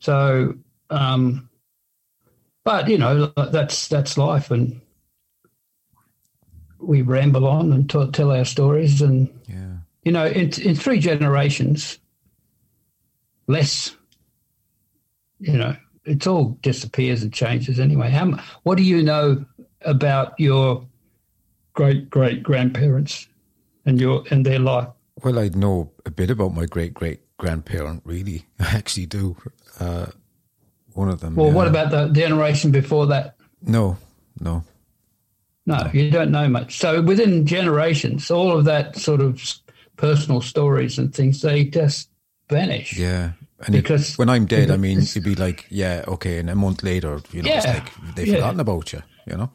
So, 0.00 0.54
um, 0.90 1.48
but 2.64 2.88
you 2.88 2.98
know 2.98 3.26
that's 3.36 3.88
that's 3.88 4.16
life, 4.18 4.50
and 4.50 4.80
we 6.78 7.02
ramble 7.02 7.46
on 7.46 7.72
and 7.72 7.88
t- 7.88 8.10
tell 8.12 8.30
our 8.32 8.44
stories, 8.44 9.00
and 9.02 9.28
Yeah. 9.48 9.76
you 10.04 10.12
know, 10.12 10.26
in 10.26 10.50
in 10.62 10.74
three 10.74 10.98
generations, 10.98 11.98
less, 13.46 13.96
you 15.40 15.56
know, 15.56 15.76
it 16.04 16.26
all 16.26 16.58
disappears 16.62 17.22
and 17.22 17.32
changes 17.32 17.78
anyway. 17.80 18.10
How, 18.10 18.38
what 18.62 18.76
do 18.76 18.82
you 18.82 19.02
know 19.02 19.44
about 19.82 20.38
your 20.38 20.86
great 21.74 22.08
great 22.08 22.42
grandparents 22.42 23.28
and 23.86 24.00
your 24.00 24.26
in 24.28 24.42
their 24.42 24.58
life? 24.58 24.88
Well, 25.22 25.38
I 25.38 25.48
know 25.48 25.90
a 26.06 26.10
bit 26.10 26.30
about 26.30 26.54
my 26.54 26.66
great 26.66 26.94
great 26.94 27.20
grandparent. 27.38 28.02
Really, 28.04 28.46
I 28.60 28.76
actually 28.76 29.06
do. 29.06 29.36
Uh, 29.80 30.06
one 30.94 31.08
of 31.08 31.20
them. 31.20 31.34
Well, 31.34 31.48
yeah. 31.48 31.54
what 31.54 31.66
about 31.68 31.90
the 31.90 32.08
generation 32.08 32.70
before 32.70 33.06
that? 33.06 33.34
No, 33.62 33.96
no. 34.40 34.62
No, 35.66 35.90
you 35.92 36.10
don't 36.10 36.30
know 36.30 36.48
much. 36.48 36.78
So 36.78 37.00
within 37.02 37.46
generations, 37.46 38.30
all 38.30 38.56
of 38.56 38.64
that 38.66 38.96
sort 38.96 39.20
of 39.20 39.42
personal 39.96 40.40
stories 40.40 40.98
and 40.98 41.12
things 41.14 41.40
they 41.40 41.64
just 41.64 42.10
vanish. 42.50 42.96
Yeah. 42.98 43.32
And 43.66 43.74
it- 43.74 43.82
Because- 43.82 44.16
when 44.18 44.28
I'm 44.28 44.44
dead, 44.44 44.70
I 44.70 44.76
mean, 44.76 44.98
it's- 44.98 45.16
you'd 45.16 45.24
be 45.24 45.34
like, 45.34 45.66
yeah, 45.70 46.04
okay. 46.06 46.38
And 46.38 46.50
a 46.50 46.54
month 46.54 46.82
later, 46.82 47.20
you 47.32 47.42
know, 47.42 47.50
it's 47.50 47.64
Yeah, 47.64 47.72
like 47.74 48.14
they've 48.14 48.26
yeah. 48.28 48.34
forgotten 48.34 48.60
about 48.60 48.92
you. 48.92 49.02
You 49.26 49.36
know. 49.38 49.50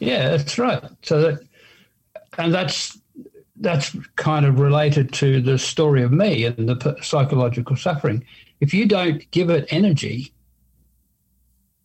Yeah, 0.00 0.30
that's 0.30 0.58
right. 0.58 0.82
So 1.02 1.20
that, 1.22 1.40
and 2.38 2.52
that's 2.52 2.98
that's 3.62 3.96
kind 4.16 4.44
of 4.44 4.58
related 4.60 5.12
to 5.14 5.40
the 5.40 5.58
story 5.58 6.02
of 6.02 6.12
me 6.12 6.44
and 6.44 6.68
the 6.68 6.96
psychological 7.00 7.76
suffering. 7.76 8.24
If 8.60 8.74
you 8.74 8.86
don't 8.86 9.28
give 9.30 9.50
it 9.50 9.66
energy, 9.70 10.32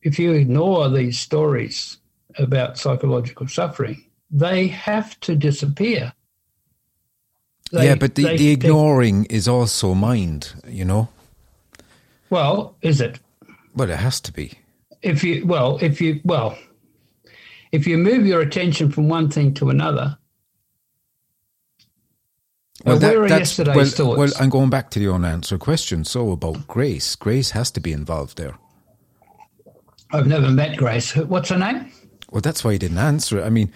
if 0.02 0.20
you 0.20 0.34
ignore 0.34 0.90
these 0.90 1.18
stories 1.20 1.98
about 2.38 2.78
psychological 2.78 3.48
suffering, 3.48 4.04
they 4.30 4.68
have 4.68 5.20
to 5.22 5.36
disappear. 5.36 6.14
They- 7.72 7.86
yeah, 7.86 7.96
but 7.96 8.16
the, 8.16 8.24
they- 8.24 8.38
the 8.38 8.46
they- 8.46 8.52
ignoring 8.54 9.26
is 9.26 9.48
also 9.48 9.94
mind. 9.94 10.54
You 10.68 10.86
know. 10.86 11.10
well, 12.30 12.76
is 12.82 13.02
it? 13.02 13.20
Well, 13.76 13.90
it 13.90 13.98
has 13.98 14.20
to 14.22 14.34
be. 14.34 14.54
if 15.04 15.24
you 15.24 15.46
well 15.46 15.78
if 15.82 16.02
you 16.02 16.20
well 16.26 16.58
if 17.72 17.86
you 17.86 17.98
move 18.00 18.26
your 18.26 18.42
attention 18.42 18.90
from 18.92 19.08
one 19.08 19.30
thing 19.30 19.54
to 19.54 19.70
another 19.70 20.18
well, 22.86 23.04
are 23.04 23.28
yesterday's 23.28 23.76
well, 23.76 23.86
thoughts 23.86 24.18
well, 24.18 24.32
I'm 24.40 24.50
going 24.50 24.70
back 24.70 24.92
to 24.92 25.00
the 25.00 25.12
unanswered 25.12 25.60
question. 25.60 26.04
So 26.06 26.32
about 26.32 26.68
grace, 26.68 27.16
grace 27.16 27.52
has 27.52 27.72
to 27.72 27.80
be 27.80 27.92
involved 27.92 28.38
there. 28.38 28.56
i've 30.14 30.28
never 30.28 30.50
met 30.50 30.78
grace 30.78 31.16
what's 31.16 31.50
her 31.50 31.58
name 31.58 31.92
Well, 32.32 32.42
that's 32.42 32.64
why 32.64 32.74
you 32.74 32.80
didn't 32.80 32.98
answer 33.00 33.40
it. 33.40 33.46
I 33.46 33.50
mean, 33.50 33.72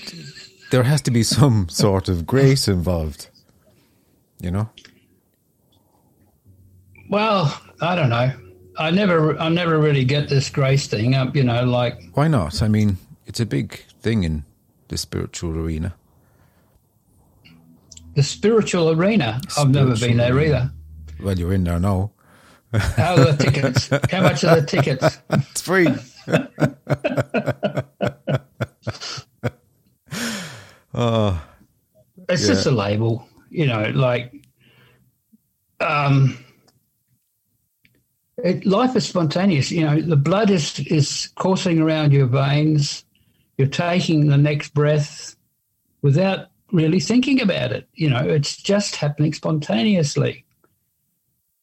there 0.70 0.82
has 0.82 1.00
to 1.02 1.10
be 1.10 1.22
some 1.22 1.68
sort 1.82 2.08
of 2.08 2.26
grace 2.26 2.66
involved. 2.68 3.28
You 4.40 4.50
know? 4.50 4.70
well 7.08 7.60
i 7.80 7.94
don't 7.94 8.08
know 8.08 8.32
i 8.78 8.90
never 8.90 9.38
i 9.38 9.48
never 9.48 9.78
really 9.78 10.04
get 10.04 10.28
this 10.28 10.48
grace 10.50 10.86
thing 10.86 11.14
up 11.14 11.36
you 11.36 11.44
know 11.44 11.64
like 11.64 12.00
Why 12.14 12.26
not? 12.28 12.62
I 12.62 12.68
mean, 12.68 12.96
it's 13.26 13.38
a 13.40 13.46
big 13.46 13.84
thing 14.00 14.24
in 14.24 14.44
the 14.88 14.96
spiritual 14.98 15.56
arena. 15.58 15.94
The 18.14 18.22
spiritual 18.22 18.90
arena 18.90 19.40
i've 19.58 19.70
never 19.70 19.96
been 19.96 20.16
there 20.16 20.40
either. 20.40 20.70
Well, 21.20 21.38
you're 21.38 21.52
in 21.52 21.64
there 21.64 21.78
now. 21.78 22.12
how 22.72 23.14
are 23.14 23.32
the 23.32 23.44
tickets? 23.44 23.88
How 24.10 24.22
much 24.22 24.44
are 24.44 24.60
the 24.60 24.66
tickets? 24.66 25.18
It's 25.30 25.60
free. 25.60 25.88
oh, 30.94 31.44
it's 32.28 32.46
just 32.46 32.66
a 32.66 32.70
label 32.70 33.26
you 33.52 33.66
know 33.66 33.90
like 33.94 34.32
um 35.80 36.38
it, 38.38 38.64
life 38.64 38.96
is 38.96 39.06
spontaneous 39.06 39.70
you 39.70 39.84
know 39.84 40.00
the 40.00 40.16
blood 40.16 40.50
is 40.50 40.80
is 40.80 41.28
coursing 41.36 41.80
around 41.80 42.12
your 42.12 42.26
veins. 42.26 43.04
You're 43.58 43.68
taking 43.68 44.26
the 44.26 44.38
next 44.38 44.72
breath 44.72 45.36
without 46.00 46.48
really 46.72 47.00
thinking 47.00 47.40
about 47.40 47.72
it 47.72 47.88
you 47.94 48.08
know 48.08 48.20
it's 48.20 48.56
just 48.56 48.96
happening 48.96 49.32
spontaneously 49.32 50.44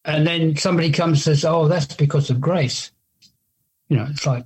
and 0.06 0.26
then 0.26 0.56
somebody 0.56 0.92
comes 0.92 1.28
and 1.28 1.38
says 1.38 1.46
oh 1.46 1.68
that's 1.68 1.96
because 1.96 2.30
of 2.30 2.40
grace 2.40 2.92
you 3.90 3.98
know 3.98 4.08
it's 4.10 4.26
like 4.26 4.46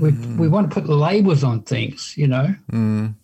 we, 0.00 0.10
we 0.36 0.48
want 0.48 0.68
to 0.70 0.80
put 0.80 0.88
labels 0.88 1.44
on 1.44 1.62
things 1.62 2.14
you 2.16 2.26
know 2.26 2.54
mm, 2.72 3.14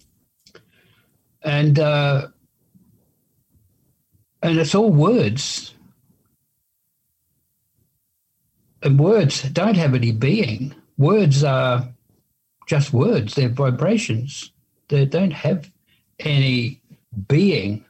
and 1.43 1.79
uh, 1.79 2.29
and 4.43 4.59
it's 4.59 4.75
all 4.75 4.91
words. 4.91 5.75
And 8.83 8.99
words 8.99 9.43
don't 9.45 9.77
have 9.77 9.95
any 9.95 10.11
being. 10.11 10.75
Words 10.99 11.45
are 11.45 11.89
just 12.67 12.93
words. 12.93 13.35
They're 13.35 13.49
vibrations. 13.49 14.51
They 14.93 15.07
don't 15.07 15.33
have 15.33 15.73
any 16.21 16.83
being. 17.27 17.83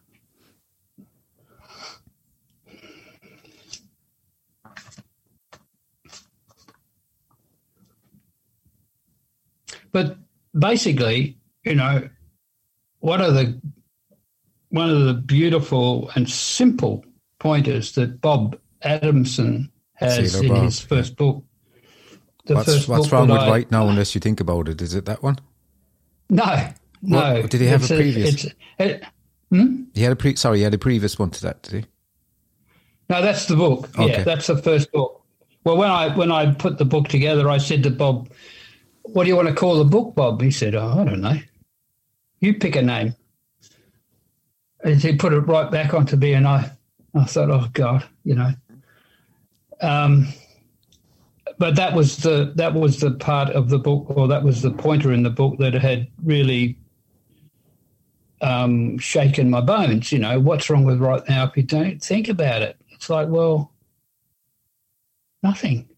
But 9.90 10.16
basically, 10.56 11.38
you 11.64 11.74
know, 11.74 12.08
one 13.00 13.20
of 13.20 13.34
the 13.34 13.60
one 14.68 14.88
of 14.88 15.00
the 15.00 15.14
beautiful 15.14 16.08
and 16.14 16.30
simple 16.30 17.04
pointers 17.40 17.96
that 17.96 18.20
Bob 18.20 18.56
Adamson 18.82 19.72
has 19.94 20.40
in 20.40 20.48
Bob, 20.48 20.62
his 20.62 20.78
first 20.78 21.16
book. 21.16 21.42
The 22.46 22.54
what's 22.54 22.86
what's 22.86 23.10
wrong 23.10 23.28
with 23.28 23.40
I- 23.40 23.50
right 23.50 23.70
now 23.72 23.88
unless 23.88 24.14
you 24.14 24.20
think 24.20 24.38
about 24.38 24.68
it? 24.68 24.80
Is 24.80 24.94
it 24.94 25.06
that 25.06 25.20
one? 25.24 25.40
No, 26.30 26.68
no. 27.02 27.40
What- 27.40 27.50
did 27.50 27.60
he 27.60 27.66
have 27.66 27.84
a 27.84 27.86
previous? 27.88 28.44
it's- 28.44 28.54
it- 28.78 29.02
hmm? 29.50 29.84
He 29.94 30.02
had 30.02 30.12
a 30.12 30.16
pre. 30.16 30.36
Sorry, 30.36 30.58
he 30.58 30.64
had 30.64 30.74
a 30.74 30.78
previous 30.78 31.18
one 31.18 31.30
to 31.30 31.42
that, 31.42 31.62
did 31.62 31.84
he? 31.84 31.90
No, 33.10 33.20
that's 33.20 33.46
the 33.46 33.56
book. 33.56 33.90
Yeah, 33.98 34.22
that's 34.22 34.46
the 34.46 34.56
first 34.56 34.90
book. 34.92 35.22
Well, 35.64 35.76
when 35.76 35.90
I 35.90 36.14
when 36.16 36.32
I 36.32 36.52
put 36.54 36.78
the 36.78 36.84
book 36.84 37.08
together, 37.08 37.48
I 37.50 37.58
said 37.58 37.82
to 37.84 37.90
Bob, 37.90 38.30
"What 39.02 39.24
do 39.24 39.28
you 39.28 39.36
want 39.36 39.48
to 39.48 39.54
call 39.54 39.76
the 39.78 39.84
book, 39.84 40.14
Bob?" 40.14 40.40
He 40.40 40.50
said, 40.50 40.74
"Oh, 40.74 40.96
I 41.00 41.04
don't 41.04 41.20
know. 41.20 41.38
You 42.40 42.54
pick 42.54 42.74
a 42.76 42.82
name." 42.82 43.14
And 44.84 45.00
he 45.00 45.14
put 45.14 45.32
it 45.32 45.40
right 45.40 45.70
back 45.70 45.94
onto 45.94 46.16
me, 46.16 46.32
and 46.32 46.46
I, 46.48 46.70
I 47.14 47.24
thought, 47.24 47.50
"Oh 47.50 47.68
God, 47.72 48.04
you 48.24 48.34
know." 48.34 48.52
Um, 49.80 50.28
but 51.58 51.76
that 51.76 51.94
was 51.94 52.16
the 52.18 52.52
that 52.56 52.74
was 52.74 52.98
the 53.00 53.12
part 53.12 53.50
of 53.50 53.68
the 53.68 53.78
book, 53.78 54.06
or 54.08 54.26
that 54.28 54.42
was 54.42 54.62
the 54.62 54.70
pointer 54.70 55.12
in 55.12 55.22
the 55.22 55.30
book 55.30 55.58
that 55.58 55.74
had 55.74 56.08
really 56.24 56.78
um, 58.42 58.98
shaken 58.98 59.48
my 59.48 59.60
bones. 59.60 60.12
You 60.12 60.18
know, 60.18 60.38
what's 60.40 60.68
wrong 60.68 60.84
with 60.84 60.98
right 60.98 61.22
now 61.28 61.46
if 61.46 61.56
you 61.56 61.62
don't 61.62 62.02
think 62.02 62.28
about 62.28 62.62
it? 62.62 62.76
It's 62.90 63.08
like, 63.08 63.28
well, 63.28 63.72
nothing. 65.42 65.88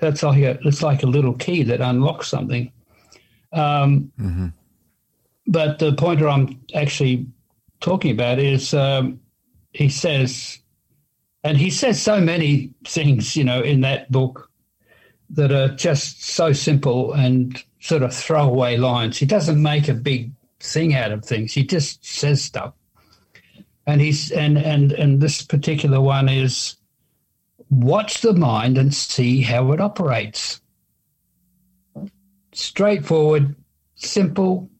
That's 0.00 0.22
like 0.22 0.42
a, 0.42 0.58
it's 0.66 0.82
like 0.82 1.02
a 1.02 1.06
little 1.06 1.34
key 1.34 1.62
that 1.64 1.80
unlocks 1.80 2.28
something. 2.28 2.72
Um, 3.52 4.12
hmm 4.16 4.48
but 5.46 5.78
the 5.78 5.92
pointer 5.92 6.28
I'm 6.28 6.60
actually 6.74 7.26
talking 7.80 8.12
about 8.12 8.38
is 8.38 8.72
um, 8.74 9.20
he 9.72 9.88
says, 9.88 10.58
and 11.42 11.58
he 11.58 11.70
says 11.70 12.00
so 12.00 12.20
many 12.20 12.72
things, 12.84 13.36
you 13.36 13.44
know, 13.44 13.60
in 13.60 13.80
that 13.80 14.10
book 14.10 14.50
that 15.30 15.50
are 15.50 15.74
just 15.74 16.22
so 16.22 16.52
simple 16.52 17.12
and 17.12 17.62
sort 17.80 18.02
of 18.02 18.14
throwaway 18.14 18.76
lines. 18.76 19.18
He 19.18 19.26
doesn't 19.26 19.60
make 19.60 19.88
a 19.88 19.94
big 19.94 20.30
thing 20.62 20.94
out 20.94 21.12
of 21.12 21.24
things. 21.24 21.52
He 21.52 21.64
just 21.64 22.04
says 22.04 22.42
stuff. 22.42 22.74
And 23.86 24.00
he's 24.00 24.30
and 24.30 24.56
and 24.56 24.92
and 24.92 25.20
this 25.20 25.42
particular 25.42 26.00
one 26.00 26.28
is 26.28 26.76
watch 27.68 28.20
the 28.20 28.32
mind 28.32 28.78
and 28.78 28.94
see 28.94 29.40
how 29.42 29.72
it 29.72 29.80
operates. 29.80 30.60
Straightforward, 32.52 33.56
simple, 33.96 34.70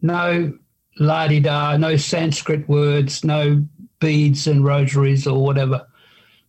no 0.00 0.52
la 0.98 1.28
di 1.28 1.38
da, 1.38 1.76
no 1.76 1.96
Sanskrit 1.96 2.68
words, 2.68 3.24
no 3.24 3.64
beads 4.00 4.48
and 4.48 4.64
rosaries 4.64 5.26
or 5.26 5.44
whatever. 5.44 5.86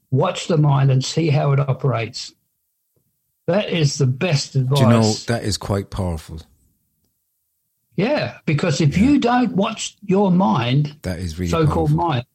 Watch 0.09 0.47
the 0.47 0.57
mind 0.57 0.89
and 0.89 1.05
see 1.05 1.29
how 1.29 1.51
it 1.51 1.59
operates. 1.59 2.33
That 3.45 3.69
is 3.69 3.97
the 3.97 4.07
best 4.07 4.55
advice. 4.55 4.79
Do 4.79 4.85
you 4.85 4.89
know 4.89 5.13
that 5.27 5.43
is 5.43 5.57
quite 5.57 5.91
powerful? 5.91 6.39
Yeah, 7.95 8.37
because 8.45 8.81
if 8.81 8.97
you 8.97 9.19
don't 9.19 9.55
watch 9.55 9.95
your 10.05 10.31
mind, 10.31 10.95
That 11.03 11.19
is 11.19 11.37
really 11.39 11.51
so-called 11.51 11.89
powerful. 11.89 12.07
mind, 12.09 12.25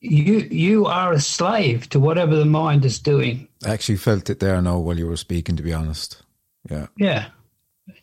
you 0.00 0.46
you 0.50 0.86
are 0.86 1.12
a 1.12 1.20
slave 1.20 1.88
to 1.90 1.98
whatever 2.00 2.36
the 2.36 2.44
mind 2.44 2.84
is 2.84 2.98
doing. 2.98 3.48
I 3.66 3.70
actually 3.72 3.96
felt 3.98 4.28
it 4.30 4.38
there 4.40 4.60
now 4.62 4.78
while 4.78 4.98
you 4.98 5.06
were 5.08 5.16
speaking. 5.16 5.56
To 5.56 5.62
be 5.62 5.72
honest, 5.72 6.22
yeah, 6.70 6.86
Yeah, 6.96 7.26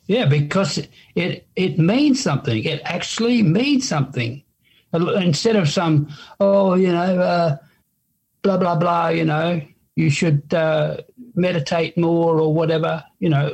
yeah, 0.08 0.26
because 0.26 0.88
it 1.16 1.48
it 1.56 1.78
means 1.78 2.22
something. 2.22 2.64
It 2.64 2.82
actually 2.86 3.44
means 3.44 3.88
something. 3.88 4.44
Instead 4.94 5.56
of 5.56 5.70
some 5.70 6.10
oh 6.40 6.74
you 6.76 6.92
know 6.92 7.20
uh, 7.22 7.58
blah 8.42 8.58
blah 8.58 8.76
blah 8.76 9.08
you 9.10 9.24
know 9.24 9.62
you 9.96 10.10
should 10.10 10.54
uh, 10.54 10.98
meditate 11.36 11.98
more 11.98 12.40
or 12.40 12.54
whatever 12.54 13.04
you 13.20 13.30
know. 13.30 13.54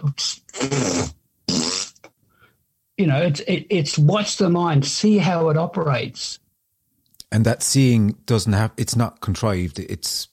You 2.97 3.07
know, 3.07 3.21
it's 3.21 3.39
it, 3.41 3.67
it's 3.69 3.97
watch 3.97 4.37
the 4.37 4.49
mind, 4.49 4.85
see 4.85 5.17
how 5.19 5.49
it 5.49 5.57
operates. 5.57 6.39
and 7.31 7.45
that 7.45 7.61
seeing 7.61 8.11
doesn't 8.25 8.53
have. 8.53 8.71
It's 8.77 8.95
not 8.95 9.21
contrived. 9.21 9.79
It's 9.79 10.27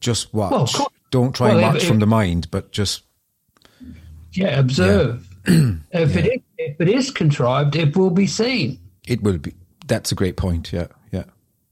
just 0.00 0.32
watch. 0.34 0.74
Well, 0.78 0.92
Don't 1.10 1.34
try 1.34 1.48
and 1.50 1.56
well, 1.58 1.68
if- 1.68 1.74
watch 1.74 1.82
if- 1.82 1.88
from 1.88 1.98
the 2.00 2.06
mind, 2.06 2.50
but 2.50 2.70
just 2.72 3.02
Yeah, 4.32 4.58
observe. 4.58 5.26
if 5.46 6.16
it 6.16 6.26
is, 6.26 6.40
if 6.58 6.80
it 6.80 6.88
is 6.88 7.10
contrived, 7.10 7.76
it 7.76 7.96
will 7.96 8.10
be 8.10 8.26
seen. 8.26 8.78
it 9.06 9.22
will 9.22 9.38
be. 9.38 9.54
That's 9.86 10.12
a 10.12 10.14
great 10.14 10.36
point. 10.36 10.70
Yeah, 10.72 10.88
yeah, 11.12 11.24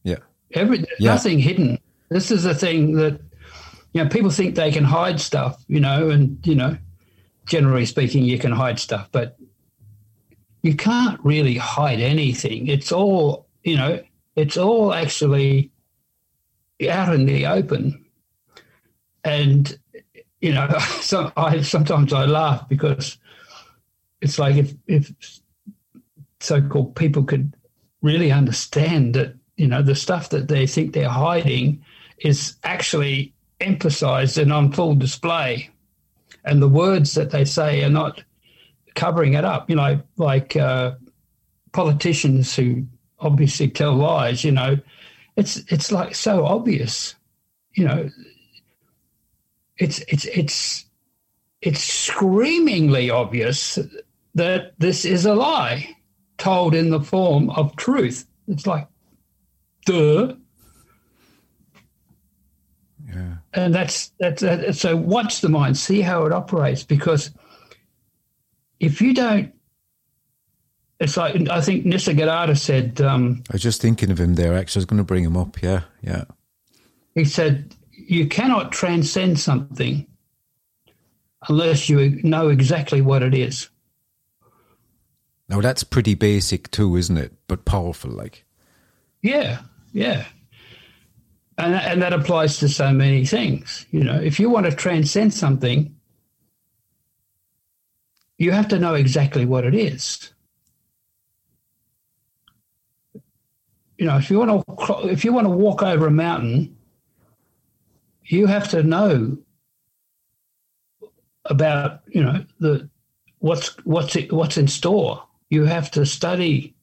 yeah. 0.05 0.17
Every 0.53 0.79
Yeah. 0.99 1.13
nothing 1.13 1.39
hidden. 1.39 1.79
This 2.09 2.31
is 2.31 2.47
a 2.47 2.55
thing 2.55 2.93
that 2.95 3.21
you 3.93 4.03
know 4.03 4.09
people 4.09 4.31
think 4.31 4.55
they 4.55 4.73
can 4.73 4.85
hide 4.85 5.21
stuff, 5.21 5.63
you 5.69 5.81
know, 5.81 6.09
and 6.09 6.39
you 6.47 6.55
know, 6.55 6.79
generally 7.45 7.85
speaking, 7.85 8.25
you 8.25 8.39
can 8.39 8.53
hide 8.53 8.79
stuff, 8.79 9.09
but 9.13 9.37
you 10.67 10.75
can't 10.75 11.21
really 11.23 11.57
hide 11.57 12.01
anything. 12.01 12.67
It's 12.67 12.91
all 12.91 13.47
you 13.63 13.77
know. 13.77 14.03
It's 14.35 14.57
all 14.57 14.93
actually 14.93 15.71
out 16.91 17.15
in 17.15 17.25
the 17.25 17.47
open, 17.47 18.05
and 19.25 19.79
you 20.41 20.53
know, 20.53 20.69
so 21.01 21.33
I 21.37 21.63
sometimes 21.63 22.13
I 22.13 22.27
laugh 22.27 22.69
because 22.69 23.17
it's 24.21 24.39
like 24.39 24.57
if 24.57 24.75
if 24.89 25.13
so-called 26.41 26.97
people 26.97 27.23
could 27.23 27.55
really 28.03 28.33
understand 28.33 29.15
that 29.15 29.35
you 29.57 29.69
know 29.69 29.83
the 29.83 29.95
stuff 29.95 30.31
that 30.31 30.49
they 30.49 30.67
think 30.67 30.93
they're 30.93 31.09
hiding 31.09 31.85
is 32.19 32.57
actually 32.65 33.33
emphasized 33.61 34.37
and 34.37 34.53
on 34.53 34.73
full 34.73 34.95
display 34.95 35.71
and 36.45 36.61
the 36.61 36.69
words 36.69 37.15
that 37.15 37.31
they 37.31 37.45
say 37.45 37.83
are 37.83 37.91
not 37.91 38.23
covering 38.97 39.35
it 39.35 39.45
up 39.45 39.71
you 39.71 39.77
know 39.77 40.01
like 40.17 40.57
uh, 40.57 40.93
politicians 41.73 42.57
who 42.57 42.85
obviously 43.21 43.69
tell 43.69 43.95
lies 43.95 44.43
you 44.43 44.51
know 44.51 44.77
it's 45.37 45.59
it's 45.69 45.93
like 45.93 46.15
so 46.15 46.45
obvious 46.45 47.15
you 47.75 47.85
know 47.85 48.11
it's 49.79 50.01
it's 50.09 50.25
it's 50.25 50.87
it's 51.63 51.81
screamingly 51.81 53.11
obvious 53.11 53.79
that 54.35 54.73
this 54.79 55.05
is 55.05 55.25
a 55.27 55.35
lie 55.35 55.97
told 56.39 56.75
in 56.75 56.91
the 56.91 57.01
form 57.01 57.51
of 57.51 57.75
truth. 57.77 58.27
It's 58.47 58.67
like, 58.67 58.87
duh. 59.87 60.35
Yeah. 63.09 63.35
And 63.55 63.75
that's 63.75 64.13
that's 64.19 64.43
that, 64.43 64.77
so. 64.77 64.97
Watch 64.97 65.41
the 65.41 65.49
mind, 65.49 65.77
see 65.79 66.03
how 66.03 66.27
it 66.27 66.33
operates, 66.33 66.85
because 66.85 67.31
if 68.81 69.01
you 69.01 69.15
don't, 69.15 69.53
it's 70.99 71.17
like 71.17 71.49
I 71.49 71.61
think 71.61 71.85
Nisargadatta 71.85 72.57
said. 72.57 73.01
Um, 73.01 73.43
I 73.51 73.55
was 73.55 73.63
just 73.63 73.83
thinking 73.83 74.11
of 74.11 74.19
him 74.19 74.35
there. 74.35 74.55
Actually, 74.55 74.81
I 74.81 74.83
was 74.83 74.87
going 74.87 74.99
to 74.99 75.05
bring 75.05 75.25
him 75.25 75.37
up. 75.37 75.61
Yeah, 75.63 75.83
yeah. 76.03 76.25
he 77.15 77.25
said 77.25 77.75
you 77.93 78.27
cannot 78.27 78.73
transcend 78.73 79.39
something 79.39 80.07
unless 81.49 81.89
you 81.89 82.21
know 82.23 82.49
exactly 82.49 83.01
what 83.01 83.23
it 83.23 83.35
is. 83.35 83.69
Now 85.49 85.61
that's 85.61 85.85
pretty 85.85 86.15
basic 86.15 86.71
too, 86.71 86.97
isn't 86.97 87.17
it? 87.17 87.33
But 87.47 87.65
powerful, 87.65 88.11
like. 88.11 88.45
Yeah, 89.23 89.61
yeah. 89.93 90.27
And, 91.59 91.75
and 91.75 92.03
that 92.03 92.13
applies 92.13 92.59
to 92.59 92.69
so 92.69 92.93
many 92.93 93.25
things. 93.25 93.87
You 93.91 94.05
know, 94.05 94.21
if 94.21 94.39
you 94.39 94.51
want 94.51 94.67
to 94.67 94.73
transcend 94.73 95.33
something, 95.33 95.96
you 98.39 98.53
have 98.53 98.69
to 98.69 98.79
know 98.79 98.95
exactly 98.95 99.45
what 99.45 99.65
it 99.65 99.75
is. 99.75 100.33
You 103.99 104.07
know, 104.07 104.19
if 104.19 104.31
you 104.31 104.39
want 104.39 104.67
to 104.67 105.09
if 105.09 105.25
you 105.25 105.33
want 105.33 105.47
to 105.47 105.51
walk 105.51 105.83
over 105.83 106.07
a 106.07 106.11
mountain, 106.11 106.77
you 108.25 108.47
have 108.47 108.69
to 108.71 108.83
know 108.83 109.39
about 111.47 112.01
you 112.09 112.23
know 112.23 112.45
the 112.61 112.91
what's 113.39 113.69
what's 113.85 114.15
it, 114.17 114.33
what's 114.33 114.59
in 114.59 114.69
store. 114.69 115.23
You 115.49 115.65
have 115.65 115.91
to 115.93 116.05
study 116.05 116.75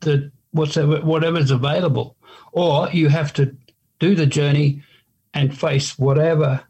the 0.00 0.30
whatever 0.50 1.00
whatever's 1.00 1.50
available, 1.50 2.16
or 2.52 2.90
you 2.90 3.08
have 3.08 3.32
to 3.34 3.56
do 3.98 4.14
the 4.14 4.26
journey 4.26 4.82
and 5.32 5.56
face 5.56 5.98
whatever 5.98 6.62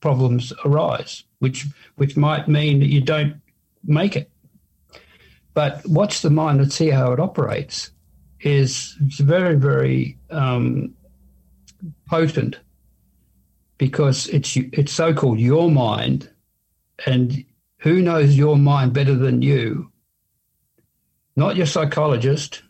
problems 0.00 0.52
arise, 0.64 1.22
which 1.38 1.66
which 1.96 2.16
might 2.16 2.48
mean 2.48 2.80
that 2.80 2.86
you 2.88 3.00
don't 3.00 3.39
make 3.84 4.16
it. 4.16 4.30
But 5.54 5.84
watch 5.86 6.22
the 6.22 6.30
mind 6.30 6.60
and 6.60 6.72
see 6.72 6.90
how 6.90 7.12
it 7.12 7.20
operates 7.20 7.90
is 8.40 8.96
very 9.18 9.56
very 9.56 10.18
um, 10.30 10.94
potent 12.08 12.58
because 13.78 14.28
it's 14.28 14.56
it's 14.56 14.92
so 14.92 15.12
called 15.12 15.40
your 15.40 15.70
mind, 15.70 16.30
and 17.06 17.44
who 17.78 18.00
knows 18.00 18.36
your 18.36 18.56
mind 18.56 18.92
better 18.92 19.14
than 19.14 19.42
you? 19.42 19.90
Not 21.36 21.56
your 21.56 21.66
psychologist, 21.66 22.62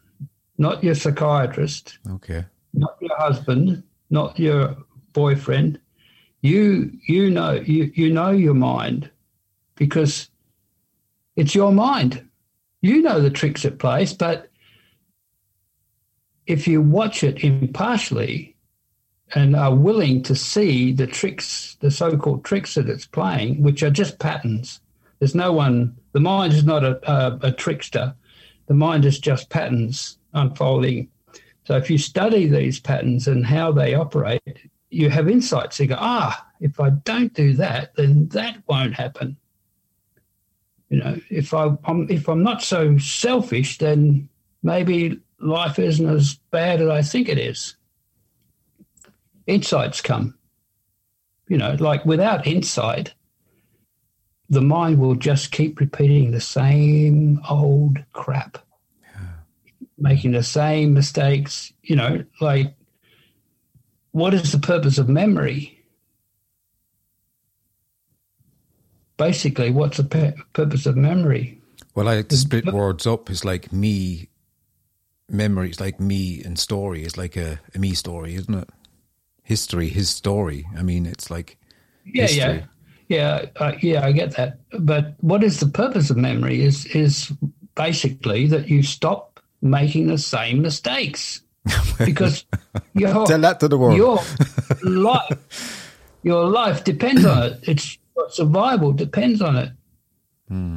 not 0.57 0.83
your 0.85 0.95
psychiatrist, 0.95 1.99
Okay. 2.09 2.45
not 2.73 2.97
your 3.01 3.17
husband, 3.19 3.83
not 4.11 4.39
your 4.39 4.77
boyfriend. 5.13 5.79
You 6.41 6.91
you 7.07 7.29
know 7.31 7.53
you 7.53 7.93
you 7.95 8.11
know 8.13 8.31
your 8.31 8.55
mind 8.55 9.11
because 9.75 10.30
it's 11.37 11.55
your 11.55 11.73
mind. 11.73 12.27
You 12.83 13.03
know 13.03 13.21
the 13.21 13.31
tricks 13.31 13.65
it 13.65 13.79
plays, 13.79 14.13
but 14.15 14.51
if 16.47 16.67
you 16.67 16.81
watch 16.81 17.23
it 17.23 17.45
impartially 17.45 18.57
and 19.35 19.55
are 19.55 19.75
willing 19.75 20.23
to 20.25 20.35
see 20.35 20.93
the 20.93 21.07
tricks, 21.07 21.77
the 21.81 21.91
so-called 21.91 22.45
tricks 22.45 22.75
that 22.75 22.89
it's 22.89 23.07
playing, 23.07 23.63
which 23.63 23.83
are 23.83 23.91
just 23.91 24.19
patterns. 24.19 24.81
There's 25.19 25.35
no 25.35 25.53
one. 25.53 25.97
The 26.13 26.21
mind 26.21 26.53
is 26.53 26.65
not 26.65 26.83
a, 26.83 26.99
a, 27.11 27.39
a 27.49 27.53
trickster. 27.53 28.15
The 28.67 28.75
mind 28.75 29.05
is 29.05 29.19
just 29.19 29.51
patterns 29.51 30.19
unfolding 30.33 31.09
so 31.71 31.77
if 31.77 31.89
you 31.89 31.99
study 31.99 32.47
these 32.49 32.81
patterns 32.81 33.29
and 33.29 33.47
how 33.47 33.71
they 33.71 33.95
operate, 33.95 34.59
you 34.91 35.09
have 35.09 35.29
insights. 35.29 35.79
You 35.79 35.87
go, 35.87 35.97
ah, 36.01 36.45
if 36.61 36.81
I 36.81 36.91
don't 36.91 37.33
do 37.33 37.53
that, 37.55 37.95
then 37.95 38.27
that 38.31 38.63
won't 38.67 38.95
happen. 38.95 39.37
You 40.91 40.99
know, 40.99 41.21
if 41.31 41.55
I, 41.55 41.77
I'm 41.85 42.11
if 42.11 42.29
I'm 42.29 42.43
not 42.43 42.63
so 42.63 42.99
selfish, 42.99 43.79
then 43.79 44.29
maybe 44.63 45.21
life 45.39 45.79
isn't 45.79 46.09
as 46.09 46.35
bad 46.51 46.83
as 46.83 46.89
I 46.89 47.03
think 47.03 47.29
it 47.29 47.39
is. 47.39 47.77
Insights 49.47 50.01
come. 50.01 50.37
You 51.49 51.59
know, 51.59 51.77
like 51.79 52.05
without 52.05 52.47
insight, 52.47 53.15
the 54.49 54.61
mind 54.61 54.99
will 54.99 55.15
just 55.15 55.53
keep 55.53 55.81
repeating 55.81 56.31
the 56.31 56.41
same 56.41 57.41
old 57.49 57.99
crap 58.13 58.59
making 60.01 60.33
the 60.33 60.43
same 60.43 60.95
mistakes. 60.95 61.73
You 61.83 61.97
know, 61.97 62.25
like 62.41 62.75
what 64.13 64.35
is 64.35 64.51
the 64.51 64.59
purpose 64.59 64.99
of 64.99 65.09
memory? 65.09 65.80
Basically, 69.21 69.71
what's 69.71 69.99
the 69.99 70.35
purpose 70.55 70.87
of 70.87 70.97
memory? 70.97 71.61
Well, 71.95 72.09
I 72.09 72.17
like 72.17 72.29
to 72.29 72.39
split 72.39 72.65
words 72.73 73.07
up. 73.07 73.29
It's 73.29 73.45
like 73.45 73.71
me, 73.71 74.31
memory. 75.29 75.69
It's 75.69 75.79
like 75.81 76.01
me 76.01 76.43
and 76.43 76.59
story. 76.59 77.05
It's 77.05 77.19
like 77.19 77.37
a, 77.37 77.61
a 77.75 77.79
me 77.79 77.93
story, 77.93 78.35
isn't 78.35 78.55
it? 78.55 78.71
History, 79.43 79.89
his 79.89 80.09
story. 80.09 80.67
I 80.75 80.83
mean, 80.83 81.05
it's 81.05 81.31
like 81.31 81.59
Yeah, 82.07 82.23
history. 82.23 82.65
yeah, 83.09 83.45
yeah, 83.45 83.47
uh, 83.57 83.73
yeah. 83.83 84.07
I 84.07 84.13
get 84.13 84.37
that. 84.37 84.61
But 84.79 85.15
what 85.21 85.45
is 85.45 85.61
the 85.61 85.67
purpose 85.69 86.09
of 86.09 86.17
memory? 86.17 86.63
Is 86.63 86.87
is 86.87 87.31
basically 87.75 88.47
that 88.47 88.69
you 88.71 88.83
stop 88.83 89.39
making 89.61 90.07
the 90.07 90.17
same 90.19 90.63
mistakes 90.63 91.43
because 91.99 92.47
your 92.95 93.27
Tell 93.27 93.41
that 93.41 93.61
to 93.61 93.69
the 93.69 93.77
world. 93.77 93.99
your 93.99 94.19
life 94.83 95.39
your 96.23 96.45
life 96.49 96.85
depends 96.85 97.25
on 97.27 97.43
it. 97.43 97.59
It's 97.69 97.99
survival 98.29 98.93
depends 98.93 99.41
on 99.43 99.57
it. 99.57 99.71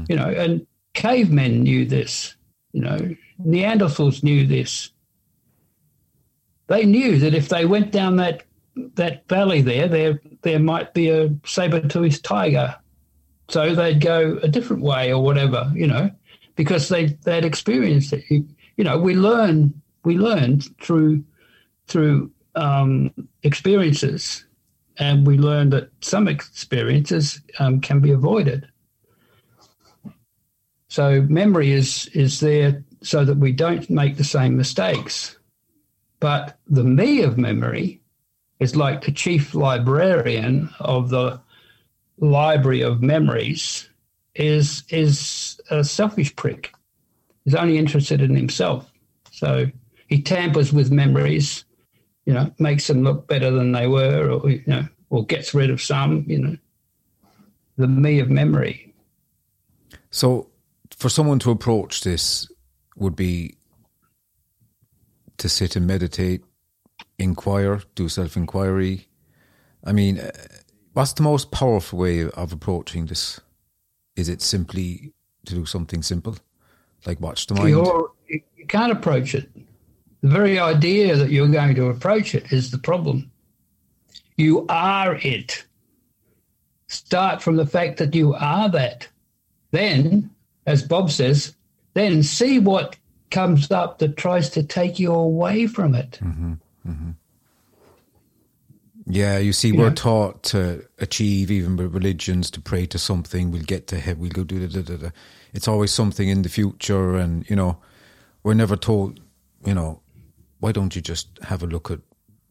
You 0.08 0.16
know, 0.16 0.30
and 0.30 0.68
cavemen 0.94 1.64
knew 1.64 1.86
this. 1.86 2.36
You 2.74 2.82
know, 2.82 3.16
Neanderthals 3.44 4.24
knew 4.24 4.46
this. 4.48 4.91
they 6.68 6.86
knew 6.86 7.20
that 7.20 7.34
if 7.34 7.50
they 7.50 7.66
went 7.66 7.91
down 7.91 8.16
that 8.18 8.44
that 8.96 9.28
valley 9.28 9.62
there, 9.62 9.88
there 9.88 10.22
there 10.41 10.60
might 10.60 10.94
be 10.94 11.10
a 11.10 11.30
saber-toothed 11.46 12.24
tiger. 12.24 12.76
So 13.50 13.76
they'd 13.76 14.02
go 14.02 14.39
a 14.41 14.48
different 14.48 14.84
way 14.84 15.14
or 15.14 15.22
whatever, 15.24 15.72
you 15.76 15.88
know, 15.88 16.10
because 16.56 16.89
they 16.89 17.06
they'd 17.24 17.46
experienced 17.46 18.14
it. 18.14 18.24
You, 18.30 18.48
you 18.78 18.84
know, 18.84 18.98
we 18.98 19.16
learn 19.16 19.74
we 20.04 20.18
learn 20.18 20.62
through 20.82 21.24
through 21.88 22.32
um, 22.56 23.12
experiences, 23.44 24.46
and 24.98 25.26
we 25.26 25.38
learn 25.38 25.70
that 25.72 25.89
some 26.02 26.28
experiences 26.28 27.41
um, 27.60 27.82
can 27.82 28.00
be 28.00 28.12
avoided. 28.12 28.68
So 30.88 31.22
memory 31.24 31.72
is 31.72 32.08
is 32.14 32.39
there 32.39 32.84
so 33.02 33.26
that 33.26 33.38
we 33.38 33.52
don't 33.52 33.89
make 33.89 34.18
the 34.18 34.24
same 34.24 34.56
mistakes. 34.56 35.38
But 36.20 36.58
the 36.68 36.84
me 36.84 37.22
of 37.22 37.38
memory 37.38 38.00
is 38.60 38.76
like 38.76 39.02
the 39.04 39.12
chief 39.12 39.56
librarian 39.56 40.70
of 40.80 41.10
the 41.10 41.41
library 42.18 42.82
of 42.82 43.02
memories 43.02 43.89
is 44.36 44.84
is 44.89 45.60
a 45.70 45.84
selfish 45.84 46.36
prick. 46.36 46.74
He's 47.44 47.56
only 47.56 47.78
interested 47.78 48.22
in 48.22 48.36
himself. 48.36 48.89
So 49.32 49.66
he 50.08 50.22
tampers 50.22 50.72
with 50.72 50.91
memories, 50.91 51.66
you 52.26 52.34
know, 52.34 52.53
makes 52.59 52.88
them 52.88 53.03
look 53.03 53.28
better 53.28 53.51
than 53.51 53.71
they 53.71 53.88
were, 53.88 54.32
or 54.32 54.49
you 54.49 54.63
know, 54.67 54.88
or 55.09 55.26
gets 55.26 55.53
rid 55.53 55.69
of 55.69 55.82
some, 55.82 56.26
you 56.28 56.39
know. 56.39 56.57
The 57.78 57.88
me 57.88 58.19
of 58.19 58.30
memory. 58.30 58.93
So, 60.11 60.49
for 60.95 61.09
someone 61.09 61.39
to 61.39 61.51
approach 61.51 62.01
this, 62.01 62.47
would 62.95 63.15
be 63.15 63.55
to 65.38 65.49
sit 65.49 65.76
and 65.76 65.88
meditate, 65.88 66.43
inquire, 67.17 67.82
do 67.95 68.09
self 68.09 68.38
inquiry. 68.38 69.07
I 69.84 69.91
mean, 69.91 70.19
uh, 70.19 70.32
what's 70.93 71.13
the 71.13 71.24
most 71.24 71.51
powerful 71.51 71.99
way 71.99 72.30
of 72.30 72.53
approaching 72.53 73.07
this? 73.07 73.39
Is 74.15 74.30
it 74.30 74.41
simply 74.41 75.13
to 75.45 75.55
do 75.55 75.65
something 75.65 76.03
simple, 76.03 76.38
like 77.05 77.19
watch 77.19 77.47
the 77.47 77.55
mind? 77.55 77.69
You're, 77.69 78.11
you 78.28 78.67
can't 78.67 78.91
approach 78.91 79.36
it. 79.36 79.49
The 80.24 80.30
very 80.30 80.57
idea 80.57 81.17
that 81.17 81.32
you're 81.32 81.49
going 81.49 81.76
to 81.76 81.89
approach 81.89 82.34
it 82.34 82.53
is 82.53 82.71
the 82.71 82.78
problem. 82.78 83.30
You 84.38 84.65
are 84.69 85.19
it. 85.21 85.65
Start 86.88 87.41
from 87.41 87.57
the 87.57 87.65
fact 87.65 87.97
that 87.97 88.15
you 88.15 88.34
are 88.34 88.69
that. 88.69 89.09
Then, 89.71 90.30
as 90.65 90.82
Bob 90.82 91.11
says, 91.11 91.53
then 91.93 92.24
see 92.24 92.57
what 92.57 92.95
comes 93.32 93.69
up 93.69 93.99
that 93.99 94.15
tries 94.15 94.49
to 94.51 94.63
take 94.63 94.97
you 94.97 95.11
away 95.11 95.67
from 95.67 95.93
it. 95.93 96.19
Mm-hmm, 96.24 96.53
mm-hmm. 96.88 97.11
Yeah, 99.05 99.39
you 99.39 99.51
see, 99.51 99.74
we're 99.74 99.93
taught 99.93 100.43
to 100.43 100.88
achieve, 100.99 101.51
even 101.51 101.76
with 101.76 101.93
religions, 101.93 102.49
to 102.51 102.61
pray 102.61 102.86
to 102.86 102.97
something. 102.97 103.51
We'll 103.51 103.63
get 103.63 103.88
to 103.88 103.99
heaven. 103.99 104.21
We'll 104.21 104.32
go 104.32 104.45
do 104.45 104.65
da, 104.65 104.82
da, 104.82 104.82
da, 104.82 104.95
da, 104.95 105.09
It's 105.53 105.67
always 105.67 105.91
something 105.91 106.30
in 106.30 106.43
the 106.43 106.49
future, 106.49 107.17
and 107.17 107.49
you 107.49 107.57
know, 107.57 107.80
we're 108.43 108.53
never 108.53 108.78
told. 108.78 109.19
You 109.65 109.74
know, 109.74 110.01
why 110.64 110.72
don't 110.72 110.95
you 110.95 111.01
just 111.01 111.28
have 111.41 111.61
a 111.61 111.68
look 111.68 111.91
at 111.91 111.99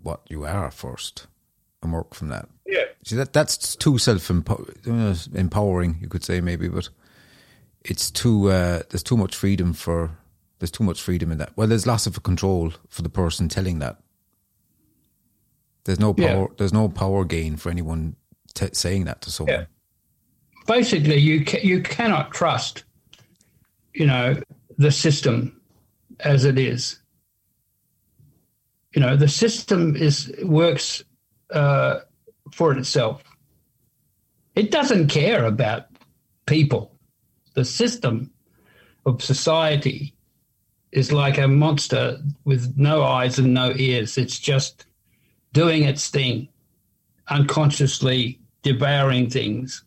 what 0.03 0.21
you 0.29 0.45
are 0.45 0.71
first 0.71 1.29
and 1.83 1.95
work 1.95 2.13
from 2.15 2.29
that? 2.29 2.47
Yeah. 2.67 2.85
See 3.05 3.17
that 3.17 3.33
that's 3.33 3.75
too 3.75 3.97
self 3.97 4.29
empowering, 4.29 5.97
you 5.99 6.09
could 6.09 6.23
say 6.23 6.43
maybe, 6.43 6.69
but 6.69 6.91
it's 7.81 8.11
too 8.11 8.51
uh, 8.51 8.83
there's 8.91 9.03
too 9.03 9.17
much 9.17 9.35
freedom 9.35 9.73
for 9.73 10.11
there's 10.59 10.71
too 10.71 10.85
much 10.85 11.01
freedom 11.01 11.33
in 11.33 11.39
that. 11.39 11.53
Well, 11.57 11.67
there's 11.67 11.87
lots 11.87 12.07
of 12.07 12.23
control 12.23 12.75
for 12.91 13.01
the 13.01 13.09
person 13.09 13.49
telling 13.49 13.79
that. 13.79 13.97
There's 15.85 15.99
no 15.99 16.13
power. 16.13 16.49
Yeah. 16.51 16.55
There's 16.59 16.75
no 16.75 16.91
power 16.91 17.25
gain 17.25 17.57
for 17.57 17.71
anyone 17.71 18.17
t- 18.53 18.69
saying 18.75 19.05
that 19.05 19.23
to 19.23 19.31
someone. 19.31 19.61
Yeah. 19.61 19.65
Basically, 20.67 21.17
you 21.17 21.47
ca- 21.47 21.63
you 21.63 21.81
cannot 21.81 22.31
trust, 22.31 22.85
you 23.95 24.05
know, 24.05 24.37
the 24.77 24.91
system 24.91 25.63
as 26.21 26.45
it 26.45 26.59
is. 26.59 26.99
You 28.95 29.01
know, 29.01 29.17
the 29.17 29.29
system 29.29 29.97
is 29.97 30.33
works 30.43 31.03
uh, 31.51 32.01
for 32.53 32.77
itself. 32.77 33.23
It 34.55 34.71
doesn't 34.71 35.09
care 35.09 35.45
about 35.45 35.87
people 36.47 36.93
the 37.55 37.65
system 37.65 38.31
of 39.05 39.23
society 39.23 40.15
is 40.91 41.13
like 41.13 41.39
a 41.39 41.49
monster 41.49 42.19
with 42.45 42.75
no 42.77 43.03
eyes 43.03 43.39
and 43.39 43.55
no 43.55 43.73
ears. 43.77 44.19
It's 44.19 44.39
just 44.39 44.87
doing 45.53 45.85
its 45.85 46.09
thing, 46.09 46.49
unconsciously 47.29 48.41
devouring 48.63 49.31
things. 49.31 49.85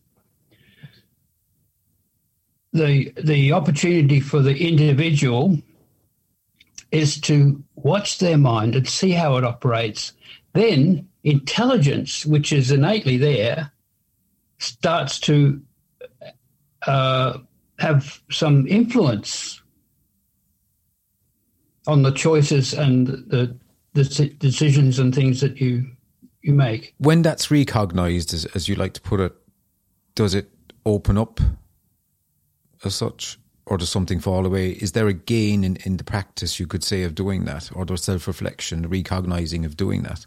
The, 2.74 3.14
the 3.24 3.54
opportunity 3.54 4.20
for 4.20 4.42
the 4.42 4.56
individual 4.56 5.58
is 6.92 7.22
to 7.22 7.64
watch 7.86 8.18
their 8.18 8.38
mind 8.38 8.76
and 8.76 8.88
see 8.88 9.12
how 9.12 9.38
it 9.38 9.44
operates. 9.44 10.12
Then 10.54 11.08
intelligence, 11.24 12.26
which 12.26 12.52
is 12.52 12.72
innately 12.72 13.16
there, 13.18 13.72
starts 14.58 15.20
to 15.20 15.62
uh, 16.88 17.38
have 17.78 18.22
some 18.32 18.68
influence 18.68 19.62
on 21.86 22.02
the 22.02 22.12
choices 22.12 22.74
and 22.74 23.06
the, 23.08 23.56
the 23.94 24.04
decisions 24.40 24.98
and 24.98 25.14
things 25.14 25.40
that 25.42 25.62
you 25.62 25.86
you 26.42 26.54
make. 26.54 26.94
When 26.98 27.22
that's 27.22 27.50
recognized, 27.50 28.34
as, 28.34 28.46
as 28.56 28.68
you 28.68 28.76
like 28.76 28.94
to 28.94 29.02
put 29.02 29.20
it, 29.20 29.34
does 30.16 30.34
it 30.36 30.50
open 30.86 31.18
up 31.18 31.40
as 32.84 32.96
such, 32.96 33.40
or 33.66 33.78
does 33.78 33.90
something 33.90 34.20
fall 34.20 34.46
away? 34.46 34.72
Is 34.72 34.92
there 34.92 35.08
a 35.08 35.14
gain 35.14 35.64
in, 35.64 35.78
in 35.86 35.98
the 35.98 36.04
practice, 36.04 36.60
you 36.60 36.68
could 36.68 36.84
say, 36.84 37.04
of 37.04 37.16
doing 37.16 37.46
that, 37.46 37.72
or 37.74 37.86
the 37.86 37.98
self 37.98 38.28
reflection, 38.28 38.84
the 38.84 38.88
recognizing 38.88 39.66
of 39.66 39.76
doing 39.76 40.04
that? 40.04 40.26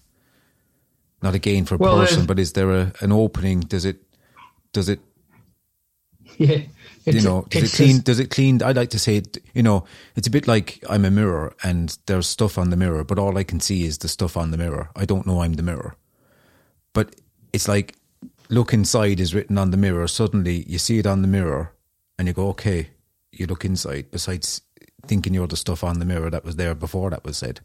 Not 1.23 1.35
a 1.35 1.39
gain 1.39 1.65
for 1.65 1.75
a 1.75 1.79
well, 1.79 1.99
person, 1.99 2.27
but 2.27 2.39
is 2.39 2.53
there 2.53 2.71
a, 2.71 2.93
an 3.01 3.13
opening? 3.13 3.61
Does 3.61 3.85
it 3.85 4.03
does 4.73 4.89
it 4.89 5.01
yeah 6.37 6.61
you 7.13 7.23
know, 7.23 7.47
does 7.49 7.73
it 7.73 7.77
clean? 7.77 8.01
Does 8.01 8.19
it 8.19 8.31
clean? 8.31 8.63
I 8.63 8.73
like 8.73 8.91
to 8.91 8.99
say, 8.99 9.23
you 9.55 9.63
know, 9.63 9.85
it's 10.15 10.27
a 10.27 10.31
bit 10.31 10.47
like 10.47 10.85
I'm 10.89 11.05
a 11.05 11.11
mirror, 11.11 11.55
and 11.63 11.97
there's 12.07 12.27
stuff 12.27 12.59
on 12.59 12.71
the 12.71 12.77
mirror, 12.77 13.05
but 13.05 13.19
all 13.19 13.39
I 13.39 13.45
can 13.45 13.61
see 13.61 13.85
is 13.85 13.99
the 13.99 14.09
stuff 14.09 14.37
on 14.37 14.51
the 14.51 14.59
mirror. 14.59 14.91
I 14.97 15.05
don't 15.05 15.27
know 15.27 15.43
I'm 15.43 15.55
the 15.55 15.63
mirror, 15.63 15.97
but 16.93 17.17
it's 17.53 17.69
like 17.69 17.95
look 18.49 18.73
inside 18.73 19.21
is 19.21 19.35
written 19.35 19.59
on 19.59 19.71
the 19.71 19.77
mirror. 19.77 20.07
Suddenly, 20.09 20.65
you 20.69 20.79
see 20.79 20.99
it 20.99 21.07
on 21.07 21.23
the 21.23 21.29
mirror, 21.29 21.73
and 22.19 22.29
you 22.29 22.35
go, 22.35 22.49
okay. 22.49 22.91
You 23.33 23.47
look 23.47 23.65
inside. 23.65 24.11
Besides 24.11 24.63
thinking 25.07 25.35
you're 25.35 25.47
the 25.47 25.57
stuff 25.57 25.85
on 25.85 25.99
the 25.99 26.05
mirror 26.05 26.31
that 26.31 26.45
was 26.45 26.57
there 26.57 26.75
before 26.75 27.11
that 27.11 27.25
was 27.25 27.37
said, 27.37 27.61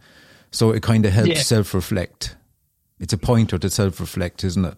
so 0.52 0.72
it 0.72 0.84
kind 0.84 1.06
of 1.06 1.14
helps 1.14 1.30
yeah. 1.30 1.42
self 1.42 1.74
reflect. 1.74 2.36
It's 3.00 3.14
a 3.14 3.18
pointer 3.18 3.58
to 3.58 3.70
self 3.70 4.00
reflect, 4.00 4.44
isn't 4.44 4.66
it? 4.66 4.78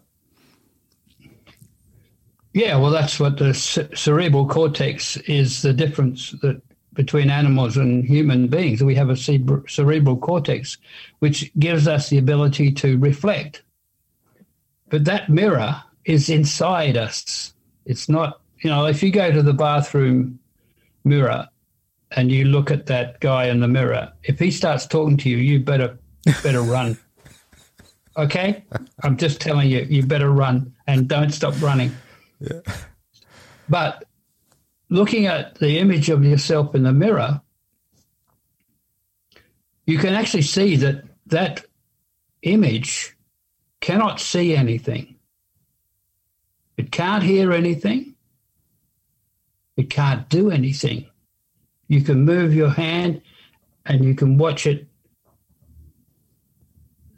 Yeah, 2.54 2.78
well, 2.78 2.90
that's 2.90 3.20
what 3.20 3.36
the 3.36 3.52
cerebral 3.52 4.48
cortex 4.48 5.18
is 5.18 5.60
the 5.60 5.74
difference 5.74 6.30
that 6.40 6.62
between 6.96 7.30
animals 7.30 7.76
and 7.76 8.04
human 8.04 8.48
beings. 8.48 8.82
We 8.82 8.94
have 8.96 9.10
a 9.10 9.16
cerebral 9.16 10.16
cortex, 10.16 10.78
which 11.20 11.52
gives 11.58 11.86
us 11.86 12.08
the 12.08 12.18
ability 12.18 12.72
to 12.72 12.98
reflect. 12.98 13.62
But 14.88 15.04
that 15.04 15.28
mirror 15.28 15.82
is 16.04 16.28
inside 16.28 16.96
us. 16.96 17.52
It's 17.84 18.08
not, 18.08 18.40
you 18.62 18.70
know, 18.70 18.86
if 18.86 19.02
you 19.02 19.12
go 19.12 19.30
to 19.30 19.42
the 19.42 19.52
bathroom 19.52 20.38
mirror 21.06 21.48
and 22.10 22.30
you 22.30 22.44
look 22.44 22.70
at 22.70 22.86
that 22.86 23.20
guy 23.20 23.46
in 23.46 23.60
the 23.60 23.68
mirror, 23.68 24.12
if 24.24 24.38
he 24.38 24.50
starts 24.50 24.86
talking 24.86 25.16
to 25.18 25.30
you, 25.30 25.38
you 25.38 25.60
better 25.60 25.98
better 26.42 26.62
run. 26.62 26.98
Okay? 28.16 28.64
I'm 29.02 29.16
just 29.16 29.40
telling 29.40 29.70
you, 29.70 29.86
you 29.88 30.02
better 30.02 30.30
run 30.30 30.74
and 30.86 31.08
don't 31.08 31.30
stop 31.30 31.60
running. 31.60 31.92
Yeah. 32.40 32.60
But 33.68 34.04
looking 34.88 35.26
at 35.26 35.56
the 35.56 35.78
image 35.78 36.08
of 36.10 36.24
yourself 36.24 36.74
in 36.74 36.82
the 36.82 36.92
mirror, 36.92 37.40
you 39.86 39.98
can 39.98 40.14
actually 40.14 40.42
see 40.42 40.76
that 40.76 41.04
that 41.26 41.64
image 42.42 43.16
cannot 43.80 44.20
see 44.20 44.56
anything. 44.56 45.16
It 46.76 46.90
can't 46.90 47.22
hear 47.22 47.52
anything. 47.52 48.15
It 49.76 49.90
can't 49.90 50.28
do 50.28 50.50
anything. 50.50 51.06
You 51.88 52.00
can 52.02 52.24
move 52.24 52.54
your 52.54 52.70
hand 52.70 53.22
and 53.84 54.04
you 54.04 54.14
can 54.14 54.38
watch 54.38 54.66
it. 54.66 54.86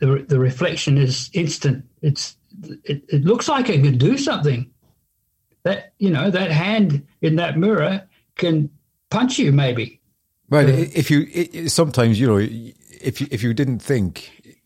The, 0.00 0.24
the 0.28 0.38
reflection 0.38 0.98
is 0.98 1.30
instant. 1.32 1.84
It's 2.02 2.36
it, 2.84 3.02
it 3.08 3.24
looks 3.24 3.48
like 3.48 3.68
it 3.68 3.82
can 3.82 3.98
do 3.98 4.16
something, 4.16 4.70
that 5.64 5.92
you 5.98 6.10
know 6.10 6.30
that 6.30 6.50
hand 6.50 7.06
in 7.20 7.36
that 7.36 7.58
mirror 7.58 8.06
can 8.36 8.70
punch 9.10 9.38
you 9.38 9.52
maybe 9.52 9.98
Right. 10.50 10.68
Uh, 10.68 10.72
if 10.94 11.10
you 11.10 11.26
it, 11.30 11.70
sometimes 11.70 12.18
you 12.18 12.26
know 12.26 12.38
if 12.38 13.20
you, 13.20 13.26
if 13.30 13.42
you 13.42 13.52
didn't 13.52 13.80
think, 13.80 14.56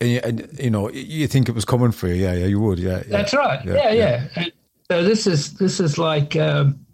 and 0.00 0.10
you, 0.10 0.20
and 0.22 0.58
you 0.58 0.70
know, 0.70 0.90
you 0.90 1.26
think 1.26 1.48
it 1.48 1.54
was 1.54 1.64
coming 1.64 1.92
for 1.92 2.08
you, 2.08 2.14
yeah, 2.14 2.34
yeah, 2.34 2.46
you 2.46 2.60
would, 2.60 2.78
yeah. 2.78 2.98
yeah 2.98 3.02
That's 3.08 3.34
right. 3.34 3.64
Yeah, 3.64 3.92
yeah. 3.92 4.26
yeah. 4.36 4.46
so 4.90 5.02
this 5.02 5.26
is 5.26 5.54
this 5.54 5.80
is 5.80 5.96
like 5.96 6.36
um, 6.36 6.84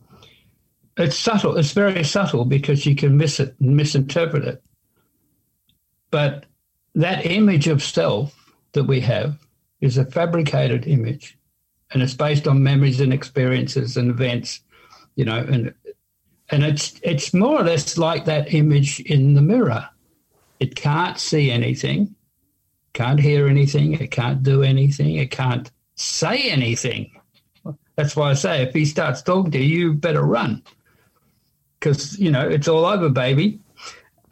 it's 0.96 1.18
subtle. 1.18 1.56
It's 1.56 1.72
very 1.72 2.04
subtle 2.04 2.44
because 2.44 2.86
you 2.86 2.96
can 2.96 3.16
miss 3.16 3.38
it, 3.38 3.54
and 3.60 3.76
misinterpret 3.76 4.44
it. 4.44 4.62
But 6.10 6.46
that 6.94 7.26
image 7.26 7.68
of 7.68 7.82
self 7.82 8.54
that 8.72 8.84
we 8.84 9.00
have 9.00 9.38
is 9.80 9.98
a 9.98 10.06
fabricated 10.06 10.86
image, 10.86 11.36
and 11.90 12.02
it's 12.02 12.14
based 12.14 12.48
on 12.48 12.62
memories 12.62 13.00
and 13.00 13.12
experiences 13.12 13.96
and 13.96 14.10
events, 14.10 14.60
you 15.16 15.24
know, 15.24 15.38
and 15.38 15.74
and 16.48 16.64
it's 16.64 16.98
it's 17.02 17.34
more 17.34 17.60
or 17.60 17.64
less 17.64 17.98
like 17.98 18.24
that 18.24 18.54
image 18.54 19.00
in 19.00 19.34
the 19.34 19.42
mirror. 19.42 19.88
It 20.58 20.76
can't 20.76 21.18
see 21.18 21.50
anything, 21.50 22.14
can't 22.94 23.20
hear 23.20 23.46
anything, 23.46 23.92
it 23.92 24.10
can't 24.10 24.42
do 24.42 24.62
anything, 24.62 25.16
it 25.16 25.30
can't 25.30 25.70
say 25.96 26.48
anything. 26.48 27.12
That's 27.96 28.16
why 28.16 28.30
I 28.30 28.34
say 28.34 28.62
if 28.62 28.72
he 28.72 28.86
starts 28.86 29.20
talking 29.20 29.50
to 29.50 29.58
you, 29.58 29.88
you 29.88 29.94
better 29.94 30.22
run 30.22 30.62
because 31.78 32.18
you 32.18 32.30
know 32.30 32.46
it's 32.48 32.68
all 32.68 32.84
over, 32.84 33.08
baby. 33.08 33.60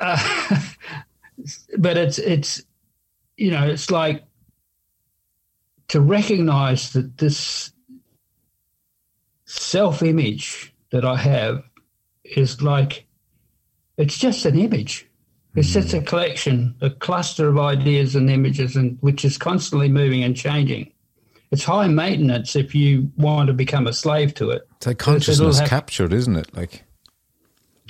Uh, 0.01 0.19
but 1.79 1.97
it's 1.97 2.19
it's 2.19 2.63
you 3.37 3.51
know 3.51 3.67
it's 3.67 3.91
like 3.91 4.25
to 5.89 6.01
recognize 6.01 6.93
that 6.93 7.19
this 7.19 7.73
self 9.45 10.03
image 10.03 10.75
that 10.91 11.05
I 11.05 11.17
have 11.17 11.63
is 12.25 12.63
like 12.63 13.07
it's 13.97 14.19
just 14.19 14.45
an 14.45 14.59
image. 14.59 15.09
It's 15.55 15.71
mm. 15.71 15.75
just 15.75 15.95
a 15.95 16.01
collection, 16.01 16.75
a 16.81 16.91
cluster 16.91 17.49
of 17.49 17.59
ideas 17.59 18.17
and 18.17 18.29
images, 18.29 18.77
and 18.77 18.99
which 19.01 19.25
is 19.25 19.39
constantly 19.39 19.89
moving 19.89 20.25
and 20.25 20.37
changing. 20.37 20.91
It's 21.53 21.63
high 21.63 21.87
maintenance 21.87 22.57
if 22.57 22.75
you 22.75 23.13
want 23.17 23.47
to 23.47 23.53
become 23.53 23.87
a 23.87 23.93
slave 23.93 24.35
to 24.35 24.51
it. 24.51 24.67
It's 24.79 24.87
like 24.89 24.99
consciousness 24.99 25.61
have, 25.61 25.69
captured, 25.69 26.13
isn't 26.13 26.37
it? 26.37 26.57
Like, 26.57 26.85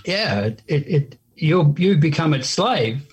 yeah, 0.05 0.41
it, 0.45 0.63
it, 0.67 1.19
you 1.37 1.75
you 1.79 1.97
become 1.97 2.35
its 2.35 2.49
slave, 2.49 3.07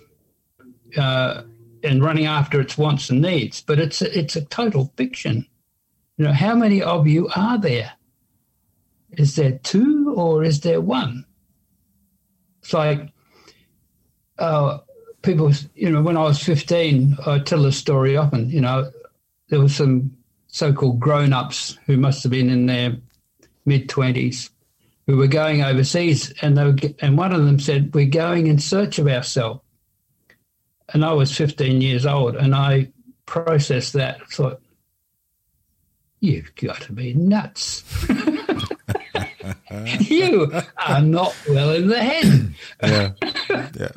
uh, 0.98 1.44
and 1.84 2.04
running 2.04 2.26
after 2.26 2.60
its 2.60 2.78
wants 2.78 3.10
and 3.10 3.22
needs. 3.22 3.62
But 3.62 3.80
it's 3.80 4.02
a, 4.02 4.18
it's 4.18 4.36
a 4.36 4.46
total 4.46 4.92
fiction. 4.96 5.48
You 6.18 6.26
know, 6.26 6.34
how 6.34 6.56
many 6.56 6.82
of 6.82 7.08
you 7.08 7.30
are 7.36 7.58
there? 7.58 7.94
Is 9.12 9.36
there 9.36 9.60
two 9.64 10.14
or 10.16 10.44
is 10.44 10.62
there 10.62 10.82
one? 10.82 11.26
It's 12.62 12.74
like 12.74 13.10
uh, 14.38 14.80
people, 15.22 15.52
you 15.76 15.90
know, 15.90 16.02
when 16.02 16.18
I 16.18 16.24
was 16.24 16.44
15, 16.44 17.18
I 17.26 17.40
tell 17.40 17.64
this 17.64 17.78
story 17.78 18.16
often, 18.18 18.50
you 18.50 18.62
know, 18.62 18.92
there 19.50 19.60
were 19.60 19.70
some 19.70 20.16
so 20.48 20.74
called 20.74 21.00
grown 21.00 21.34
ups 21.34 21.78
who 21.86 21.98
must 21.98 22.24
have 22.24 22.32
been 22.32 22.50
in 22.50 22.66
their 22.66 22.98
mid 23.66 23.88
20s 23.90 24.50
who 25.08 25.18
were 25.18 25.28
going 25.28 25.64
overseas. 25.64 26.34
And, 26.42 26.58
they 26.58 26.64
were, 26.64 26.76
and 27.00 27.18
one 27.18 27.34
of 27.34 27.46
them 27.46 27.60
said, 27.60 27.94
We're 27.94 28.06
going 28.06 28.48
in 28.48 28.60
search 28.60 29.00
of 29.00 29.08
ourselves. 29.08 29.62
And 30.94 31.06
I 31.06 31.14
was 31.14 31.36
15 31.36 31.82
years 31.82 32.06
old 32.06 32.36
and 32.36 32.54
I 32.54 32.92
processed 33.26 33.94
that, 33.94 34.28
thought, 34.30 34.62
You've 36.20 36.54
got 36.56 36.82
to 36.82 36.94
be 36.94 37.16
nuts. 37.16 37.84
you 40.00 40.52
are 40.78 41.02
not 41.02 41.36
well 41.50 41.72
in 41.72 41.88
the 41.88 41.98
head. 41.98 42.54
yeah, 42.84 43.12
yeah. 43.80 43.90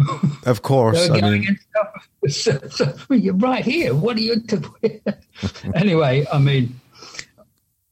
Of 0.46 0.62
course. 0.62 1.10
I 1.10 1.20
mean, 1.20 1.58
so, 2.28 2.58
so, 2.70 2.96
you're 3.10 3.34
right 3.34 3.64
here. 3.64 3.94
What 3.94 4.16
are 4.16 4.20
you 4.20 4.36
doing? 4.36 5.00
anyway, 5.74 6.26
I 6.32 6.38
mean, 6.38 6.80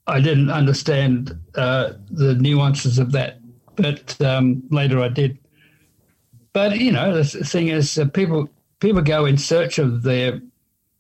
I 0.07 0.21
didn't 0.21 0.51
understand 0.51 1.39
uh, 1.55 1.93
the 2.11 2.35
nuances 2.35 2.99
of 2.99 3.13
that, 3.13 3.39
but 3.77 4.21
um, 4.21 4.63
later 4.71 5.01
I 5.01 5.09
did. 5.09 5.39
But 6.53 6.79
you 6.79 6.93
know, 6.93 7.23
the 7.23 7.25
thing 7.25 7.69
is, 7.69 7.99
uh, 7.99 8.07
people 8.07 8.49
people 8.81 9.03
go 9.03 9.25
in 9.27 9.39
search 9.39 9.79
of 9.79 10.03
their 10.03 10.41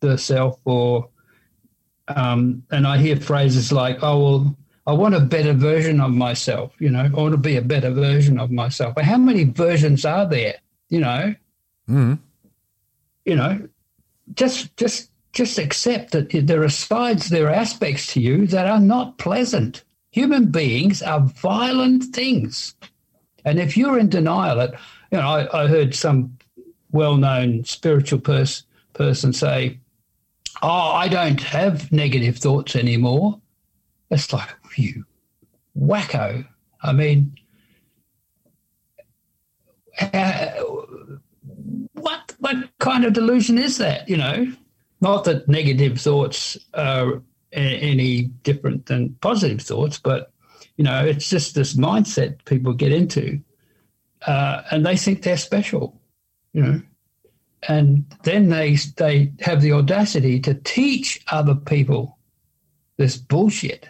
the 0.00 0.16
self, 0.16 0.60
or 0.64 1.08
um, 2.08 2.62
and 2.70 2.86
I 2.86 2.98
hear 2.98 3.16
phrases 3.16 3.72
like, 3.72 3.98
"Oh 4.02 4.18
well." 4.18 4.56
I 4.84 4.92
want 4.92 5.14
a 5.14 5.20
better 5.20 5.52
version 5.52 6.00
of 6.00 6.10
myself, 6.10 6.72
you 6.80 6.90
know, 6.90 7.04
I 7.04 7.08
want 7.08 7.30
to 7.34 7.38
be 7.38 7.56
a 7.56 7.62
better 7.62 7.92
version 7.92 8.40
of 8.40 8.50
myself. 8.50 8.96
But 8.96 9.04
how 9.04 9.16
many 9.16 9.44
versions 9.44 10.04
are 10.04 10.28
there, 10.28 10.56
you 10.88 10.98
know? 10.98 11.36
Mm. 11.88 12.18
You 13.24 13.36
know, 13.36 13.68
just 14.34 14.76
just 14.76 15.11
just 15.32 15.58
accept 15.58 16.12
that 16.12 16.30
there 16.30 16.62
are 16.62 16.68
sides, 16.68 17.28
there 17.28 17.46
are 17.46 17.54
aspects 17.54 18.12
to 18.12 18.20
you 18.20 18.46
that 18.48 18.66
are 18.66 18.80
not 18.80 19.18
pleasant. 19.18 19.82
Human 20.10 20.50
beings 20.50 21.02
are 21.02 21.20
violent 21.20 22.04
things. 22.14 22.74
And 23.44 23.58
if 23.58 23.76
you're 23.76 23.98
in 23.98 24.10
denial, 24.10 24.60
it, 24.60 24.74
you 25.10 25.18
know, 25.18 25.26
I, 25.26 25.64
I 25.64 25.66
heard 25.68 25.94
some 25.94 26.36
well-known 26.90 27.64
spiritual 27.64 28.20
pers- 28.20 28.64
person 28.92 29.32
say, 29.32 29.78
"Oh, 30.62 30.68
I 30.68 31.08
don't 31.08 31.40
have 31.40 31.90
negative 31.90 32.36
thoughts 32.36 32.76
anymore." 32.76 33.40
It's 34.10 34.32
like, 34.32 34.50
you 34.76 35.06
wacko. 35.78 36.46
I 36.82 36.92
mean, 36.92 37.34
uh, 40.00 40.50
what 41.94 42.34
what 42.38 42.56
kind 42.78 43.04
of 43.04 43.14
delusion 43.14 43.58
is 43.58 43.78
that? 43.78 44.08
You 44.08 44.18
know, 44.18 44.52
not 45.02 45.24
that 45.24 45.48
negative 45.48 46.00
thoughts 46.00 46.56
are 46.74 47.22
any 47.52 48.22
different 48.44 48.86
than 48.86 49.14
positive 49.20 49.60
thoughts, 49.60 49.98
but 49.98 50.32
you 50.76 50.84
know, 50.84 51.04
it's 51.04 51.28
just 51.28 51.54
this 51.54 51.74
mindset 51.74 52.44
people 52.46 52.72
get 52.72 52.92
into, 52.92 53.40
uh, 54.26 54.62
and 54.70 54.86
they 54.86 54.96
think 54.96 55.22
they're 55.22 55.36
special. 55.36 56.00
You 56.54 56.62
know, 56.62 56.82
and 57.68 58.06
then 58.22 58.48
they 58.48 58.76
they 58.96 59.32
have 59.40 59.60
the 59.60 59.72
audacity 59.72 60.40
to 60.40 60.54
teach 60.54 61.22
other 61.30 61.54
people 61.54 62.18
this 62.96 63.16
bullshit 63.16 63.88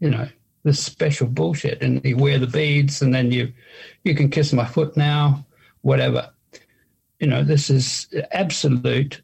you 0.00 0.10
know, 0.10 0.28
this 0.64 0.82
special 0.82 1.26
bullshit. 1.26 1.82
And 1.82 2.04
you 2.04 2.16
wear 2.16 2.38
the 2.38 2.46
beads 2.46 3.02
and 3.02 3.14
then 3.14 3.30
you 3.30 3.52
you 4.04 4.14
can 4.14 4.30
kiss 4.30 4.52
my 4.52 4.64
foot 4.64 4.96
now, 4.96 5.44
whatever. 5.82 6.30
You 7.20 7.26
know, 7.26 7.42
this 7.42 7.70
is 7.70 8.08
absolute 8.32 9.20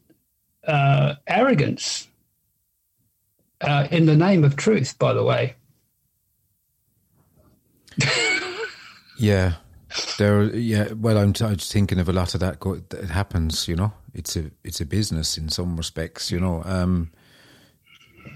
uh, 0.67 1.15
arrogance 1.27 2.07
uh, 3.61 3.87
in 3.91 4.05
the 4.05 4.15
name 4.15 4.43
of 4.43 4.55
truth, 4.55 4.97
by 4.99 5.13
the 5.13 5.23
way. 5.23 5.55
yeah. 9.19 9.53
There, 10.17 10.43
yeah. 10.55 10.91
Well, 10.93 11.17
I'm, 11.17 11.33
I'm 11.41 11.55
thinking 11.55 11.99
of 11.99 12.09
a 12.09 12.13
lot 12.13 12.33
of 12.33 12.41
that. 12.41 12.59
Go, 12.59 12.75
that 12.75 13.09
happens, 13.09 13.67
you 13.67 13.75
know. 13.75 13.93
It's 14.13 14.35
a 14.35 14.51
it's 14.63 14.81
a 14.81 14.85
business 14.85 15.37
in 15.37 15.49
some 15.49 15.77
respects, 15.77 16.31
you 16.31 16.39
know. 16.39 16.61
Um, 16.65 17.11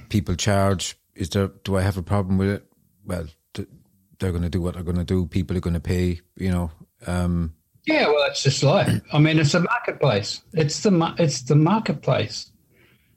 people 0.09 0.35
charge 0.35 0.97
is 1.15 1.29
there? 1.29 1.49
Do 1.63 1.77
I 1.77 1.81
have 1.81 1.97
a 1.97 2.03
problem 2.03 2.37
with 2.37 2.49
it? 2.49 2.65
Well, 3.05 3.27
they're 3.53 4.31
going 4.31 4.43
to 4.43 4.49
do 4.49 4.61
what 4.61 4.75
they're 4.75 4.83
going 4.83 4.97
to 4.97 5.03
do. 5.03 5.25
People 5.25 5.57
are 5.57 5.61
going 5.61 5.73
to 5.73 5.79
pay. 5.79 6.21
You 6.37 6.51
know. 6.51 6.71
Um, 7.05 7.53
yeah, 7.93 8.07
well, 8.07 8.25
it's 8.29 8.43
just 8.43 8.63
life. 8.63 9.01
I 9.11 9.19
mean, 9.19 9.39
it's 9.39 9.53
a 9.53 9.61
marketplace. 9.61 10.41
It's 10.53 10.81
the 10.81 11.15
it's 11.17 11.41
the 11.41 11.55
marketplace. 11.55 12.51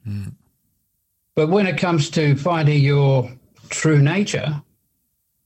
Mm. 0.06 0.34
But 1.34 1.48
when 1.48 1.66
it 1.66 1.78
comes 1.78 2.10
to 2.10 2.36
finding 2.36 2.82
your 2.82 3.30
true 3.68 4.00
nature, 4.00 4.62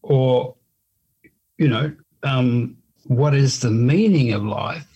or 0.02 0.56
you 1.58 1.68
know, 1.68 1.94
um, 2.22 2.76
what 3.04 3.34
is 3.34 3.60
the 3.60 3.70
meaning 3.70 4.32
of 4.32 4.42
life? 4.42 4.86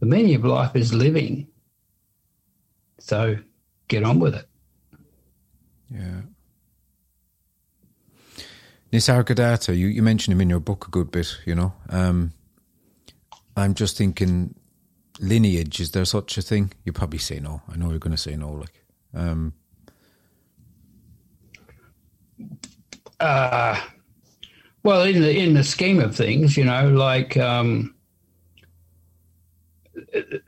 The 0.00 0.06
meaning 0.06 0.34
of 0.34 0.44
life 0.44 0.76
is 0.76 0.94
living. 0.94 1.46
So 2.98 3.36
get 3.88 4.04
on 4.04 4.20
with 4.20 4.34
it. 4.34 4.48
Yeah. 5.90 6.20
Nisargadatta, 8.92 9.76
you, 9.76 9.86
you 9.86 10.02
mentioned 10.02 10.32
him 10.32 10.40
in 10.40 10.50
your 10.50 10.60
book 10.60 10.88
a 10.88 10.90
good 10.90 11.10
bit, 11.10 11.38
you 11.44 11.54
know. 11.54 11.72
Um, 11.90 12.32
I'm 13.60 13.74
just 13.74 13.96
thinking 13.96 14.54
lineage, 15.20 15.80
is 15.80 15.92
there 15.92 16.04
such 16.04 16.38
a 16.38 16.42
thing? 16.42 16.72
You 16.84 16.92
probably 16.92 17.18
say 17.18 17.40
no. 17.40 17.62
I 17.68 17.76
know 17.76 17.90
you're 17.90 17.98
going 17.98 18.16
to 18.16 18.16
say 18.16 18.36
no, 18.36 18.50
like. 18.52 18.84
Um, 19.14 19.54
uh, 23.18 23.80
well, 24.82 25.02
in 25.02 25.20
the 25.20 25.36
in 25.36 25.54
the 25.54 25.64
scheme 25.64 26.00
of 26.00 26.16
things, 26.16 26.56
you 26.56 26.64
know, 26.64 26.88
like 26.88 27.36
um, 27.36 27.94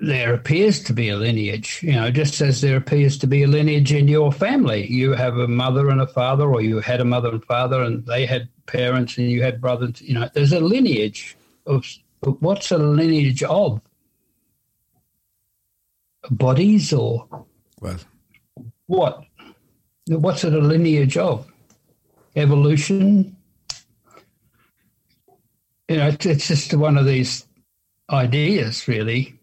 there 0.00 0.32
appears 0.32 0.82
to 0.84 0.92
be 0.92 1.10
a 1.10 1.16
lineage, 1.16 1.80
you 1.82 1.92
know, 1.92 2.10
just 2.10 2.40
as 2.40 2.60
there 2.60 2.76
appears 2.76 3.18
to 3.18 3.26
be 3.26 3.42
a 3.42 3.46
lineage 3.46 3.92
in 3.92 4.08
your 4.08 4.32
family. 4.32 4.86
You 4.90 5.12
have 5.12 5.36
a 5.36 5.48
mother 5.48 5.90
and 5.90 6.00
a 6.00 6.06
father, 6.06 6.44
or 6.44 6.62
you 6.62 6.80
had 6.80 7.00
a 7.00 7.04
mother 7.04 7.28
and 7.28 7.44
father, 7.44 7.82
and 7.82 8.06
they 8.06 8.24
had 8.24 8.48
parents, 8.66 9.18
and 9.18 9.30
you 9.30 9.42
had 9.42 9.60
brothers. 9.60 10.00
You 10.00 10.14
know, 10.14 10.30
there's 10.32 10.52
a 10.52 10.60
lineage 10.60 11.36
of 11.66 11.84
what's 12.22 12.70
a 12.70 12.78
lineage 12.78 13.42
of? 13.42 13.80
bodies 16.30 16.92
or 16.92 17.26
Well, 17.80 17.98
what? 18.86 19.24
What's 20.08 20.44
it 20.44 20.54
a 20.54 20.58
lineage 20.58 21.16
of? 21.16 21.46
Evolution? 22.36 23.36
You 25.88 25.96
know, 25.96 26.08
it's, 26.08 26.26
it's 26.26 26.48
just 26.48 26.74
one 26.74 26.96
of 26.96 27.06
these 27.06 27.46
ideas, 28.10 28.88
really, 28.88 29.38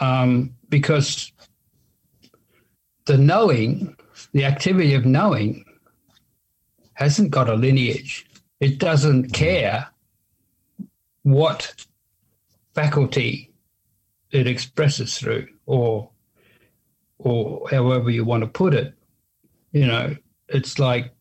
um, 0.00 0.54
because 0.68 1.32
the 3.06 3.16
knowing, 3.16 3.96
the 4.32 4.44
activity 4.44 4.94
of 4.94 5.06
knowing, 5.06 5.64
hasn't 6.94 7.30
got 7.30 7.48
a 7.48 7.54
lineage. 7.54 8.26
It 8.60 8.78
doesn't 8.78 9.32
care 9.32 9.88
what 11.32 11.74
faculty 12.74 13.52
it 14.30 14.46
expresses 14.46 15.18
through, 15.18 15.46
or 15.66 16.10
or 17.18 17.68
however 17.70 18.10
you 18.10 18.24
want 18.24 18.42
to 18.42 18.48
put 18.48 18.74
it. 18.74 18.94
You 19.72 19.86
know, 19.86 20.16
it's 20.48 20.78
like 20.78 21.12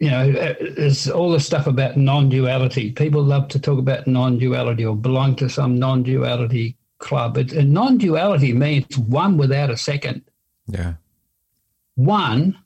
you 0.00 0.10
know, 0.10 0.30
there's 0.30 1.10
all 1.10 1.32
the 1.32 1.40
stuff 1.40 1.66
about 1.66 1.96
non-duality. 1.96 2.92
People 2.92 3.22
love 3.22 3.48
to 3.48 3.58
talk 3.58 3.78
about 3.78 4.06
non-duality 4.06 4.84
or 4.84 4.94
belong 4.94 5.34
to 5.36 5.48
some 5.48 5.76
non-duality 5.76 6.76
club. 6.98 7.36
It, 7.36 7.52
and 7.52 7.72
non-duality 7.72 8.52
means 8.52 8.96
one 8.96 9.36
without 9.36 9.70
a 9.70 9.76
second. 9.76 10.22
yeah. 10.66 10.94
One 11.96 12.56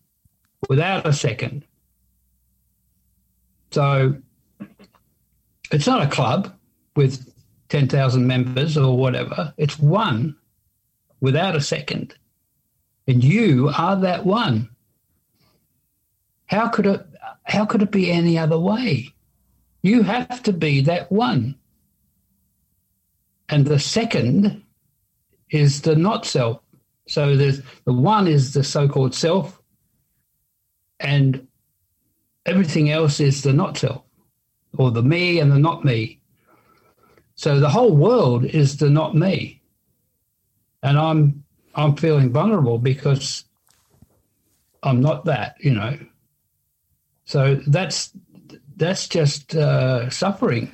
without 0.68 1.06
a 1.06 1.12
second. 1.14 1.64
So 3.70 4.16
it's 5.72 5.86
not 5.86 6.02
a 6.02 6.10
club 6.10 6.52
with 6.94 7.32
10,000 7.70 8.26
members 8.26 8.76
or 8.76 8.96
whatever. 8.96 9.54
It's 9.56 9.78
one 9.78 10.36
without 11.20 11.56
a 11.56 11.60
second. 11.60 12.14
And 13.08 13.24
you 13.24 13.70
are 13.76 13.96
that 13.96 14.24
one. 14.24 14.68
How 16.46 16.68
could 16.68 16.86
it 16.86 17.06
how 17.44 17.64
could 17.64 17.82
it 17.82 17.90
be 17.90 18.10
any 18.10 18.38
other 18.38 18.58
way? 18.58 19.08
You 19.82 20.02
have 20.02 20.42
to 20.44 20.52
be 20.52 20.82
that 20.82 21.10
one. 21.10 21.56
And 23.48 23.66
the 23.66 23.78
second 23.78 24.62
is 25.50 25.82
the 25.82 25.96
not 25.96 26.24
self. 26.24 26.60
So 27.08 27.36
there's 27.36 27.62
the 27.84 27.92
one 27.92 28.28
is 28.28 28.52
the 28.52 28.62
so-called 28.62 29.14
self, 29.14 29.60
and 31.00 31.46
everything 32.46 32.90
else 32.90 33.18
is 33.18 33.42
the 33.42 33.52
not 33.52 33.76
self, 33.76 34.02
or 34.76 34.90
the 34.90 35.02
me 35.02 35.38
and 35.38 35.50
the 35.50 35.58
not 35.58 35.84
me. 35.84 36.20
So 37.34 37.60
the 37.60 37.68
whole 37.68 37.96
world 37.96 38.44
is 38.44 38.76
the 38.76 38.90
not 38.90 39.14
me, 39.14 39.62
and 40.82 40.98
I'm 40.98 41.44
I'm 41.74 41.96
feeling 41.96 42.32
vulnerable 42.32 42.78
because 42.78 43.44
I'm 44.82 45.00
not 45.00 45.24
that, 45.24 45.56
you 45.60 45.74
know. 45.74 45.98
So 47.24 47.56
that's 47.66 48.12
that's 48.76 49.08
just 49.08 49.54
uh, 49.54 50.10
suffering. 50.10 50.72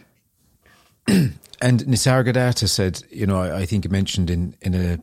And 1.61 1.80
Nisargadatta 1.80 2.68
said, 2.68 3.03
you 3.11 3.26
know, 3.26 3.40
I, 3.40 3.62
I 3.62 3.66
think 3.66 3.82
he 3.82 3.88
mentioned 3.88 4.30
in 4.30 4.55
in 4.61 4.74
a, 4.76 4.99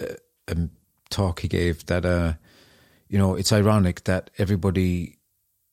a, 0.00 0.16
a 0.46 0.68
talk 1.10 1.40
he 1.40 1.48
gave 1.48 1.84
that, 1.86 2.04
uh, 2.04 2.34
you 3.08 3.18
know, 3.18 3.34
it's 3.34 3.52
ironic 3.52 4.04
that 4.04 4.30
everybody 4.38 5.17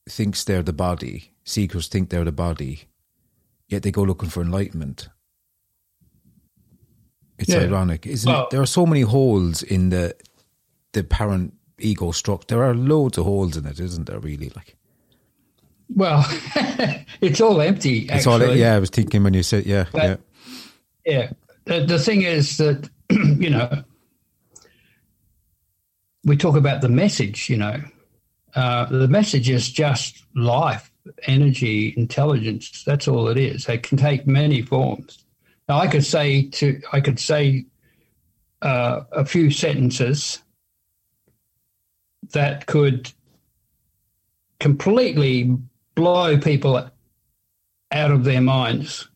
thinks 0.10 0.44
they're 0.44 0.64
the 0.64 0.74
body. 0.74 1.32
Seekers 1.44 1.88
think 1.88 2.10
they're 2.10 2.24
the 2.26 2.32
body, 2.32 2.86
yet 3.68 3.84
they 3.84 3.92
go 3.92 4.04
looking 4.04 4.30
for 4.30 4.42
enlightenment. 4.42 5.10
It's 7.38 7.50
Yeah. 7.50 7.60
ironic, 7.62 8.06
isn't 8.08 8.32
Well- 8.32 8.44
it? 8.46 8.50
There 8.52 8.62
are 8.62 8.66
so 8.68 8.86
many 8.86 9.02
holes 9.02 9.62
in 9.64 9.90
the 9.90 10.16
the 10.94 11.04
parent 11.04 11.54
ego 11.78 12.12
structure. 12.12 12.46
There 12.56 12.64
are 12.64 12.74
loads 12.74 13.18
of 13.18 13.26
holes 13.26 13.58
in 13.58 13.66
it, 13.66 13.80
isn't 13.82 14.06
there? 14.06 14.20
Really, 14.20 14.50
like 14.56 14.78
Well, 15.90 16.26
it's 17.22 17.42
all 17.42 17.60
empty. 17.62 18.08
it's 18.10 18.26
all. 18.26 18.42
Yeah, 18.56 18.76
I 18.76 18.80
was 18.80 18.90
thinking 18.90 19.24
when 19.24 19.34
you 19.34 19.44
said, 19.44 19.66
yeah, 19.66 19.86
But- 19.92 20.04
yeah, 20.04 20.16
Yeah. 21.06 21.32
The, 21.66 21.86
the 21.86 22.00
thing 22.00 22.22
is 22.22 22.58
that, 22.58 22.90
you 23.10 23.50
know, 23.50 23.84
we 26.24 26.38
talk 26.38 26.56
about 26.56 26.82
the 26.82 26.90
message, 26.90 27.50
you 27.50 27.58
know. 27.58 27.82
Uh, 28.56 28.86
the 28.86 29.08
message 29.08 29.50
is 29.50 29.70
just 29.70 30.24
life, 30.36 30.92
energy, 31.24 31.94
intelligence. 31.98 32.84
That's 32.86 33.08
all 33.08 33.28
it 33.28 33.38
is. 33.38 33.68
It 33.68 33.84
can 33.84 33.98
take 33.98 34.26
many 34.26 34.62
forms. 34.62 35.26
Now, 35.68 35.80
I 35.80 35.88
could 35.88 36.06
say 36.06 36.50
to, 36.50 36.82
I 36.94 37.02
could 37.02 37.20
say 37.20 37.66
uh, 38.62 39.02
a 39.12 39.26
few 39.26 39.52
sentences 39.52 40.42
that 42.32 42.66
could 42.66 43.12
completely 44.60 45.58
blow 45.96 46.38
people 46.38 46.90
out 47.92 48.12
of 48.12 48.24
their 48.24 48.42
minds. 48.42 49.08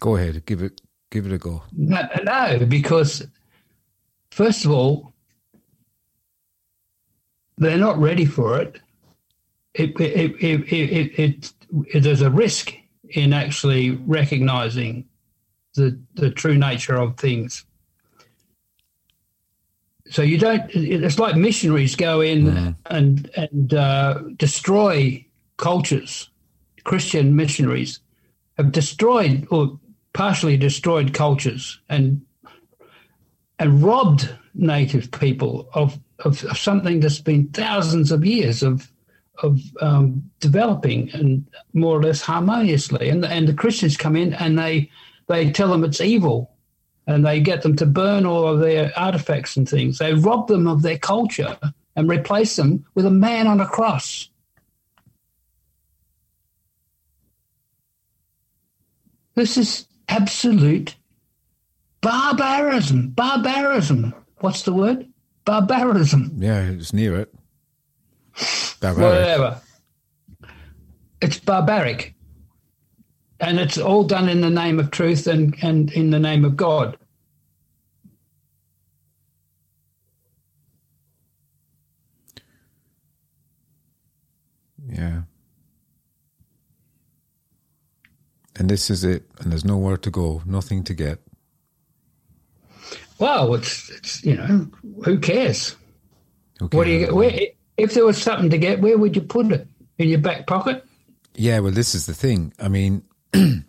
Go 0.00 0.16
ahead, 0.16 0.44
give 0.44 0.62
it, 0.62 0.80
give 1.10 1.26
it 1.26 1.32
a 1.32 1.38
go. 1.38 1.62
No, 1.72 2.08
no, 2.24 2.66
because 2.66 3.26
first 4.30 4.64
of 4.64 4.72
all, 4.72 5.11
they're 7.64 7.78
not 7.78 7.98
ready 7.98 8.24
for 8.24 8.60
it. 8.60 8.80
It, 9.74 9.98
it, 10.00 10.34
it, 10.40 10.44
it, 10.44 10.72
it, 10.72 11.18
it, 11.18 11.52
it 11.94 12.00
there's 12.02 12.20
a 12.20 12.30
risk 12.30 12.74
in 13.08 13.32
actually 13.32 13.90
recognizing 13.90 15.06
the 15.74 15.98
the 16.14 16.30
true 16.30 16.56
nature 16.58 16.96
of 16.96 17.16
things. 17.16 17.64
So 20.10 20.20
you 20.20 20.36
don't. 20.36 20.62
It's 20.74 21.18
like 21.18 21.36
missionaries 21.36 21.96
go 21.96 22.20
in 22.20 22.76
and 22.86 23.30
and 23.34 23.72
uh, 23.72 24.18
destroy 24.36 25.24
cultures. 25.56 26.28
Christian 26.84 27.36
missionaries 27.36 28.00
have 28.58 28.72
destroyed 28.72 29.46
or 29.50 29.78
partially 30.12 30.56
destroyed 30.56 31.14
cultures 31.14 31.80
and 31.88 32.20
and 33.58 33.82
robbed 33.82 34.28
native 34.54 35.10
people 35.12 35.68
of, 35.72 35.98
of, 36.24 36.44
of 36.44 36.58
something 36.58 37.00
that's 37.00 37.20
been 37.20 37.48
thousands 37.48 38.12
of 38.12 38.24
years 38.24 38.62
of 38.62 38.90
of 39.42 39.60
um, 39.80 40.22
developing 40.40 41.10
and 41.14 41.44
more 41.72 41.98
or 41.98 42.02
less 42.02 42.20
harmoniously. 42.20 43.08
And 43.08 43.24
and 43.24 43.48
the 43.48 43.54
Christians 43.54 43.96
come 43.96 44.16
in 44.16 44.34
and 44.34 44.58
they 44.58 44.90
they 45.28 45.50
tell 45.50 45.68
them 45.68 45.84
it's 45.84 46.00
evil, 46.00 46.50
and 47.06 47.24
they 47.24 47.40
get 47.40 47.62
them 47.62 47.76
to 47.76 47.86
burn 47.86 48.26
all 48.26 48.46
of 48.46 48.60
their 48.60 48.92
artifacts 48.96 49.56
and 49.56 49.68
things. 49.68 49.98
They 49.98 50.14
rob 50.14 50.48
them 50.48 50.66
of 50.66 50.82
their 50.82 50.98
culture 50.98 51.58
and 51.96 52.08
replace 52.08 52.56
them 52.56 52.84
with 52.94 53.06
a 53.06 53.10
man 53.10 53.46
on 53.46 53.60
a 53.60 53.66
cross. 53.66 54.28
This 59.34 59.56
is 59.56 59.86
absolute 60.08 60.94
barbarism. 62.02 63.08
Barbarism. 63.10 64.14
What's 64.40 64.62
the 64.62 64.74
word? 64.74 65.11
Barbarism. 65.44 66.32
Yeah, 66.38 66.62
it's 66.62 66.92
near 66.92 67.18
it. 67.20 67.34
Barbaric. 68.80 69.18
Whatever. 69.18 69.60
It's 71.20 71.38
barbaric. 71.38 72.14
And 73.40 73.58
it's 73.58 73.78
all 73.78 74.04
done 74.04 74.28
in 74.28 74.40
the 74.40 74.50
name 74.50 74.78
of 74.78 74.90
truth 74.90 75.26
and, 75.26 75.56
and 75.62 75.90
in 75.92 76.10
the 76.10 76.20
name 76.20 76.44
of 76.44 76.56
God. 76.56 76.96
Yeah. 84.88 85.22
And 88.56 88.68
this 88.68 88.90
is 88.90 89.02
it, 89.02 89.24
and 89.38 89.50
there's 89.50 89.64
nowhere 89.64 89.96
to 89.96 90.10
go, 90.10 90.42
nothing 90.44 90.84
to 90.84 90.94
get. 90.94 91.20
Well, 93.22 93.54
it's, 93.54 93.88
it's 93.88 94.24
you 94.24 94.36
know, 94.36 94.66
who 95.04 95.16
cares? 95.20 95.76
Okay. 96.60 96.76
What 96.76 96.84
do 96.86 96.90
you 96.90 97.14
where, 97.14 97.38
if 97.76 97.94
there 97.94 98.04
was 98.04 98.20
something 98.20 98.50
to 98.50 98.58
get, 98.58 98.80
where 98.80 98.98
would 98.98 99.14
you 99.14 99.22
put 99.22 99.52
it? 99.52 99.68
In 99.98 100.08
your 100.08 100.18
back 100.18 100.48
pocket? 100.48 100.84
Yeah, 101.36 101.60
well, 101.60 101.70
this 101.70 101.94
is 101.94 102.06
the 102.06 102.14
thing. 102.14 102.52
I 102.58 102.66
mean, 102.66 103.04
you 103.32 103.62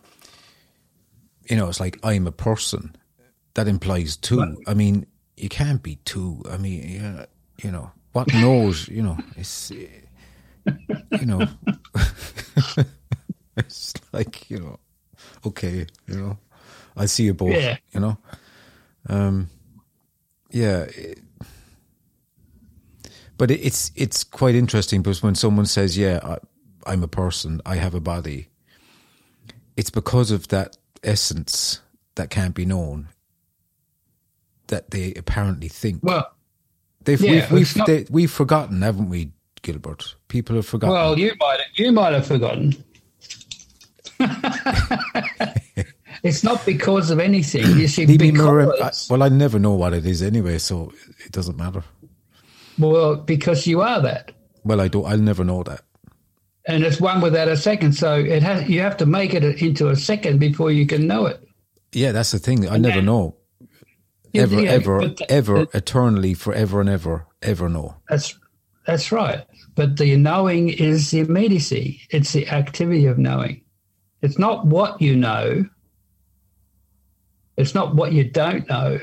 know, 1.51 1.69
it's 1.69 1.79
like 1.79 1.99
I'm 2.01 2.25
a 2.25 2.31
person. 2.31 2.95
That 3.53 3.67
implies 3.67 4.17
two. 4.17 4.57
I 4.65 4.73
mean, 4.73 5.05
you 5.37 5.49
can't 5.49 5.83
be 5.83 5.97
two. 5.97 6.41
I 6.49 6.57
mean, 6.57 6.89
yeah, 6.89 7.25
you 7.61 7.69
know, 7.69 7.91
what 8.13 8.33
knows? 8.33 8.87
You 8.87 9.03
know, 9.03 9.19
it's 9.37 9.71
uh, 9.71 10.71
you 11.11 11.27
know, 11.27 11.47
it's 13.57 13.93
like 14.11 14.49
you 14.49 14.61
know, 14.61 14.79
okay, 15.45 15.85
you 16.07 16.15
know, 16.17 16.37
I 16.97 17.05
see 17.05 17.25
you 17.25 17.35
both. 17.35 17.51
Yeah. 17.51 17.77
You 17.93 17.99
know, 17.99 18.17
um, 19.09 19.49
yeah. 20.51 20.81
It, 20.83 21.19
but 23.37 23.51
it, 23.51 23.59
it's 23.61 23.91
it's 23.95 24.23
quite 24.23 24.55
interesting 24.55 25.01
because 25.01 25.23
when 25.23 25.35
someone 25.35 25.65
says, 25.65 25.97
"Yeah, 25.97 26.19
I, 26.23 26.37
I'm 26.91 27.03
a 27.03 27.07
person, 27.07 27.61
I 27.65 27.75
have 27.75 27.93
a 27.95 27.99
body," 27.99 28.49
it's 29.75 29.89
because 29.89 30.31
of 30.31 30.47
that 30.49 30.77
essence 31.03 31.81
that 32.15 32.29
can't 32.29 32.53
be 32.55 32.65
known. 32.65 33.09
that 34.67 34.91
they 34.91 35.13
apparently 35.15 35.67
think. 35.67 35.99
Well, 36.03 36.31
They've, 37.03 37.19
yeah, 37.19 37.31
we've 37.31 37.51
we've, 37.51 37.75
not- 37.75 37.87
they, 37.87 38.05
we've 38.09 38.31
forgotten, 38.31 38.81
haven't 38.81 39.09
we, 39.09 39.31
Gilbert? 39.61 40.15
People 40.29 40.55
have 40.55 40.65
forgotten. 40.65 40.93
well, 40.95 41.19
you 41.19 41.33
might 41.39 41.59
you 41.75 41.91
might 41.91 42.13
have 42.13 42.25
forgotten. 42.25 42.73
it's 46.23 46.43
not 46.43 46.65
because 46.65 47.11
of 47.11 47.19
anything. 47.19 47.65
You 47.79 47.87
see, 47.87 48.05
Maybe 48.05 48.31
more- 48.31 48.73
well, 49.09 49.23
I 49.23 49.29
never 49.29 49.59
know 49.59 49.73
what 49.73 49.93
it 49.93 50.05
is 50.05 50.21
anyway, 50.21 50.57
so 50.57 50.91
it 51.25 51.31
doesn't 51.31 51.57
matter. 51.57 51.83
well, 52.79 53.15
because 53.15 53.67
you 53.67 53.81
are 53.81 54.01
that. 54.01 54.31
Well, 54.63 54.81
I 54.81 54.87
don't. 54.87 55.05
I'll 55.05 55.17
never 55.17 55.43
know 55.43 55.63
that. 55.63 55.81
and 56.65 56.83
it's 56.85 57.01
one 57.01 57.19
without 57.19 57.49
a 57.49 57.57
second. 57.57 57.93
So 57.93 58.15
it 58.15 58.41
has 58.41 58.69
you 58.69 58.79
have 58.79 58.95
to 58.97 59.05
make 59.05 59.33
it 59.33 59.43
into 59.61 59.89
a 59.89 59.95
second 59.95 60.39
before 60.39 60.71
you 60.71 60.87
can 60.87 61.05
know 61.07 61.25
it. 61.25 61.45
Yeah, 61.91 62.13
that's 62.13 62.31
the 62.31 62.39
thing. 62.39 62.67
I 62.69 62.77
never 62.77 63.01
know. 63.01 63.35
Ever, 64.35 64.61
yeah, 64.61 64.71
ever, 64.71 65.13
ever, 65.29 65.67
eternally, 65.75 66.33
forever 66.33 66.81
and 66.81 66.89
ever, 66.89 67.27
ever 67.43 67.69
know. 67.69 67.97
That's 68.09 68.33
that's 68.87 69.11
right. 69.11 69.45
But 69.75 69.97
the 69.97 70.15
knowing 70.17 70.69
is 70.69 71.11
the 71.11 71.19
immediacy. 71.19 72.01
It's 72.09 72.31
the 72.33 72.47
activity 72.47 73.05
of 73.05 73.17
knowing. 73.19 73.61
It's 74.23 74.39
not 74.39 74.65
what 74.65 75.01
you 75.01 75.15
know. 75.15 75.65
It's 77.57 77.75
not 77.75 77.95
what 77.95 78.13
you 78.13 78.23
don't 78.23 78.67
know. 78.67 78.99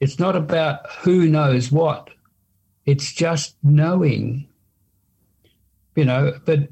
It's 0.00 0.18
not 0.18 0.36
about 0.36 0.90
who 0.90 1.28
knows 1.28 1.70
what. 1.70 2.10
It's 2.86 3.12
just 3.12 3.56
knowing. 3.62 4.48
You 5.96 6.04
know, 6.04 6.38
but 6.44 6.68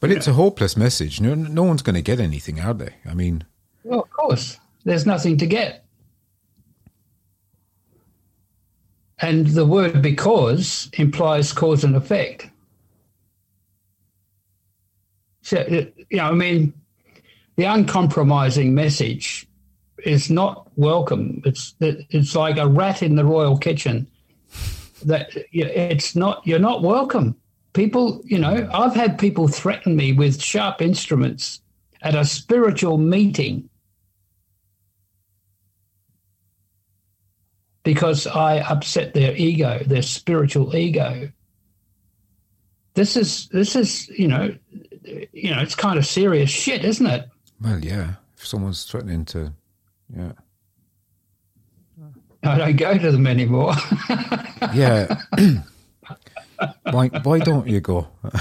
But 0.00 0.10
it's 0.10 0.26
a 0.26 0.32
hopeless 0.32 0.76
message. 0.76 1.20
No, 1.20 1.34
no 1.34 1.62
one's 1.62 1.82
going 1.82 1.96
to 1.96 2.02
get 2.02 2.18
anything, 2.20 2.60
are 2.60 2.74
they? 2.74 2.94
I 3.04 3.14
mean, 3.14 3.44
Well, 3.84 4.00
of 4.00 4.10
course, 4.10 4.58
there's 4.84 5.06
nothing 5.06 5.36
to 5.38 5.46
get. 5.46 5.84
And 9.18 9.46
the 9.46 9.66
word 9.66 10.02
because 10.02 10.90
implies 10.94 11.52
cause 11.52 11.84
and 11.84 11.94
effect. 11.94 12.48
So, 15.42 15.64
you 15.68 16.16
know, 16.16 16.24
I 16.24 16.32
mean, 16.32 16.72
the 17.62 17.68
uncompromising 17.68 18.74
message 18.74 19.46
is 20.04 20.28
not 20.28 20.68
welcome. 20.74 21.40
It's 21.44 21.76
it's 21.78 22.34
like 22.34 22.56
a 22.56 22.66
rat 22.66 23.04
in 23.04 23.14
the 23.14 23.24
royal 23.24 23.56
kitchen. 23.56 24.08
That 25.04 25.30
it's 25.52 26.16
not. 26.16 26.44
You're 26.44 26.58
not 26.58 26.82
welcome. 26.82 27.36
People, 27.72 28.20
you 28.24 28.40
know, 28.40 28.68
I've 28.74 28.96
had 28.96 29.16
people 29.16 29.46
threaten 29.46 29.94
me 29.94 30.12
with 30.12 30.42
sharp 30.42 30.82
instruments 30.82 31.60
at 32.02 32.16
a 32.16 32.24
spiritual 32.24 32.98
meeting 32.98 33.70
because 37.84 38.26
I 38.26 38.58
upset 38.58 39.14
their 39.14 39.36
ego, 39.36 39.84
their 39.86 40.02
spiritual 40.02 40.74
ego. 40.74 41.30
This 42.94 43.16
is 43.16 43.46
this 43.50 43.76
is 43.76 44.08
you 44.08 44.26
know 44.26 44.52
you 45.32 45.54
know 45.54 45.60
it's 45.60 45.76
kind 45.76 45.96
of 45.96 46.04
serious 46.04 46.50
shit, 46.50 46.84
isn't 46.84 47.06
it? 47.06 47.28
Well, 47.62 47.78
yeah. 47.78 48.14
If 48.36 48.46
someone's 48.46 48.84
threatening 48.84 49.24
to, 49.26 49.52
yeah, 50.14 50.32
I 52.44 52.58
don't 52.58 52.76
go 52.76 52.98
to 52.98 53.12
them 53.12 53.26
anymore. 53.26 53.74
yeah. 54.74 55.16
why? 56.90 57.08
Why 57.22 57.38
don't 57.38 57.68
you 57.68 57.80
go? 57.80 58.08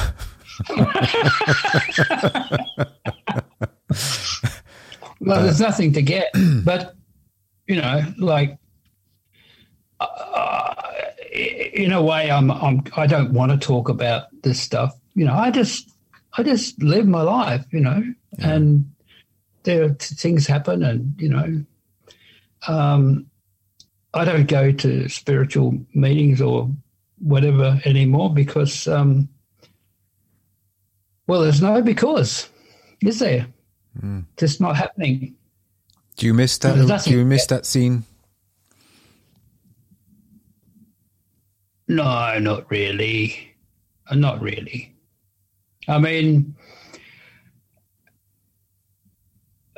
well, 5.20 5.44
there's 5.44 5.60
nothing 5.60 5.94
to 5.94 6.02
get, 6.02 6.32
but 6.66 6.96
you 7.68 7.76
know, 7.76 8.02
like 8.18 8.58
uh, 10.00 10.74
in 11.32 11.92
a 11.92 12.02
way, 12.02 12.32
I'm 12.32 12.50
I'm 12.50 12.84
I 12.98 13.06
don't 13.06 13.34
want 13.34 13.52
to 13.52 13.58
talk 13.58 13.88
about 13.88 14.24
this 14.42 14.60
stuff. 14.60 14.96
You 15.14 15.26
know, 15.26 15.36
I 15.36 15.52
just 15.52 15.92
I 16.38 16.44
just 16.44 16.82
live 16.82 17.08
my 17.08 17.22
life. 17.22 17.66
You 17.72 17.82
know, 17.82 18.04
and 18.40 18.92
there 19.64 19.90
things 19.90 20.48
happen, 20.48 20.84
and 20.84 21.16
you 21.18 21.30
know, 21.30 21.64
um, 22.68 23.26
I 24.14 24.26
don't 24.26 24.48
go 24.48 24.72
to 24.72 25.08
spiritual 25.10 25.78
meetings 25.94 26.42
or 26.42 26.70
whatever 27.20 27.80
anymore 27.86 28.34
because, 28.34 28.88
um, 28.88 29.30
well, 31.28 31.42
there's 31.42 31.62
no 31.62 31.82
because, 31.82 32.50
is 33.02 33.20
there? 33.20 33.48
Just 34.38 34.62
not 34.62 34.76
happening. 34.76 35.36
Do 36.16 36.26
you 36.26 36.34
miss 36.34 36.58
that? 36.60 37.04
Do 37.06 37.12
you 37.12 37.26
miss 37.26 37.46
that 37.48 37.66
scene? 37.66 38.04
No, 41.88 42.40
not 42.40 42.70
really. 42.72 43.54
Not 44.14 44.42
really. 44.42 44.94
I 45.88 46.00
mean, 46.00 46.56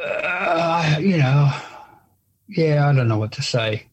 uh, 0.04 0.98
you 1.00 1.18
know, 1.18 1.52
yeah, 2.48 2.88
I 2.88 2.94
don't 2.94 3.08
know 3.08 3.18
what 3.18 3.32
to 3.34 3.42
say. 3.42 3.88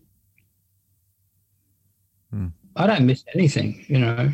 Hmm. 2.30 2.48
I 2.76 2.86
don't 2.86 3.06
miss 3.06 3.24
anything, 3.34 3.84
you 3.88 3.98
know. 3.98 4.32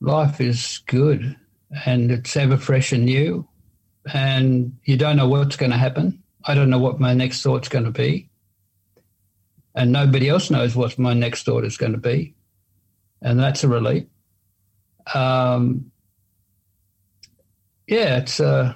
Life 0.00 0.40
is 0.40 0.82
good 0.86 1.36
and 1.84 2.10
it's 2.10 2.36
ever 2.36 2.56
fresh 2.56 2.92
and 2.92 3.04
new, 3.04 3.46
and 4.12 4.76
you 4.84 4.96
don't 4.96 5.16
know 5.16 5.28
what's 5.28 5.56
going 5.56 5.72
to 5.72 5.76
happen. 5.78 6.22
I 6.44 6.54
don't 6.54 6.70
know 6.70 6.78
what 6.78 7.00
my 7.00 7.14
next 7.14 7.42
thought's 7.42 7.68
going 7.68 7.84
to 7.84 7.90
be. 7.90 8.28
And 9.74 9.92
nobody 9.92 10.28
else 10.28 10.50
knows 10.50 10.74
what 10.74 10.98
my 10.98 11.14
next 11.14 11.44
thought 11.44 11.64
is 11.64 11.76
going 11.76 11.92
to 11.92 11.98
be 11.98 12.34
and 13.22 13.38
that's 13.38 13.64
a 13.64 13.68
relief. 13.68 14.04
Um, 15.14 15.90
yeah, 17.86 18.18
it's 18.18 18.40
uh, 18.40 18.74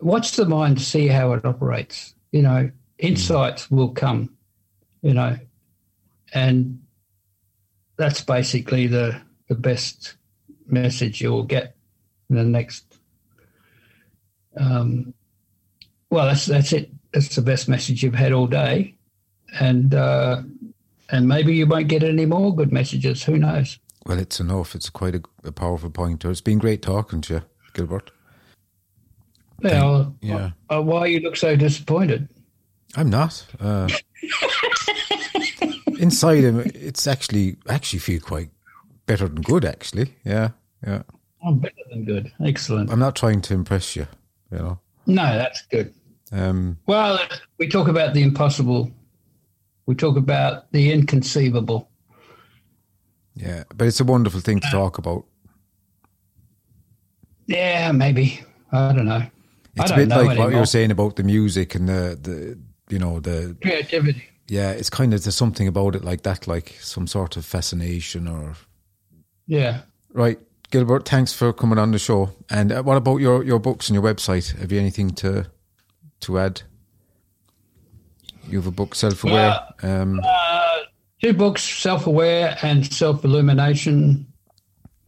watch 0.00 0.32
the 0.32 0.46
mind, 0.46 0.80
see 0.80 1.08
how 1.08 1.32
it 1.32 1.44
operates. 1.44 2.14
You 2.32 2.42
know, 2.42 2.70
insights 2.98 3.70
will 3.70 3.90
come. 3.90 4.34
You 5.02 5.14
know, 5.14 5.38
and 6.34 6.80
that's 7.96 8.22
basically 8.22 8.86
the 8.86 9.20
the 9.48 9.54
best 9.54 10.16
message 10.66 11.20
you 11.20 11.30
will 11.30 11.44
get 11.44 11.76
in 12.28 12.36
the 12.36 12.44
next. 12.44 12.84
Um, 14.56 15.14
well, 16.10 16.26
that's 16.26 16.46
that's 16.46 16.72
it. 16.72 16.90
That's 17.12 17.34
the 17.36 17.42
best 17.42 17.68
message 17.68 18.02
you've 18.02 18.14
had 18.14 18.32
all 18.32 18.46
day, 18.46 18.94
and. 19.58 19.94
Uh, 19.94 20.42
and 21.10 21.26
maybe 21.26 21.54
you 21.54 21.66
won't 21.66 21.88
get 21.88 22.02
any 22.02 22.26
more 22.26 22.54
good 22.54 22.72
messages. 22.72 23.24
Who 23.24 23.38
knows? 23.38 23.78
Well, 24.06 24.18
it's 24.18 24.40
enough. 24.40 24.74
It's 24.74 24.90
quite 24.90 25.14
a, 25.14 25.22
a 25.44 25.52
powerful 25.52 25.90
pointer. 25.90 26.30
It's 26.30 26.40
been 26.40 26.58
great 26.58 26.82
talking 26.82 27.20
to 27.22 27.34
you, 27.34 27.42
Gilbert. 27.72 28.10
Well, 29.62 30.16
yeah. 30.20 30.50
uh, 30.70 30.80
why 30.82 31.06
you 31.06 31.20
look 31.20 31.36
so 31.36 31.56
disappointed? 31.56 32.28
I'm 32.96 33.10
not. 33.10 33.44
Uh, 33.60 33.88
inside 35.98 36.44
him, 36.44 36.60
it's 36.74 37.06
actually 37.06 37.56
actually 37.68 37.98
feel 37.98 38.20
quite 38.20 38.50
better 39.06 39.28
than 39.28 39.42
good. 39.42 39.64
Actually, 39.64 40.14
yeah, 40.24 40.50
yeah. 40.86 41.02
I'm 41.44 41.58
better 41.58 41.74
than 41.90 42.04
good. 42.04 42.32
Excellent. 42.44 42.90
I'm 42.90 42.98
not 42.98 43.16
trying 43.16 43.40
to 43.42 43.54
impress 43.54 43.96
you. 43.96 44.06
You 44.50 44.58
know. 44.58 44.78
No, 45.06 45.24
that's 45.24 45.62
good. 45.66 45.92
Um, 46.32 46.78
Well, 46.86 47.18
we 47.58 47.68
talk 47.68 47.88
about 47.88 48.14
the 48.14 48.22
impossible. 48.22 48.90
We 49.86 49.94
talk 49.94 50.16
about 50.16 50.70
the 50.72 50.92
inconceivable. 50.92 51.88
yeah, 53.34 53.64
but 53.74 53.86
it's 53.86 54.00
a 54.00 54.04
wonderful 54.04 54.40
thing 54.40 54.60
to 54.60 54.70
talk 54.70 54.98
about. 54.98 55.24
Yeah, 57.46 57.92
maybe. 57.92 58.40
I 58.72 58.92
don't 58.92 59.06
know. 59.06 59.22
It's 59.82 59.90
a 59.90 59.96
bit 59.96 60.08
know 60.08 60.22
like 60.22 60.38
what 60.38 60.50
you 60.50 60.58
were 60.58 60.66
saying 60.66 60.90
about 60.90 61.16
the 61.16 61.22
music 61.22 61.74
and 61.74 61.88
the 61.88 62.18
the 62.20 62.58
you 62.88 62.98
know 62.98 63.20
the 63.20 63.56
Creativity. 63.62 64.22
yeah. 64.48 64.70
It's 64.72 64.90
kind 64.90 65.12
of 65.14 65.22
there's 65.22 65.36
something 65.36 65.68
about 65.68 65.94
it 65.94 66.04
like 66.04 66.22
that, 66.22 66.46
like 66.46 66.76
some 66.80 67.06
sort 67.06 67.36
of 67.36 67.44
fascination 67.44 68.26
or 68.28 68.54
Yeah. 69.46 69.80
right. 70.12 70.38
Gilbert, 70.70 71.08
thanks 71.08 71.32
for 71.32 71.52
coming 71.54 71.78
on 71.78 71.92
the 71.92 71.98
show. 71.98 72.30
And 72.50 72.70
uh, 72.72 72.82
what 72.82 72.98
about 72.98 73.18
your, 73.22 73.42
your 73.42 73.58
books 73.58 73.88
and 73.88 73.94
your 73.94 74.02
website? 74.04 74.54
Have 74.58 74.70
you 74.70 74.78
anything 74.78 75.10
to 75.16 75.46
to 76.20 76.38
add? 76.38 76.60
You 78.48 78.58
have 78.58 78.66
a 78.66 78.70
book, 78.70 78.94
Self 78.94 79.24
Aware. 79.24 79.58
Um, 79.82 80.20
Uh, 80.24 80.76
two 81.22 81.32
books, 81.32 81.62
Self 81.62 82.06
Aware 82.06 82.58
and 82.62 82.84
Self 82.92 83.24
Illumination. 83.24 84.26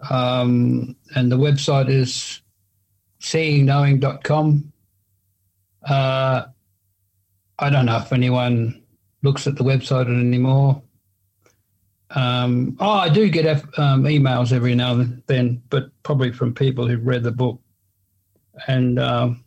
Um, 0.09 0.97
and 1.15 1.31
the 1.31 1.37
website 1.39 1.91
is 1.91 2.41
seeingknowing.com. 3.21 4.73
Uh, 5.89 6.45
I 7.59 7.71
don't 7.71 7.87
know 7.87 7.97
if 7.99 8.13
anyone 8.13 8.83
looks 9.23 9.47
at 9.47 9.57
the 9.57 9.65
website 9.65 10.07
anymore. 10.07 10.83
Um, 12.11 12.77
oh, 12.81 12.91
I 12.91 13.09
do 13.09 13.29
get 13.29 13.47
um, 13.79 14.05
emails 14.05 14.53
every 14.53 14.75
now 14.75 14.93
and 14.95 15.23
then, 15.27 15.63
but 15.71 15.91
probably 16.03 16.33
from 16.33 16.55
people 16.55 16.89
who've 16.89 17.07
read 17.07 17.23
the 17.23 17.31
book. 17.31 17.61
And 18.67 18.99
um, 18.99 19.45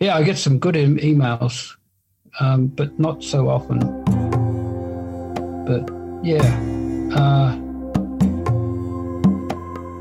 yeah, 0.00 0.16
I 0.16 0.22
get 0.22 0.38
some 0.38 0.58
good 0.58 0.76
em- 0.76 0.98
emails. 0.98 1.74
um, 2.40 2.66
but 2.68 2.98
not 2.98 3.22
so 3.22 3.48
often. 3.48 3.80
But 5.64 5.88
yeah, 6.24 6.42
uh, 7.14 7.56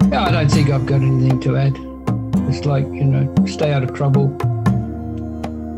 yeah, 0.09 0.25
I 0.25 0.31
don't 0.31 0.49
think 0.49 0.69
I've 0.69 0.85
got 0.85 1.01
anything 1.01 1.39
to 1.41 1.57
add. 1.57 1.86
It's 2.47 2.65
like 2.65 2.85
you 2.85 3.03
know, 3.05 3.45
stay 3.45 3.73
out 3.73 3.83
of 3.83 3.93
trouble, 3.93 4.29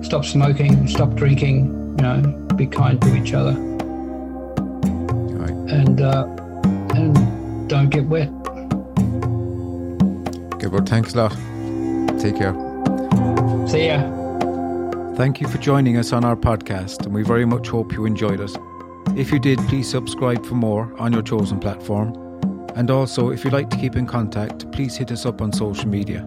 stop 0.03 0.25
smoking, 0.25 0.87
stop 0.87 1.13
drinking. 1.15 1.75
You 1.97 2.03
know, 2.03 2.21
be 2.55 2.65
kind 2.67 3.01
to 3.01 3.15
each 3.15 3.33
other, 3.33 3.53
Right. 5.35 5.51
and 5.71 5.99
uh, 6.01 6.25
and 6.95 7.67
don't 7.69 7.89
get 7.89 8.05
wet. 8.05 8.29
Good. 10.59 10.71
well, 10.71 10.83
thanks 10.85 11.13
a 11.13 11.17
lot. 11.17 11.31
Take 12.19 12.37
care. 12.37 12.53
See 13.67 13.87
ya. 13.87 14.01
Thank 15.15 15.41
you 15.41 15.47
for 15.49 15.57
joining 15.57 15.97
us 15.97 16.13
on 16.13 16.23
our 16.23 16.35
podcast, 16.37 17.05
and 17.05 17.13
we 17.13 17.23
very 17.23 17.45
much 17.45 17.67
hope 17.67 17.91
you 17.93 18.05
enjoyed 18.05 18.39
it. 18.39 18.55
If 19.17 19.31
you 19.31 19.39
did, 19.39 19.59
please 19.67 19.89
subscribe 19.89 20.45
for 20.45 20.55
more 20.55 20.93
on 20.97 21.11
your 21.11 21.21
chosen 21.23 21.59
platform. 21.59 22.13
And 22.75 22.89
also, 22.89 23.29
if 23.31 23.43
you'd 23.43 23.51
like 23.53 23.69
to 23.71 23.77
keep 23.77 23.95
in 23.97 24.05
contact, 24.05 24.71
please 24.71 24.95
hit 24.95 25.11
us 25.11 25.25
up 25.25 25.41
on 25.41 25.51
social 25.51 25.87
media. 25.89 26.25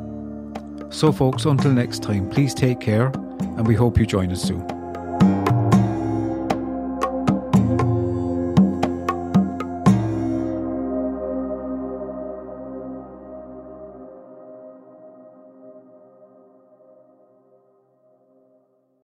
So, 0.92 1.10
folks, 1.10 1.46
until 1.46 1.72
next 1.72 2.02
time, 2.02 2.28
please 2.28 2.54
take 2.54 2.78
care, 2.78 3.06
and 3.06 3.66
we 3.66 3.74
hope 3.74 3.98
you 3.98 4.06
join 4.06 4.30
us 4.30 4.42
soon. 4.42 4.81